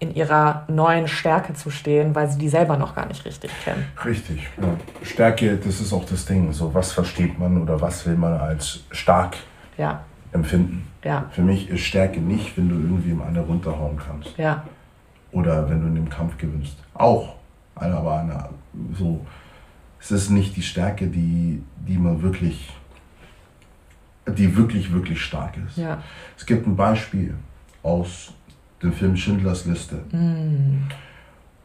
in 0.00 0.14
ihrer 0.14 0.64
neuen 0.68 1.08
Stärke 1.08 1.54
zu 1.54 1.70
stehen, 1.70 2.14
weil 2.14 2.30
sie 2.30 2.38
die 2.38 2.48
selber 2.48 2.76
noch 2.76 2.94
gar 2.94 3.06
nicht 3.06 3.24
richtig 3.24 3.50
kennen. 3.64 3.84
Richtig. 4.04 4.46
Ja. 4.60 4.76
Stärke, 5.02 5.56
das 5.56 5.80
ist 5.80 5.92
auch 5.92 6.04
das 6.04 6.24
Ding. 6.24 6.52
So, 6.52 6.72
was 6.72 6.92
versteht 6.92 7.38
man 7.38 7.60
oder 7.60 7.80
was 7.80 8.06
will 8.06 8.16
man 8.16 8.34
als 8.34 8.84
stark 8.92 9.36
ja. 9.76 10.04
empfinden? 10.32 10.86
Ja. 11.02 11.26
Für 11.30 11.42
mich 11.42 11.68
ist 11.68 11.80
Stärke 11.80 12.20
nicht, 12.20 12.56
wenn 12.56 12.68
du 12.68 12.76
irgendwie 12.76 13.10
im 13.10 13.22
anderen 13.22 13.48
runterhauen 13.48 13.98
kannst. 13.98 14.36
Ja. 14.38 14.62
Oder 15.32 15.68
wenn 15.68 15.80
du 15.80 15.88
in 15.88 15.94
dem 15.96 16.08
Kampf 16.08 16.38
gewinnst. 16.38 16.76
Auch. 16.94 17.34
Aber 17.74 18.20
eine, 18.20 18.48
so, 18.96 19.24
es 20.00 20.10
ist 20.10 20.30
nicht 20.30 20.56
die 20.56 20.62
Stärke, 20.62 21.08
die, 21.08 21.62
die 21.76 21.98
man 21.98 22.22
wirklich, 22.22 22.70
die 24.26 24.56
wirklich, 24.56 24.92
wirklich 24.92 25.20
stark 25.20 25.56
ist. 25.66 25.76
Ja. 25.76 26.02
Es 26.36 26.46
gibt 26.46 26.66
ein 26.66 26.76
Beispiel 26.76 27.34
aus 27.82 28.32
den 28.82 28.92
Film 28.92 29.16
Schindlers 29.16 29.64
Liste. 29.66 29.96
Mm. 30.12 30.88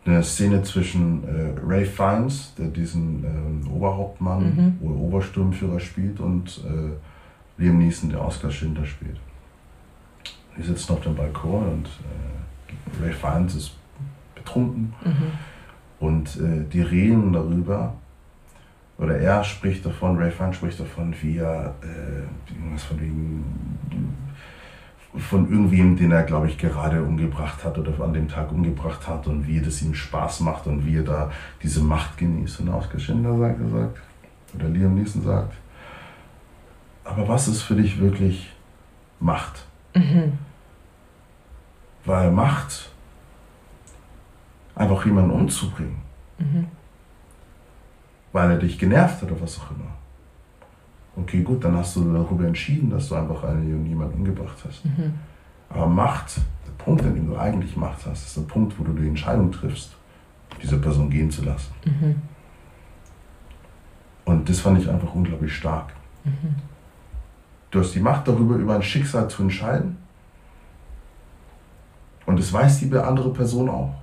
Eine 0.06 0.23
Szene 0.23 0.62
zwischen 0.63 1.23
äh, 1.23 1.54
Ray 1.65 1.86
Fiennes, 1.86 2.54
der 2.58 2.67
diesen 2.67 3.23
äh, 3.23 3.69
Oberhauptmann 3.69 4.78
mhm. 4.80 4.88
oder 4.88 4.95
Obersturmführer 4.95 5.80
spielt, 5.80 6.19
und 6.19 6.62
äh, 6.65 7.62
Liam 7.62 7.78
Neeson, 7.78 8.10
der 8.10 8.21
Oscar 8.21 8.52
Schindler 8.52 8.86
spielt. 8.86 9.17
Die 10.58 10.62
sitzen 10.62 10.91
auf 10.91 11.02
dem 11.02 11.15
Balkon 11.15 11.67
und 11.69 11.88
äh, 11.88 13.04
Ray 13.04 13.13
Fiennes 13.13 13.56
ist 13.56 13.76
betrunken 14.36 14.93
mhm. 15.06 16.06
und 16.06 16.36
äh, 16.36 16.65
die 16.71 16.82
reden 16.82 17.32
darüber, 17.32 17.93
oder 18.97 19.17
er 19.17 19.43
spricht 19.43 19.86
davon, 19.86 20.17
Ray 20.17 20.32
Fiennes 20.32 20.58
spricht 20.58 20.80
davon, 20.82 21.15
wie 21.21 21.38
er 21.38 21.76
äh, 21.82 22.54
irgendwas 22.54 22.84
von 22.84 22.99
wegen 22.99 23.45
von 25.15 25.49
irgendwem, 25.49 25.95
den 25.95 26.12
er, 26.12 26.23
glaube 26.23 26.47
ich, 26.47 26.58
gerade 26.58 27.04
umgebracht 27.04 27.63
hat 27.63 27.78
oder 27.78 28.04
an 28.04 28.13
dem 28.13 28.28
Tag 28.28 28.52
umgebracht 28.52 29.08
hat 29.08 29.28
und 29.28 29.47
wie 29.47 29.62
das 29.62 29.82
ihm 29.82 29.93
Spaß 29.93 30.39
macht 30.39 30.65
und 30.65 30.86
wie 30.86 30.97
er 30.97 31.04
da 31.04 31.32
diese 31.62 31.82
Macht 31.82 32.17
genießt. 32.17 32.62
Und 32.62 32.69
Oscar 32.69 32.99
Schindler 32.99 33.38
sagt, 33.38 33.60
gesagt, 33.60 34.02
oder 34.56 34.69
Liam 34.69 34.95
Neeson 34.95 35.21
sagt, 35.21 35.54
aber 37.04 37.28
was 37.28 37.47
ist 37.47 37.62
für 37.62 37.76
dich 37.76 37.99
wirklich 37.99 38.52
Macht? 39.19 39.65
Mhm. 39.93 40.34
Weil 42.06 42.32
Macht, 42.32 42.89
einfach 44.76 45.06
jemanden 45.06 45.32
umzubringen, 45.32 46.02
mhm. 46.39 46.67
weil 48.32 48.52
er 48.52 48.58
dich 48.58 48.80
genervt 48.80 49.21
hat 49.21 49.32
oder 49.32 49.41
was 49.41 49.60
auch 49.60 49.69
immer 49.71 50.03
Okay, 51.15 51.41
gut, 51.41 51.63
dann 51.63 51.78
hast 51.78 51.95
du 51.95 52.12
darüber 52.12 52.45
entschieden, 52.45 52.89
dass 52.89 53.10
du 53.10 53.15
einfach 53.15 53.43
einen, 53.43 53.86
jemanden 53.86 54.15
umgebracht 54.15 54.58
hast. 54.67 54.84
Mhm. 54.86 55.13
Aber 55.69 55.88
Macht, 55.88 56.38
der 56.38 56.84
Punkt, 56.84 57.04
an 57.04 57.13
dem 57.13 57.28
du 57.28 57.38
eigentlich 57.38 57.76
Macht 57.76 58.06
hast, 58.06 58.26
ist 58.26 58.38
der 58.38 58.41
Punkt, 58.43 58.78
wo 58.80 58.84
du 58.84 58.93
die 58.93 59.08
Entscheidung 59.08 59.52
triffst, 59.52 59.95
diese 60.62 60.78
Person 60.80 61.10
gehen 61.10 61.30
zu 61.30 61.43
lassen. 61.43 61.71
Mhm. 61.86 62.21
Und 64.26 64.49
das 64.49 64.60
fand 64.60 64.80
ich 64.80 64.89
einfach 64.89 65.13
unglaublich 65.13 65.54
stark. 65.54 65.93
Mhm. 66.23 66.56
Du 67.69 67.80
hast 67.80 67.93
die 67.93 67.99
Macht 67.99 68.28
darüber, 68.28 68.56
über 68.56 68.76
ein 68.76 68.84
Schicksal 68.84 69.28
zu 69.28 69.43
entscheiden. 69.43 69.97
Und 72.26 72.39
das 72.39 72.54
weiß 72.54 72.80
die 72.80 72.95
andere 72.95 73.34
Person 73.34 73.69
auch. 73.69 73.93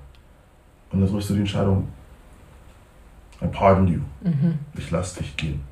Und 0.90 1.00
dann 1.00 1.08
triffst 1.08 1.30
du 1.30 1.34
die 1.34 1.40
Entscheidung, 1.40 1.88
I 3.40 3.46
pardon 3.46 3.88
you. 3.88 4.00
Mhm. 4.22 4.58
Ich 4.76 4.90
lasse 4.90 5.20
dich 5.20 5.36
gehen. 5.36 5.69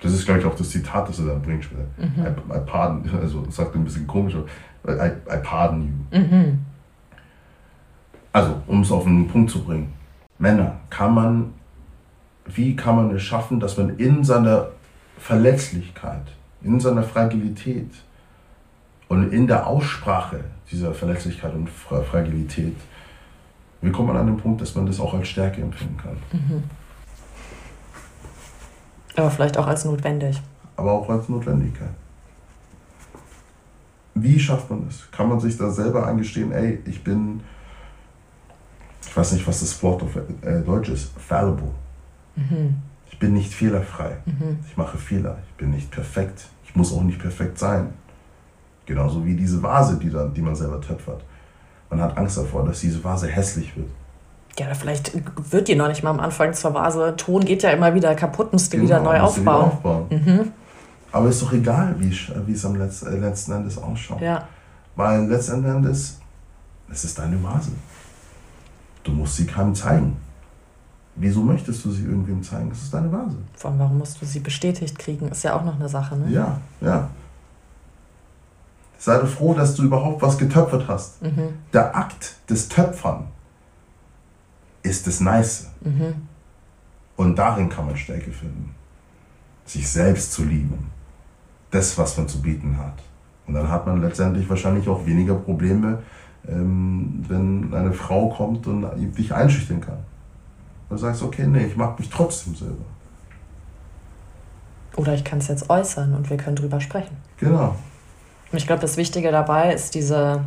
Das 0.00 0.12
ist, 0.12 0.24
glaube 0.24 0.40
ich, 0.40 0.46
auch 0.46 0.54
das 0.54 0.70
Zitat, 0.70 1.08
das 1.08 1.18
er 1.18 1.26
dann 1.26 1.42
bringt 1.42 1.64
später. 1.64 1.84
Mhm. 1.98 2.24
I, 2.24 2.56
I, 2.56 2.60
pardon, 2.64 3.08
also 3.20 3.44
sagt 3.50 3.74
ein 3.74 3.84
bisschen 3.84 4.06
komisch, 4.06 4.34
aber 4.82 5.06
I, 5.06 5.10
I 5.10 5.38
pardon 5.42 5.82
you. 6.12 6.18
Mhm. 6.18 6.58
Also, 8.32 8.62
um 8.66 8.82
es 8.82 8.92
auf 8.92 9.04
den 9.04 9.28
Punkt 9.28 9.50
zu 9.50 9.62
bringen. 9.62 9.92
Männer, 10.38 10.76
kann 10.88 11.14
man, 11.14 11.54
wie 12.46 12.76
kann 12.76 12.96
man 12.96 13.14
es 13.14 13.22
schaffen, 13.22 13.60
dass 13.60 13.76
man 13.76 13.96
in 13.98 14.24
seiner 14.24 14.68
Verletzlichkeit, 15.18 16.22
in 16.62 16.80
seiner 16.80 17.02
Fragilität 17.02 17.90
und 19.08 19.32
in 19.32 19.46
der 19.46 19.66
Aussprache 19.66 20.44
dieser 20.70 20.94
Verletzlichkeit 20.94 21.52
und 21.52 21.68
Fragilität, 21.68 22.76
wie 23.82 23.90
kommt 23.90 24.08
man 24.08 24.16
an 24.16 24.26
den 24.26 24.36
Punkt, 24.36 24.60
dass 24.60 24.74
man 24.74 24.86
das 24.86 25.00
auch 25.00 25.12
als 25.12 25.28
Stärke 25.28 25.60
empfinden 25.60 25.96
kann? 25.96 26.16
Mhm. 26.32 26.62
Aber 29.16 29.30
vielleicht 29.30 29.58
auch 29.58 29.66
als 29.66 29.84
notwendig. 29.84 30.40
Aber 30.76 30.92
auch 30.92 31.08
als 31.08 31.28
Notwendigkeit. 31.28 31.90
Wie 34.14 34.38
schafft 34.38 34.70
man 34.70 34.86
das? 34.86 35.10
Kann 35.10 35.28
man 35.28 35.40
sich 35.40 35.56
da 35.56 35.70
selber 35.70 36.06
eingestehen, 36.06 36.52
ey, 36.52 36.80
ich 36.84 37.02
bin, 37.02 37.40
ich 39.06 39.16
weiß 39.16 39.32
nicht, 39.32 39.46
was 39.46 39.60
das 39.60 39.82
Wort 39.82 40.02
auf 40.02 40.16
äh, 40.16 40.60
Deutsch 40.60 40.88
ist, 40.88 41.12
fallible. 41.18 41.70
Mhm. 42.36 42.76
Ich 43.10 43.18
bin 43.18 43.34
nicht 43.34 43.52
fehlerfrei. 43.52 44.16
Mhm. 44.24 44.58
Ich 44.68 44.76
mache 44.76 44.98
Fehler. 44.98 45.38
Ich 45.48 45.54
bin 45.56 45.70
nicht 45.70 45.90
perfekt. 45.90 46.48
Ich 46.64 46.74
muss 46.74 46.92
auch 46.92 47.02
nicht 47.02 47.18
perfekt 47.18 47.58
sein. 47.58 47.92
Genauso 48.86 49.24
wie 49.24 49.34
diese 49.34 49.62
Vase, 49.62 49.98
die, 49.98 50.10
dann, 50.10 50.32
die 50.34 50.42
man 50.42 50.54
selber 50.54 50.80
töpfert. 50.80 51.22
Man 51.88 52.00
hat 52.00 52.16
Angst 52.16 52.38
davor, 52.38 52.64
dass 52.64 52.80
diese 52.80 53.02
Vase 53.02 53.28
hässlich 53.28 53.76
wird 53.76 53.90
ja, 54.58 54.74
vielleicht 54.74 55.12
wird 55.50 55.68
die 55.68 55.74
noch 55.74 55.88
nicht 55.88 56.02
mal 56.02 56.10
am 56.10 56.20
Anfang 56.20 56.52
zur 56.52 56.74
Vase. 56.74 57.14
Ton 57.16 57.44
geht 57.44 57.62
ja 57.62 57.70
immer 57.70 57.94
wieder 57.94 58.14
kaputt, 58.14 58.52
musst 58.52 58.72
du 58.72 58.76
genau, 58.76 58.88
wieder 58.88 59.00
neu 59.00 59.20
aufbauen. 59.20 59.42
Wieder 59.42 59.74
aufbauen. 59.74 60.06
Mhm. 60.10 60.52
Aber 61.12 61.28
ist 61.28 61.42
doch 61.42 61.52
egal, 61.52 61.96
wie 61.98 62.52
es 62.52 62.64
am 62.64 62.76
Letz-, 62.76 63.06
äh, 63.06 63.16
letzten 63.16 63.52
Endes 63.52 63.78
ausschaut. 63.78 64.20
Ja. 64.20 64.46
Weil 64.96 65.26
letzten 65.26 65.64
Endes, 65.64 66.18
es 66.90 67.04
ist 67.04 67.18
deine 67.18 67.42
Vase. 67.42 67.72
Du 69.02 69.12
musst 69.12 69.36
sie 69.36 69.46
keinem 69.46 69.74
zeigen. 69.74 70.16
Wieso 71.16 71.40
möchtest 71.42 71.84
du 71.84 71.90
sie 71.90 72.04
irgendwem 72.04 72.42
zeigen? 72.42 72.70
Es 72.70 72.82
ist 72.82 72.94
deine 72.94 73.10
Vase. 73.10 73.36
Vor 73.54 73.70
allem, 73.70 73.80
warum 73.80 73.98
musst 73.98 74.20
du 74.20 74.26
sie 74.26 74.40
bestätigt 74.40 74.98
kriegen? 74.98 75.28
Ist 75.28 75.42
ja 75.42 75.56
auch 75.56 75.64
noch 75.64 75.74
eine 75.74 75.88
Sache, 75.88 76.16
ne? 76.16 76.30
Ja, 76.30 76.60
ja. 76.80 77.08
Sei 78.98 79.18
froh, 79.26 79.54
dass 79.54 79.74
du 79.74 79.82
überhaupt 79.82 80.20
was 80.22 80.36
getöpfert 80.36 80.86
hast. 80.86 81.22
Mhm. 81.22 81.54
Der 81.72 81.96
Akt 81.96 82.36
des 82.48 82.68
Töpfern 82.68 83.24
ist 84.82 85.06
das 85.06 85.20
Nice. 85.20 85.70
Mhm. 85.80 86.14
Und 87.16 87.36
darin 87.36 87.68
kann 87.68 87.86
man 87.86 87.96
Stärke 87.96 88.30
finden. 88.30 88.74
Sich 89.64 89.88
selbst 89.88 90.32
zu 90.32 90.44
lieben. 90.44 90.90
Das, 91.70 91.96
was 91.98 92.16
man 92.16 92.26
zu 92.26 92.40
bieten 92.42 92.78
hat. 92.78 93.02
Und 93.46 93.54
dann 93.54 93.68
hat 93.68 93.86
man 93.86 94.00
letztendlich 94.00 94.48
wahrscheinlich 94.48 94.88
auch 94.88 95.04
weniger 95.06 95.34
Probleme, 95.34 96.02
ähm, 96.48 97.24
wenn 97.28 97.72
eine 97.74 97.92
Frau 97.92 98.28
kommt 98.28 98.66
und 98.66 98.86
dich 99.16 99.32
einschüchtern 99.34 99.80
kann. 99.80 99.98
Du 100.88 100.96
sagst, 100.96 101.22
okay, 101.22 101.46
nee, 101.46 101.66
ich 101.66 101.76
mag 101.76 101.98
mich 101.98 102.08
trotzdem 102.10 102.54
selber. 102.54 102.84
Oder 104.96 105.14
ich 105.14 105.24
kann 105.24 105.38
es 105.38 105.48
jetzt 105.48 105.70
äußern 105.70 106.14
und 106.14 106.30
wir 106.30 106.36
können 106.36 106.56
drüber 106.56 106.80
sprechen. 106.80 107.16
Genau. 107.38 107.76
Und 108.50 108.58
ich 108.58 108.66
glaube, 108.66 108.82
das 108.82 108.96
Wichtige 108.96 109.30
dabei 109.30 109.72
ist 109.72 109.94
diese, 109.94 110.44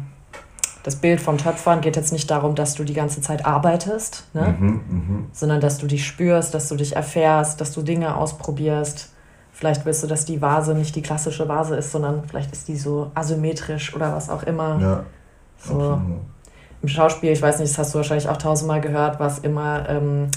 das 0.84 0.98
Bild 0.98 1.22
vom 1.22 1.38
Töpfern 1.38 1.80
geht 1.80 1.96
jetzt 1.96 2.12
nicht 2.12 2.30
darum, 2.30 2.56
dass 2.56 2.76
du 2.76 2.84
die 2.84 2.94
ganze 2.94 3.22
Zeit 3.22 3.46
arbeitest, 3.46 4.26
ne? 4.34 4.56
Mhm, 4.60 4.68
mh. 4.68 5.20
sondern 5.32 5.62
dass 5.62 5.78
du 5.78 5.88
dich 5.88 6.06
spürst, 6.06 6.54
dass 6.54 6.68
du 6.68 6.76
dich 6.76 6.96
erfährst, 6.96 7.62
dass 7.62 7.72
du 7.72 7.82
Dinge 7.82 8.16
ausprobierst. 8.16 9.10
Vielleicht 9.54 9.86
willst 9.86 10.04
du, 10.04 10.08
dass 10.08 10.26
die 10.26 10.42
Vase 10.42 10.76
nicht 10.76 10.96
die 10.96 11.02
klassische 11.02 11.48
Vase 11.48 11.78
ist, 11.78 11.92
sondern 11.92 12.24
vielleicht 12.28 12.52
ist 12.52 12.68
die 12.68 12.76
so 12.76 13.12
asymmetrisch 13.16 13.96
oder 13.96 14.14
was 14.14 14.30
auch 14.30 14.44
immer. 14.44 14.80
Ja. 14.82 15.04
So. 15.58 15.74
Absolut. 15.74 16.02
Im 16.82 16.90
Schauspiel, 16.90 17.32
ich 17.32 17.42
weiß 17.42 17.60
nicht, 17.60 17.72
das 17.72 17.78
hast 17.78 17.94
du 17.94 18.00
wahrscheinlich 18.00 18.28
auch 18.28 18.36
tausendmal 18.36 18.82
gehört, 18.82 19.18
was 19.22 19.40
immer 19.40 19.88
ähm, 19.88 20.28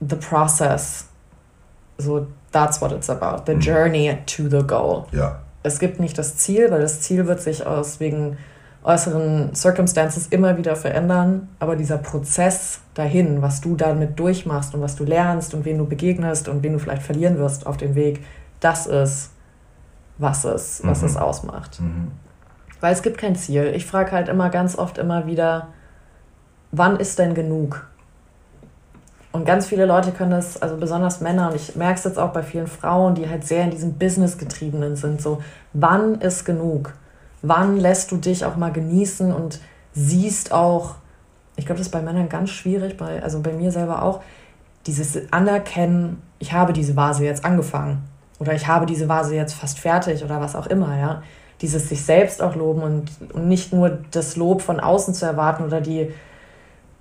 the 0.00 0.16
process. 0.16 1.08
So, 1.98 2.26
that's 2.52 2.80
what 2.80 2.90
it's 2.90 3.10
about. 3.10 3.42
The 3.44 3.56
mhm. 3.56 3.60
journey 3.60 4.18
to 4.24 4.48
the 4.48 4.66
goal. 4.66 5.04
Ja. 5.12 5.40
Es 5.62 5.78
gibt 5.78 6.00
nicht 6.00 6.16
das 6.16 6.36
Ziel, 6.36 6.70
weil 6.70 6.80
das 6.80 7.02
Ziel 7.02 7.26
wird 7.26 7.42
sich 7.42 7.66
aus 7.66 8.00
wegen 8.00 8.38
äußeren 8.82 9.54
Circumstances 9.54 10.28
immer 10.28 10.56
wieder 10.56 10.74
verändern, 10.74 11.48
aber 11.58 11.76
dieser 11.76 11.98
Prozess 11.98 12.80
dahin, 12.94 13.42
was 13.42 13.60
du 13.60 13.76
damit 13.76 14.18
durchmachst 14.18 14.74
und 14.74 14.80
was 14.80 14.96
du 14.96 15.04
lernst 15.04 15.52
und 15.52 15.64
wen 15.64 15.78
du 15.78 15.86
begegnest 15.86 16.48
und 16.48 16.62
wen 16.62 16.72
du 16.72 16.78
vielleicht 16.78 17.02
verlieren 17.02 17.38
wirst 17.38 17.66
auf 17.66 17.76
dem 17.76 17.94
Weg, 17.94 18.24
das 18.60 18.86
ist, 18.86 19.32
was 20.18 20.44
es, 20.44 20.80
was 20.84 21.02
mhm. 21.02 21.08
es 21.08 21.16
ausmacht. 21.16 21.80
Mhm. 21.80 22.10
Weil 22.80 22.94
es 22.94 23.02
gibt 23.02 23.18
kein 23.18 23.36
Ziel. 23.36 23.72
Ich 23.74 23.84
frage 23.84 24.12
halt 24.12 24.28
immer 24.28 24.48
ganz 24.48 24.76
oft 24.76 24.96
immer 24.96 25.26
wieder, 25.26 25.68
wann 26.72 26.96
ist 26.96 27.18
denn 27.18 27.34
genug? 27.34 27.86
Und 29.32 29.44
ganz 29.44 29.66
viele 29.66 29.86
Leute 29.86 30.10
können 30.10 30.32
das, 30.32 30.60
also 30.60 30.76
besonders 30.76 31.20
Männer, 31.20 31.50
und 31.50 31.56
ich 31.56 31.76
merke 31.76 31.98
es 31.98 32.04
jetzt 32.04 32.18
auch 32.18 32.32
bei 32.32 32.42
vielen 32.42 32.66
Frauen, 32.66 33.14
die 33.14 33.28
halt 33.28 33.46
sehr 33.46 33.64
in 33.64 33.70
diesem 33.70 33.94
Business-getriebenen 33.94 34.96
sind, 34.96 35.22
so, 35.22 35.42
wann 35.72 36.16
ist 36.16 36.44
genug? 36.44 36.94
Wann 37.42 37.78
lässt 37.78 38.10
du 38.12 38.16
dich 38.16 38.44
auch 38.44 38.56
mal 38.56 38.72
genießen 38.72 39.32
und 39.32 39.60
siehst 39.92 40.52
auch, 40.52 40.96
ich 41.56 41.66
glaube, 41.66 41.78
das 41.78 41.88
ist 41.88 41.92
bei 41.92 42.02
Männern 42.02 42.28
ganz 42.28 42.50
schwierig, 42.50 42.96
bei, 42.96 43.22
also 43.22 43.40
bei 43.40 43.52
mir 43.52 43.72
selber 43.72 44.02
auch, 44.02 44.20
dieses 44.86 45.32
Anerkennen, 45.32 46.22
ich 46.38 46.52
habe 46.52 46.72
diese 46.72 46.96
Vase 46.96 47.24
jetzt 47.24 47.44
angefangen 47.44 48.02
oder 48.38 48.54
ich 48.54 48.66
habe 48.66 48.86
diese 48.86 49.08
Vase 49.08 49.34
jetzt 49.34 49.54
fast 49.54 49.78
fertig 49.78 50.24
oder 50.24 50.40
was 50.40 50.56
auch 50.56 50.66
immer, 50.66 50.96
ja. 50.98 51.22
Dieses 51.60 51.90
sich 51.90 52.02
selbst 52.02 52.40
auch 52.40 52.56
loben 52.56 52.80
und, 52.80 53.10
und 53.34 53.46
nicht 53.46 53.70
nur 53.70 53.98
das 54.12 54.36
Lob 54.36 54.62
von 54.62 54.80
außen 54.80 55.12
zu 55.12 55.26
erwarten 55.26 55.64
oder 55.64 55.82
die, 55.82 56.10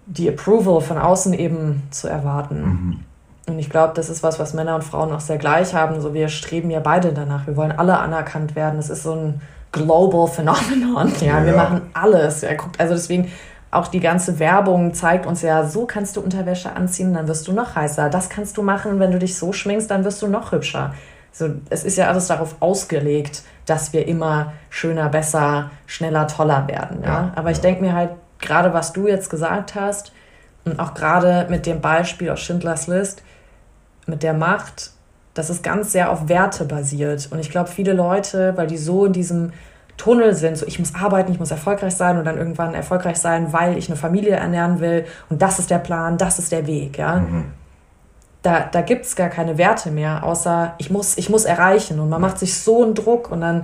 die 0.06 0.28
Approval 0.28 0.82
von 0.82 0.98
außen 0.98 1.34
eben 1.34 1.84
zu 1.92 2.10
erwarten. 2.10 2.62
Mhm. 2.62 3.00
Und 3.48 3.58
ich 3.58 3.70
glaube, 3.70 3.94
das 3.96 4.10
ist 4.10 4.22
was, 4.22 4.38
was 4.38 4.54
Männer 4.54 4.76
und 4.76 4.84
Frauen 4.84 5.14
auch 5.14 5.22
sehr 5.22 5.38
gleich 5.38 5.74
haben. 5.74 6.02
So, 6.02 6.14
wir 6.14 6.28
streben 6.28 6.70
ja 6.70 6.82
beide 6.82 7.14
danach. 7.14 7.48
Wir 7.48 7.56
wollen 7.56 7.72
alle 7.72 7.98
anerkannt 7.98 8.58
werden. 8.58 8.78
Es 8.78 8.90
ist 8.90 9.04
so 9.04 9.14
ein, 9.14 9.42
Global 9.72 10.28
Phenomenon. 10.28 11.12
Ja, 11.20 11.40
ja. 11.40 11.46
wir 11.46 11.56
machen 11.56 11.82
alles. 11.94 12.42
Ja, 12.42 12.54
guckt, 12.56 12.80
also 12.80 12.94
deswegen 12.94 13.32
auch 13.72 13.88
die 13.88 14.00
ganze 14.00 14.40
Werbung 14.40 14.94
zeigt 14.94 15.26
uns 15.26 15.42
ja, 15.42 15.64
so 15.66 15.86
kannst 15.86 16.16
du 16.16 16.22
Unterwäsche 16.22 16.76
anziehen, 16.76 17.14
dann 17.14 17.28
wirst 17.28 17.48
du 17.48 17.54
noch 17.54 17.76
heißer. 17.76 18.10
Das 18.10 18.30
kannst 18.30 18.58
du 18.58 18.64
machen, 18.64 19.00
wenn 19.00 19.12
du 19.12 19.20
dich 19.20 19.38
so 19.38 19.54
schminkst, 19.54 19.92
dann 19.92 20.04
wirst 20.04 20.22
du 20.22 20.28
noch 20.28 20.52
hübscher. 20.52 20.94
So, 21.32 21.50
es 21.70 21.84
ist 21.84 21.98
ja 21.98 22.08
alles 22.08 22.28
darauf 22.28 22.56
ausgelegt, 22.60 23.44
dass 23.68 23.94
wir 23.94 24.08
immer 24.08 24.54
schöner, 24.70 25.10
besser, 25.10 25.70
schneller, 25.86 26.28
toller 26.28 26.68
werden. 26.68 27.04
Ja? 27.04 27.10
ja 27.10 27.32
Aber 27.36 27.52
ich 27.52 27.62
denke 27.62 27.82
mir 27.82 27.94
halt, 27.94 28.12
gerade 28.40 28.74
was 28.74 28.94
du 28.94 29.08
jetzt 29.08 29.30
gesagt 29.30 29.76
hast 29.76 30.12
und 30.66 30.80
auch 30.80 30.96
gerade 30.96 31.46
mit 31.50 31.68
dem 31.68 31.82
Beispiel 31.82 32.32
aus 32.32 32.40
Schindlers 32.40 32.88
List, 32.88 33.22
mit 34.08 34.24
der 34.24 34.34
Macht, 34.34 34.92
das 35.40 35.50
ist 35.50 35.64
ganz 35.64 35.94
sehr 35.94 36.12
auf 36.12 36.28
Werte 36.28 36.66
basiert. 36.66 37.30
Und 37.32 37.40
ich 37.40 37.50
glaube, 37.50 37.70
viele 37.70 37.94
Leute, 37.94 38.58
weil 38.58 38.68
die 38.68 38.78
so 38.78 39.06
in 39.06 39.14
diesem 39.14 39.54
Tunnel 39.96 40.34
sind, 40.36 40.58
so 40.58 40.68
ich 40.68 40.80
muss 40.80 40.94
arbeiten, 40.96 41.32
ich 41.32 41.40
muss 41.40 41.50
erfolgreich 41.50 41.96
sein 41.96 42.18
und 42.18 42.26
dann 42.26 42.38
irgendwann 42.38 42.74
erfolgreich 42.74 43.18
sein, 43.18 43.54
weil 43.54 43.78
ich 43.78 43.88
eine 43.88 43.96
Familie 43.96 44.36
ernähren 44.36 44.82
will 44.82 45.06
und 45.30 45.42
das 45.42 45.58
ist 45.60 45.70
der 45.70 45.80
Plan, 45.80 46.18
das 46.18 46.40
ist 46.40 46.52
der 46.52 46.68
Weg, 46.68 46.98
ja. 46.98 47.16
Mhm. 47.16 47.46
Da, 48.42 48.68
da 48.70 48.82
gibt 48.82 49.06
es 49.06 49.16
gar 49.16 49.30
keine 49.30 49.58
Werte 49.58 49.92
mehr, 49.92 50.24
außer 50.24 50.76
ich 50.78 50.90
muss, 50.90 51.18
ich 51.18 51.30
muss 51.30 51.46
erreichen 51.46 52.00
und 52.00 52.10
man 52.10 52.22
macht 52.22 52.38
sich 52.38 52.58
so 52.58 52.84
einen 52.84 52.94
Druck 52.94 53.32
und 53.32 53.42
dann 53.42 53.64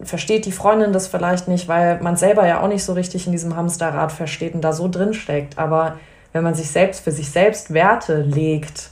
versteht 0.00 0.46
die 0.46 0.52
Freundin 0.52 0.92
das 0.92 1.06
vielleicht 1.06 1.46
nicht, 1.46 1.68
weil 1.68 2.00
man 2.00 2.16
selber 2.16 2.46
ja 2.46 2.60
auch 2.60 2.68
nicht 2.68 2.84
so 2.84 2.92
richtig 2.92 3.26
in 3.26 3.32
diesem 3.32 3.56
Hamsterrad 3.56 4.10
versteht 4.10 4.54
und 4.54 4.62
da 4.62 4.72
so 4.72 4.88
drin 4.88 5.14
steckt. 5.14 5.58
Aber 5.58 5.96
wenn 6.32 6.42
man 6.42 6.54
sich 6.54 6.70
selbst 6.70 7.04
für 7.04 7.12
sich 7.12 7.30
selbst 7.30 7.72
Werte 7.72 8.20
legt, 8.20 8.90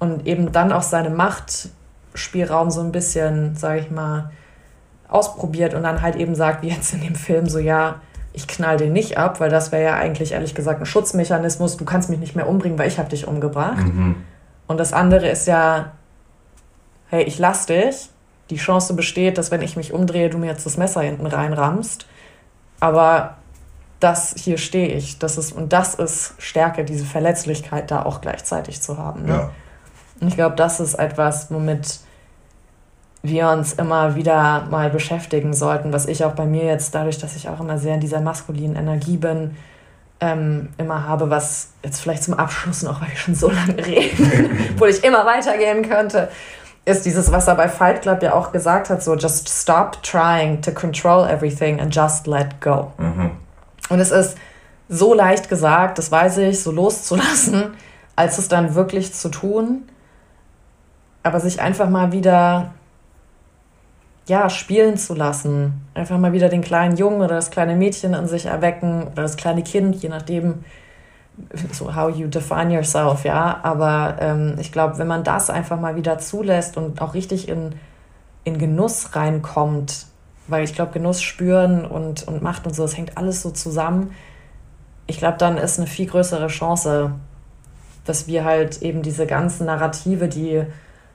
und 0.00 0.26
eben 0.26 0.50
dann 0.50 0.72
auch 0.72 0.82
seine 0.82 1.10
Machtspielraum 1.10 2.70
so 2.72 2.80
ein 2.80 2.90
bisschen, 2.90 3.54
sage 3.54 3.80
ich 3.80 3.90
mal, 3.90 4.32
ausprobiert 5.08 5.74
und 5.74 5.84
dann 5.84 6.02
halt 6.02 6.16
eben 6.16 6.34
sagt, 6.34 6.62
wie 6.62 6.68
jetzt 6.68 6.92
in 6.92 7.02
dem 7.02 7.14
Film, 7.14 7.48
so 7.48 7.58
ja, 7.58 8.00
ich 8.32 8.48
knall 8.48 8.76
den 8.76 8.92
nicht 8.92 9.18
ab, 9.18 9.40
weil 9.40 9.50
das 9.50 9.72
wäre 9.72 9.84
ja 9.84 9.94
eigentlich 9.94 10.32
ehrlich 10.32 10.54
gesagt 10.54 10.80
ein 10.80 10.86
Schutzmechanismus, 10.86 11.76
du 11.76 11.84
kannst 11.84 12.10
mich 12.10 12.18
nicht 12.18 12.36
mehr 12.36 12.48
umbringen, 12.48 12.78
weil 12.78 12.88
ich 12.88 12.98
habe 12.98 13.08
dich 13.08 13.26
umgebracht. 13.26 13.86
Mhm. 13.86 14.16
Und 14.66 14.78
das 14.78 14.92
andere 14.92 15.28
ist 15.28 15.46
ja, 15.46 15.92
hey, 17.08 17.24
ich 17.24 17.38
lass 17.38 17.66
dich. 17.66 18.08
Die 18.50 18.56
Chance 18.56 18.94
besteht, 18.94 19.36
dass 19.36 19.50
wenn 19.50 19.62
ich 19.62 19.76
mich 19.76 19.92
umdrehe, 19.92 20.30
du 20.30 20.38
mir 20.38 20.46
jetzt 20.46 20.64
das 20.64 20.76
Messer 20.76 21.02
hinten 21.02 21.26
reinrammst. 21.26 22.06
Aber 22.78 23.36
das 23.98 24.34
hier 24.36 24.58
stehe 24.58 24.88
ich. 24.88 25.18
Das 25.18 25.38
ist, 25.38 25.52
und 25.52 25.72
das 25.72 25.94
ist 25.94 26.34
Stärke, 26.38 26.84
diese 26.84 27.04
Verletzlichkeit 27.04 27.90
da 27.90 28.04
auch 28.04 28.20
gleichzeitig 28.20 28.80
zu 28.80 28.96
haben. 28.96 29.24
Ne? 29.24 29.32
Ja. 29.32 29.50
Und 30.20 30.28
ich 30.28 30.36
glaube, 30.36 30.56
das 30.56 30.80
ist 30.80 30.94
etwas, 30.94 31.50
womit 31.50 32.00
wir 33.22 33.48
uns 33.50 33.74
immer 33.74 34.14
wieder 34.14 34.66
mal 34.70 34.90
beschäftigen 34.90 35.52
sollten, 35.52 35.92
was 35.92 36.06
ich 36.06 36.24
auch 36.24 36.32
bei 36.32 36.46
mir 36.46 36.64
jetzt, 36.64 36.94
dadurch, 36.94 37.18
dass 37.18 37.36
ich 37.36 37.48
auch 37.48 37.60
immer 37.60 37.78
sehr 37.78 37.94
in 37.94 38.00
dieser 38.00 38.20
maskulinen 38.20 38.76
Energie 38.76 39.16
bin, 39.16 39.56
ähm, 40.20 40.68
immer 40.78 41.06
habe, 41.06 41.30
was 41.30 41.70
jetzt 41.82 42.00
vielleicht 42.00 42.22
zum 42.22 42.34
Abschluss 42.34 42.82
noch, 42.82 43.00
weil 43.00 43.08
wir 43.08 43.16
schon 43.16 43.34
so 43.34 43.50
lange 43.50 43.84
reden, 43.86 44.74
wo 44.78 44.86
ich 44.86 45.02
immer 45.04 45.24
weitergehen 45.26 45.88
könnte, 45.88 46.28
ist 46.84 47.04
dieses, 47.04 47.30
was 47.30 47.46
er 47.46 47.54
bei 47.54 47.68
Fight 47.68 48.02
Club 48.02 48.22
ja 48.22 48.34
auch 48.34 48.52
gesagt 48.52 48.90
hat, 48.90 49.02
so 49.02 49.14
just 49.14 49.48
stop 49.48 50.02
trying 50.02 50.60
to 50.62 50.72
control 50.72 51.26
everything 51.26 51.80
and 51.80 51.94
just 51.94 52.26
let 52.26 52.60
go. 52.60 52.92
Mhm. 52.98 53.32
Und 53.90 54.00
es 54.00 54.10
ist 54.10 54.36
so 54.88 55.14
leicht 55.14 55.48
gesagt, 55.48 55.98
das 55.98 56.10
weiß 56.10 56.38
ich, 56.38 56.62
so 56.62 56.70
loszulassen, 56.70 57.74
als 58.16 58.38
es 58.38 58.48
dann 58.48 58.74
wirklich 58.74 59.12
zu 59.12 59.28
tun 59.28 59.82
aber 61.22 61.40
sich 61.40 61.60
einfach 61.60 61.88
mal 61.88 62.12
wieder 62.12 62.72
ja, 64.30 64.48
spielen 64.48 64.96
zu 64.96 65.14
lassen. 65.14 65.84
Einfach 65.92 66.18
mal 66.18 66.32
wieder 66.32 66.48
den 66.48 66.62
kleinen 66.62 66.96
Jungen 66.96 67.20
oder 67.20 67.34
das 67.34 67.50
kleine 67.50 67.74
Mädchen 67.74 68.14
in 68.14 68.28
sich 68.28 68.46
erwecken 68.46 69.02
oder 69.02 69.22
das 69.22 69.36
kleine 69.36 69.62
Kind, 69.62 69.96
je 69.96 70.08
nachdem, 70.08 70.64
so 71.72 71.94
how 71.94 72.14
you 72.14 72.28
define 72.28 72.72
yourself, 72.72 73.24
ja. 73.24 73.58
Aber 73.62 74.16
ähm, 74.20 74.54
ich 74.60 74.70
glaube, 74.72 74.98
wenn 74.98 75.08
man 75.08 75.24
das 75.24 75.50
einfach 75.50 75.80
mal 75.80 75.96
wieder 75.96 76.18
zulässt 76.18 76.76
und 76.76 77.02
auch 77.02 77.14
richtig 77.14 77.48
in, 77.48 77.74
in 78.44 78.58
Genuss 78.58 79.16
reinkommt, 79.16 80.06
weil 80.46 80.64
ich 80.64 80.74
glaube, 80.74 80.92
Genuss 80.92 81.22
spüren 81.22 81.84
und, 81.84 82.26
und 82.26 82.40
Macht 82.40 82.66
und 82.66 82.74
so, 82.74 82.82
das 82.82 82.96
hängt 82.96 83.16
alles 83.16 83.42
so 83.42 83.50
zusammen. 83.50 84.14
Ich 85.06 85.18
glaube, 85.18 85.38
dann 85.38 85.56
ist 85.56 85.78
eine 85.78 85.88
viel 85.88 86.06
größere 86.06 86.46
Chance, 86.46 87.12
dass 88.04 88.28
wir 88.28 88.44
halt 88.44 88.80
eben 88.82 89.02
diese 89.02 89.26
ganzen 89.26 89.66
Narrative, 89.66 90.28
die 90.28 90.64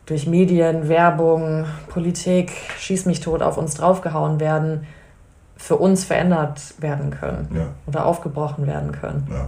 durch 0.05 0.27
Medien, 0.27 0.87
Werbung, 0.87 1.65
Politik, 1.87 2.51
schieß 2.77 3.05
mich 3.05 3.19
tot 3.19 3.41
auf 3.41 3.57
uns 3.57 3.75
draufgehauen 3.75 4.39
werden, 4.39 4.85
für 5.57 5.77
uns 5.77 6.03
verändert 6.03 6.75
werden 6.79 7.11
können 7.11 7.49
ja. 7.55 7.67
oder 7.87 8.05
aufgebrochen 8.05 8.67
werden 8.67 8.91
können. 8.91 9.27
Ja, 9.31 9.47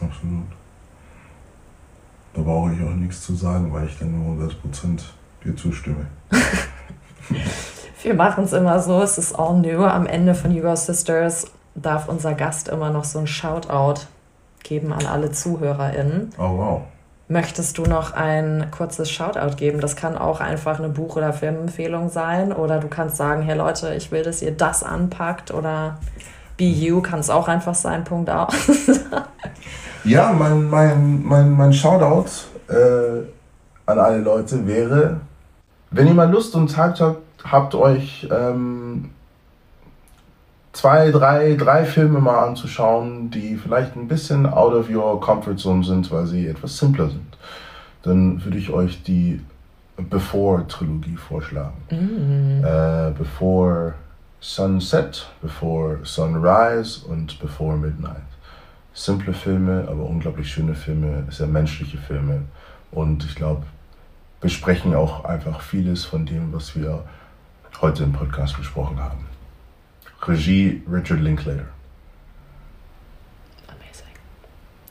absolut. 0.00 0.46
Da 2.32 2.42
brauche 2.42 2.72
ich 2.72 2.82
auch 2.82 2.94
nichts 2.94 3.22
zu 3.22 3.34
sagen, 3.34 3.72
weil 3.72 3.86
ich 3.86 3.98
dann 3.98 4.12
nur 4.12 4.48
100% 4.48 5.00
dir 5.44 5.56
zustimme. 5.56 6.06
Wir 8.02 8.14
machen 8.14 8.44
es 8.44 8.52
immer 8.52 8.80
so, 8.80 9.02
es 9.02 9.18
ist 9.18 9.34
all 9.34 9.58
new. 9.58 9.82
Am 9.82 10.06
Ende 10.06 10.34
von 10.34 10.52
You 10.52 10.62
Go 10.62 10.74
Sisters 10.74 11.48
darf 11.74 12.08
unser 12.08 12.34
Gast 12.34 12.68
immer 12.68 12.90
noch 12.90 13.04
so 13.04 13.18
ein 13.18 13.26
Shoutout 13.26 14.02
geben 14.62 14.92
an 14.92 15.04
alle 15.06 15.32
ZuhörerInnen. 15.32 16.30
Oh 16.38 16.56
wow. 16.56 16.82
Möchtest 17.30 17.78
du 17.78 17.84
noch 17.84 18.12
ein 18.12 18.72
kurzes 18.76 19.08
Shoutout 19.08 19.54
geben? 19.54 19.78
Das 19.78 19.94
kann 19.94 20.18
auch 20.18 20.40
einfach 20.40 20.80
eine 20.80 20.88
Buch- 20.88 21.14
oder 21.14 21.32
Filmempfehlung 21.32 22.08
sein. 22.08 22.52
Oder 22.52 22.80
du 22.80 22.88
kannst 22.88 23.16
sagen, 23.16 23.42
hey 23.42 23.56
Leute, 23.56 23.94
ich 23.94 24.10
will, 24.10 24.24
dass 24.24 24.42
ihr 24.42 24.50
das 24.50 24.82
anpackt. 24.82 25.54
Oder 25.54 25.98
Be 26.56 26.64
You 26.64 27.00
kann 27.00 27.20
es 27.20 27.30
auch 27.30 27.46
einfach 27.46 27.76
sein, 27.76 28.02
Punkt 28.02 28.30
aus. 28.30 28.52
ja, 30.04 30.32
mein, 30.32 30.68
mein, 30.68 31.22
mein, 31.22 31.52
mein 31.52 31.72
Shoutout 31.72 32.30
äh, 32.68 33.22
an 33.86 33.98
alle 34.00 34.18
Leute 34.18 34.66
wäre, 34.66 35.20
wenn 35.92 36.08
ihr 36.08 36.14
mal 36.14 36.28
Lust 36.28 36.56
und 36.56 36.66
Zeit 36.66 37.00
habt, 37.00 37.22
habt 37.44 37.76
euch 37.76 38.26
ähm, 38.28 39.10
zwei, 40.72 41.10
drei, 41.10 41.54
drei 41.54 41.84
Filme 41.84 42.20
mal 42.20 42.46
anzuschauen, 42.46 43.30
die 43.30 43.56
vielleicht 43.56 43.96
ein 43.96 44.08
bisschen 44.08 44.46
out 44.46 44.72
of 44.72 44.88
your 44.88 45.20
comfort 45.20 45.56
zone 45.56 45.84
sind, 45.84 46.10
weil 46.10 46.26
sie 46.26 46.46
etwas 46.46 46.76
simpler 46.76 47.08
sind. 47.08 47.36
dann 48.02 48.42
würde 48.44 48.58
ich 48.58 48.70
euch 48.70 49.02
die 49.02 49.40
Before-Trilogie 49.96 51.16
vorschlagen. 51.16 51.76
Mm. 51.90 52.64
Äh, 52.64 53.10
Before 53.16 53.94
Sunset, 54.40 55.28
Before 55.42 55.98
Sunrise 56.04 57.04
und 57.06 57.38
Before 57.40 57.76
Midnight. 57.76 58.22
Simple 58.94 59.34
Filme, 59.34 59.84
aber 59.86 60.04
unglaublich 60.04 60.50
schöne 60.50 60.74
Filme, 60.74 61.24
sehr 61.30 61.46
menschliche 61.46 61.98
Filme. 61.98 62.42
Und 62.90 63.24
ich 63.24 63.34
glaube, 63.34 63.64
besprechen 64.40 64.94
auch 64.94 65.24
einfach 65.24 65.60
vieles 65.60 66.04
von 66.04 66.24
dem, 66.24 66.52
was 66.52 66.74
wir 66.74 67.04
heute 67.82 68.04
im 68.04 68.12
Podcast 68.12 68.56
besprochen 68.56 68.98
haben. 68.98 69.29
Regie 70.26 70.82
Richard 70.86 71.20
Linklater. 71.20 71.68
Amazing. 73.68 74.14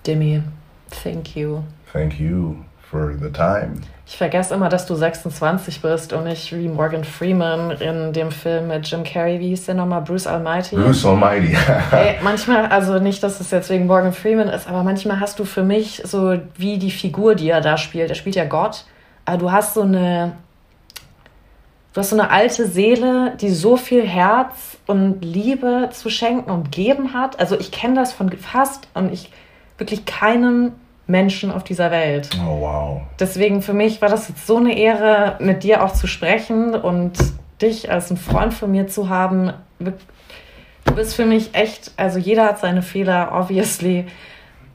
Demi, 0.03 0.43
thank 0.89 1.36
you. 1.36 1.63
Thank 1.91 2.19
you 2.19 2.65
for 2.89 3.13
the 3.13 3.30
time. 3.30 3.82
Ich 4.07 4.17
vergesse 4.17 4.55
immer, 4.55 4.69
dass 4.69 4.88
du 4.88 4.95
26 4.95 5.84
bist 5.84 6.13
und 6.13 6.23
nicht 6.23 6.51
wie 6.51 6.67
Morgan 6.67 7.03
Freeman 7.03 7.69
in 7.71 8.11
dem 8.11 8.32
Film 8.32 8.69
mit 8.69 8.88
Jim 8.88 9.03
Carrey, 9.03 9.39
wie 9.39 9.49
hieß 9.49 9.67
der 9.67 9.75
nochmal? 9.75 10.01
Bruce 10.01 10.25
Almighty. 10.25 10.75
Bruce 10.75 11.05
Almighty. 11.05 11.55
Ey, 11.91 12.15
manchmal, 12.23 12.65
also 12.65 12.97
nicht, 12.97 13.21
dass 13.21 13.39
es 13.39 13.51
jetzt 13.51 13.69
wegen 13.69 13.86
Morgan 13.86 14.11
Freeman 14.11 14.47
ist, 14.47 14.67
aber 14.67 14.82
manchmal 14.82 15.19
hast 15.19 15.38
du 15.38 15.45
für 15.45 15.61
mich 15.61 16.01
so 16.05 16.39
wie 16.57 16.80
die 16.80 16.89
Figur, 16.89 17.36
die 17.36 17.49
er 17.49 17.61
da 17.61 17.77
spielt. 17.77 18.09
Er 18.09 18.15
spielt 18.15 18.36
ja 18.36 18.45
Gott, 18.45 18.86
aber 19.25 19.38
du 19.38 19.51
hast 19.51 19.75
so 19.75 19.84
eine, 19.84 20.34
du 21.93 21.99
hast 21.99 22.09
so 22.09 22.15
eine 22.15 22.29
alte 22.29 22.67
Seele, 22.67 23.35
die 23.39 23.49
so 23.49 23.77
viel 23.77 24.05
Herz 24.05 24.77
und 24.87 25.23
Liebe 25.23 25.89
zu 25.91 26.09
schenken 26.09 26.51
und 26.51 26.71
geben 26.71 27.13
hat. 27.13 27.39
Also 27.39 27.59
ich 27.59 27.71
kenne 27.71 27.95
das 27.95 28.13
von 28.13 28.31
fast 28.31 28.87
und 28.93 29.11
ich 29.11 29.31
wirklich 29.77 30.05
keinem 30.05 30.73
Menschen 31.07 31.51
auf 31.51 31.63
dieser 31.63 31.89
Welt. 31.89 32.29
Oh, 32.45 32.61
wow. 32.61 33.01
Deswegen 33.19 33.61
für 33.61 33.73
mich 33.73 34.01
war 34.01 34.09
das 34.09 34.29
jetzt 34.29 34.45
so 34.45 34.57
eine 34.57 34.77
Ehre, 34.77 35.37
mit 35.39 35.63
dir 35.63 35.83
auch 35.83 35.93
zu 35.93 36.05
sprechen 36.05 36.75
und 36.75 37.13
dich 37.61 37.91
als 37.91 38.11
einen 38.11 38.19
Freund 38.19 38.53
von 38.53 38.71
mir 38.71 38.87
zu 38.87 39.09
haben. 39.09 39.53
Du 39.79 40.93
bist 40.93 41.15
für 41.15 41.25
mich 41.25 41.55
echt, 41.55 41.91
also 41.97 42.19
jeder 42.19 42.45
hat 42.45 42.59
seine 42.59 42.83
Fehler, 42.83 43.31
obviously. 43.33 44.05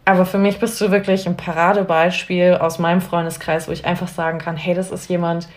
Aber 0.05 0.27
für 0.27 0.39
mich 0.39 0.59
bist 0.59 0.81
du 0.81 0.91
wirklich 0.91 1.27
ein 1.27 1.37
Paradebeispiel 1.37 2.59
aus 2.61 2.79
meinem 2.79 3.01
Freundeskreis, 3.01 3.69
wo 3.69 3.73
ich 3.73 3.87
einfach 3.87 4.09
sagen 4.09 4.39
kann, 4.39 4.57
hey, 4.57 4.75
das 4.75 4.91
ist 4.91 5.09
jemand, 5.09 5.49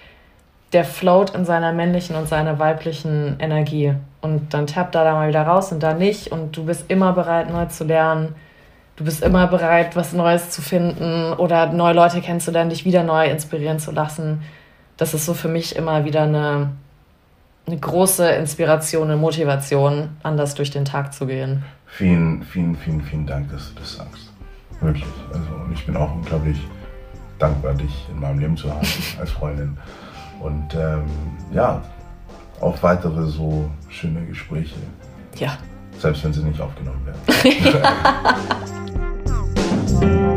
der 0.73 0.83
float 0.83 1.31
in 1.31 1.45
seiner 1.45 1.73
männlichen 1.73 2.15
und 2.15 2.27
seiner 2.27 2.59
weiblichen 2.59 3.39
Energie. 3.39 3.93
Und 4.21 4.53
dann 4.53 4.67
tappt 4.67 4.95
er 4.95 5.03
da 5.03 5.13
mal 5.13 5.29
wieder 5.29 5.43
raus 5.43 5.71
und 5.71 5.81
da 5.81 5.93
nicht. 5.93 6.31
Und 6.31 6.57
du 6.57 6.65
bist 6.65 6.89
immer 6.89 7.13
bereit, 7.13 7.49
neu 7.49 7.65
zu 7.65 7.83
lernen 7.83 8.35
du 8.97 9.05
bist 9.05 9.23
immer 9.23 9.47
bereit, 9.47 9.95
was 9.95 10.11
Neues 10.11 10.49
zu 10.49 10.61
finden 10.61 11.33
oder 11.33 11.71
neue 11.71 11.93
Leute 11.93 12.19
kennenzulernen, 12.19 12.69
dich 12.69 12.83
wieder 12.83 13.03
neu 13.03 13.29
inspirieren 13.29 13.79
zu 13.79 13.91
lassen. 13.91 14.43
Das 14.97 15.13
ist 15.13 15.25
so 15.25 15.33
für 15.33 15.47
mich 15.47 15.75
immer 15.75 16.03
wieder 16.03 16.23
eine, 16.23 16.71
eine 17.67 17.77
große 17.77 18.29
Inspiration, 18.31 19.07
eine 19.09 19.17
Motivation, 19.17 20.09
anders 20.23 20.55
durch 20.55 20.71
den 20.71 20.83
Tag 20.83 21.13
zu 21.13 21.27
gehen. 21.27 21.63
Vielen, 21.85 22.43
vielen, 22.43 22.75
vielen, 22.75 23.01
vielen 23.01 23.27
Dank, 23.27 23.51
dass 23.51 23.73
du 23.73 23.79
das 23.79 23.95
sagst. 23.95 24.33
Wirklich. 24.81 25.05
Also, 25.29 25.63
und 25.63 25.71
ich 25.73 25.85
bin 25.85 25.95
auch 25.95 26.13
unglaublich 26.13 26.57
dankbar, 27.39 27.75
dich 27.75 28.07
in 28.09 28.19
meinem 28.19 28.39
Leben 28.39 28.57
zu 28.57 28.69
haben 28.69 28.87
als 29.19 29.31
Freundin. 29.31 29.77
Und 30.41 30.75
ähm, 30.75 31.05
ja, 31.51 31.81
auch 32.61 32.81
weitere 32.83 33.25
so 33.27 33.69
schöne 33.89 34.25
Gespräche. 34.25 34.75
Ja. 35.35 35.57
Selbst 35.99 36.23
wenn 36.23 36.33
sie 36.33 36.43
nicht 36.43 36.61
aufgenommen 36.61 37.05
werden. 37.05 37.21